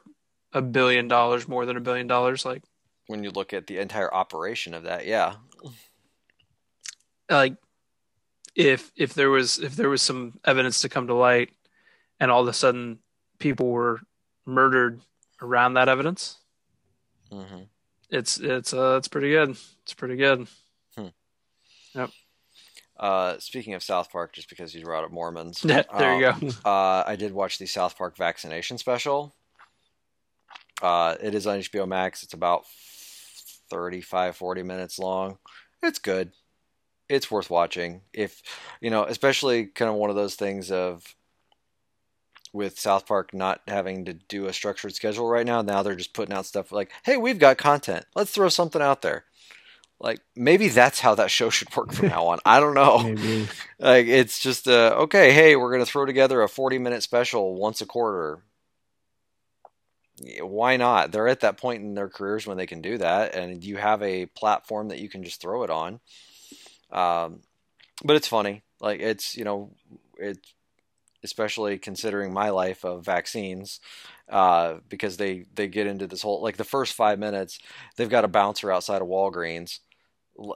[0.52, 2.62] a billion dollars, more than a billion dollars, like,
[3.06, 5.34] When you look at the entire operation of that, yeah.
[7.28, 7.56] like
[8.56, 11.50] if if there was if there was some evidence to come to light
[12.18, 12.98] and all of a sudden
[13.38, 14.00] people were
[14.44, 15.00] murdered
[15.40, 16.38] around that evidence
[17.30, 17.62] hmm
[18.10, 19.50] it's it's uh it's pretty good.
[19.82, 20.46] It's pretty good.
[22.98, 25.86] Uh, speaking of South Park, just because you brought up Mormons, there
[26.20, 29.34] you um, go Uh, I did watch the South Park vaccination special.
[30.82, 32.22] Uh, it is on HBO Max.
[32.22, 32.64] It's about
[33.70, 35.38] 35, 40 minutes long.
[35.82, 36.32] It's good.
[37.08, 38.02] It's worth watching.
[38.12, 38.42] If,
[38.80, 41.14] you know, especially kind of one of those things of
[42.52, 45.62] with South Park not having to do a structured schedule right now.
[45.62, 48.04] Now they're just putting out stuff like, hey, we've got content.
[48.14, 49.24] Let's throw something out there.
[50.00, 52.38] Like maybe that's how that show should work from now on.
[52.44, 53.46] I don't know
[53.78, 57.54] like it's just uh, okay hey we're going to throw together a 40 minute special
[57.54, 58.38] once a quarter
[60.40, 61.12] why not?
[61.12, 64.02] They're at that point in their careers when they can do that and you have
[64.02, 66.00] a platform that you can just throw it on.
[66.90, 67.40] Um,
[68.04, 69.70] but it's funny like it's you know
[70.18, 70.54] it's
[71.22, 73.80] especially considering my life of vaccines
[74.30, 77.58] uh, because they they get into this whole like the first five minutes
[77.96, 79.80] they've got a bouncer outside of walgreens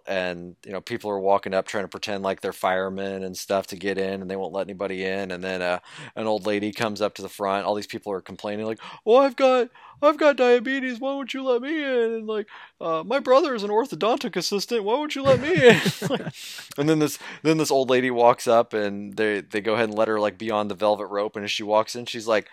[0.07, 3.67] and you know people are walking up trying to pretend like they're firemen and stuff
[3.67, 5.79] to get in and they won't let anybody in and then uh,
[6.17, 7.67] an old lady comes up to the front.
[7.67, 9.69] All these people are complaining like oh i've got
[10.01, 11.01] i've got diabetes.
[11.01, 12.13] Why won't you let me in?
[12.15, 12.49] And like
[12.81, 14.85] uh, my brother is an orthodontic assistant.
[14.85, 15.81] Why won't you let me in?
[16.79, 19.99] And then this then this old lady walks up and they they go ahead and
[19.99, 22.49] let her like be on the velvet rope and as she walks in she's like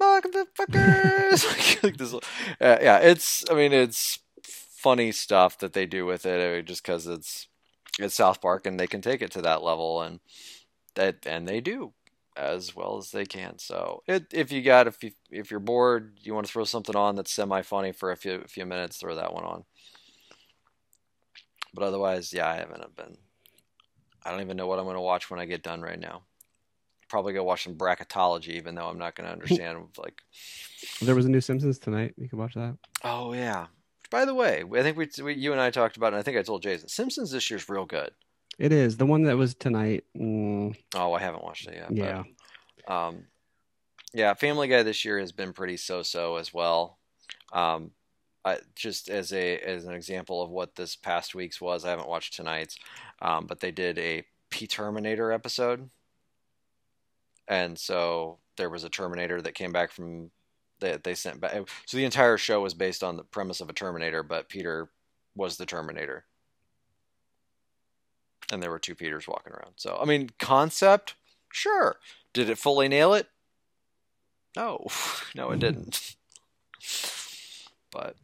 [0.00, 1.82] motherfuckers.
[1.82, 2.18] Like this uh,
[2.60, 4.20] yeah it's i mean it's
[4.82, 7.48] funny stuff that they do with it uh, just because it's
[7.98, 10.20] it's South Park and they can take it to that level and
[10.94, 11.92] that and they do
[12.36, 13.58] as well as they can.
[13.58, 16.96] So it, if you got if you if you're bored, you want to throw something
[16.96, 19.64] on that's semi funny for a few a few minutes, throw that one on.
[21.74, 23.16] But otherwise, yeah, I haven't been.
[24.24, 26.22] I don't even know what I'm going to watch when I get done right now.
[27.08, 30.22] Probably go watch some bracketology, even though I'm not going to understand like.
[31.00, 32.14] There was a new Simpsons tonight.
[32.16, 32.76] You can watch that.
[33.04, 33.66] Oh yeah.
[34.12, 36.22] By the way, I think we, we you and I talked about, it, and I
[36.22, 38.10] think I told Jason, Simpsons this year's real good.
[38.58, 40.04] It is the one that was tonight.
[40.14, 41.88] Mm, Oh, I haven't watched it yet.
[41.88, 42.22] but- yeah,
[42.86, 43.24] Um,
[44.12, 46.98] yeah, Family Guy this year has been pretty so-so as well.
[47.54, 47.92] Um,
[48.44, 52.08] I, just as a as an example of what this past week's was, I haven't
[52.08, 52.76] watched tonight's,
[53.22, 55.88] um, but they did a P Terminator episode,
[57.48, 60.30] and so there was a Terminator that came back from
[60.90, 61.54] that they sent back.
[61.54, 64.90] Eh, so the entire show was based on the premise of a Terminator, but Peter
[65.34, 66.24] was the Terminator,
[68.52, 69.72] and there were two Peters walking around.
[69.76, 71.14] So I mean, concept,
[71.50, 71.96] sure.
[72.32, 73.28] Did it fully nail it?
[74.56, 74.86] No,
[75.34, 76.16] no, it didn't.
[77.90, 78.16] but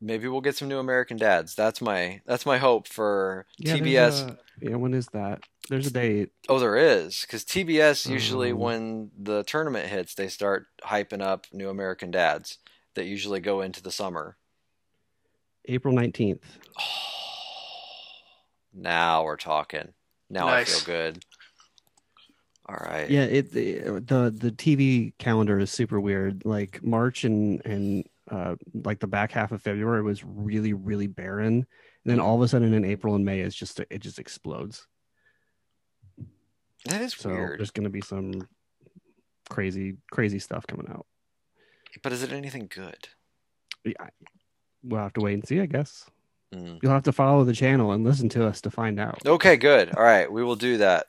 [0.00, 1.54] maybe we'll get some new American Dads.
[1.54, 3.76] That's my that's my hope for yeah.
[3.76, 4.28] TBS.
[4.30, 5.42] a- yeah, when is that?
[5.68, 6.30] There's a date.
[6.48, 11.46] Oh, there is because TBS usually Um, when the tournament hits, they start hyping up
[11.52, 12.58] new American Dads
[12.94, 14.36] that usually go into the summer.
[15.66, 16.44] April nineteenth.
[16.78, 16.82] Oh,
[18.74, 19.92] now we're talking.
[20.30, 20.74] Now Nice.
[20.74, 21.24] I feel good.
[22.68, 23.08] All right.
[23.08, 26.44] Yeah, it the the the TV calendar is super weird.
[26.44, 31.54] Like March and and uh like the back half of February was really really barren,
[31.54, 31.66] and
[32.04, 34.86] then all of a sudden in April and May it's just it just explodes.
[36.86, 37.58] That is So weird.
[37.58, 38.48] there's gonna be some
[39.48, 41.06] crazy crazy stuff coming out.
[42.02, 43.08] But is it anything good?
[43.84, 44.08] Yeah,
[44.82, 46.04] we'll have to wait and see, I guess.
[46.54, 46.78] Mm.
[46.82, 49.18] You'll have to follow the channel and listen to us to find out.
[49.26, 49.94] Okay, good.
[49.94, 51.06] All right, we will do that.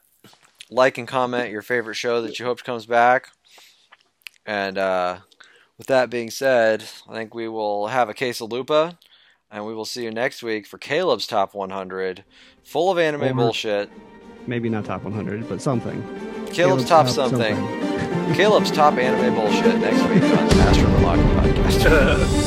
[0.70, 3.30] Like and comment your favorite show that you hope comes back.
[4.46, 5.18] And uh,
[5.78, 8.98] with that being said, I think we will have a quesalupa,
[9.52, 12.24] and we will see you next week for Caleb's Top 100,
[12.64, 13.90] full of anime Or- bullshit.
[14.48, 16.02] Maybe not top 100, but something.
[16.54, 17.56] Caleb's, Top, something.
[18.34, 22.44] Caleb's Top Anime Bullshit next week on the Master of the Lock podcast.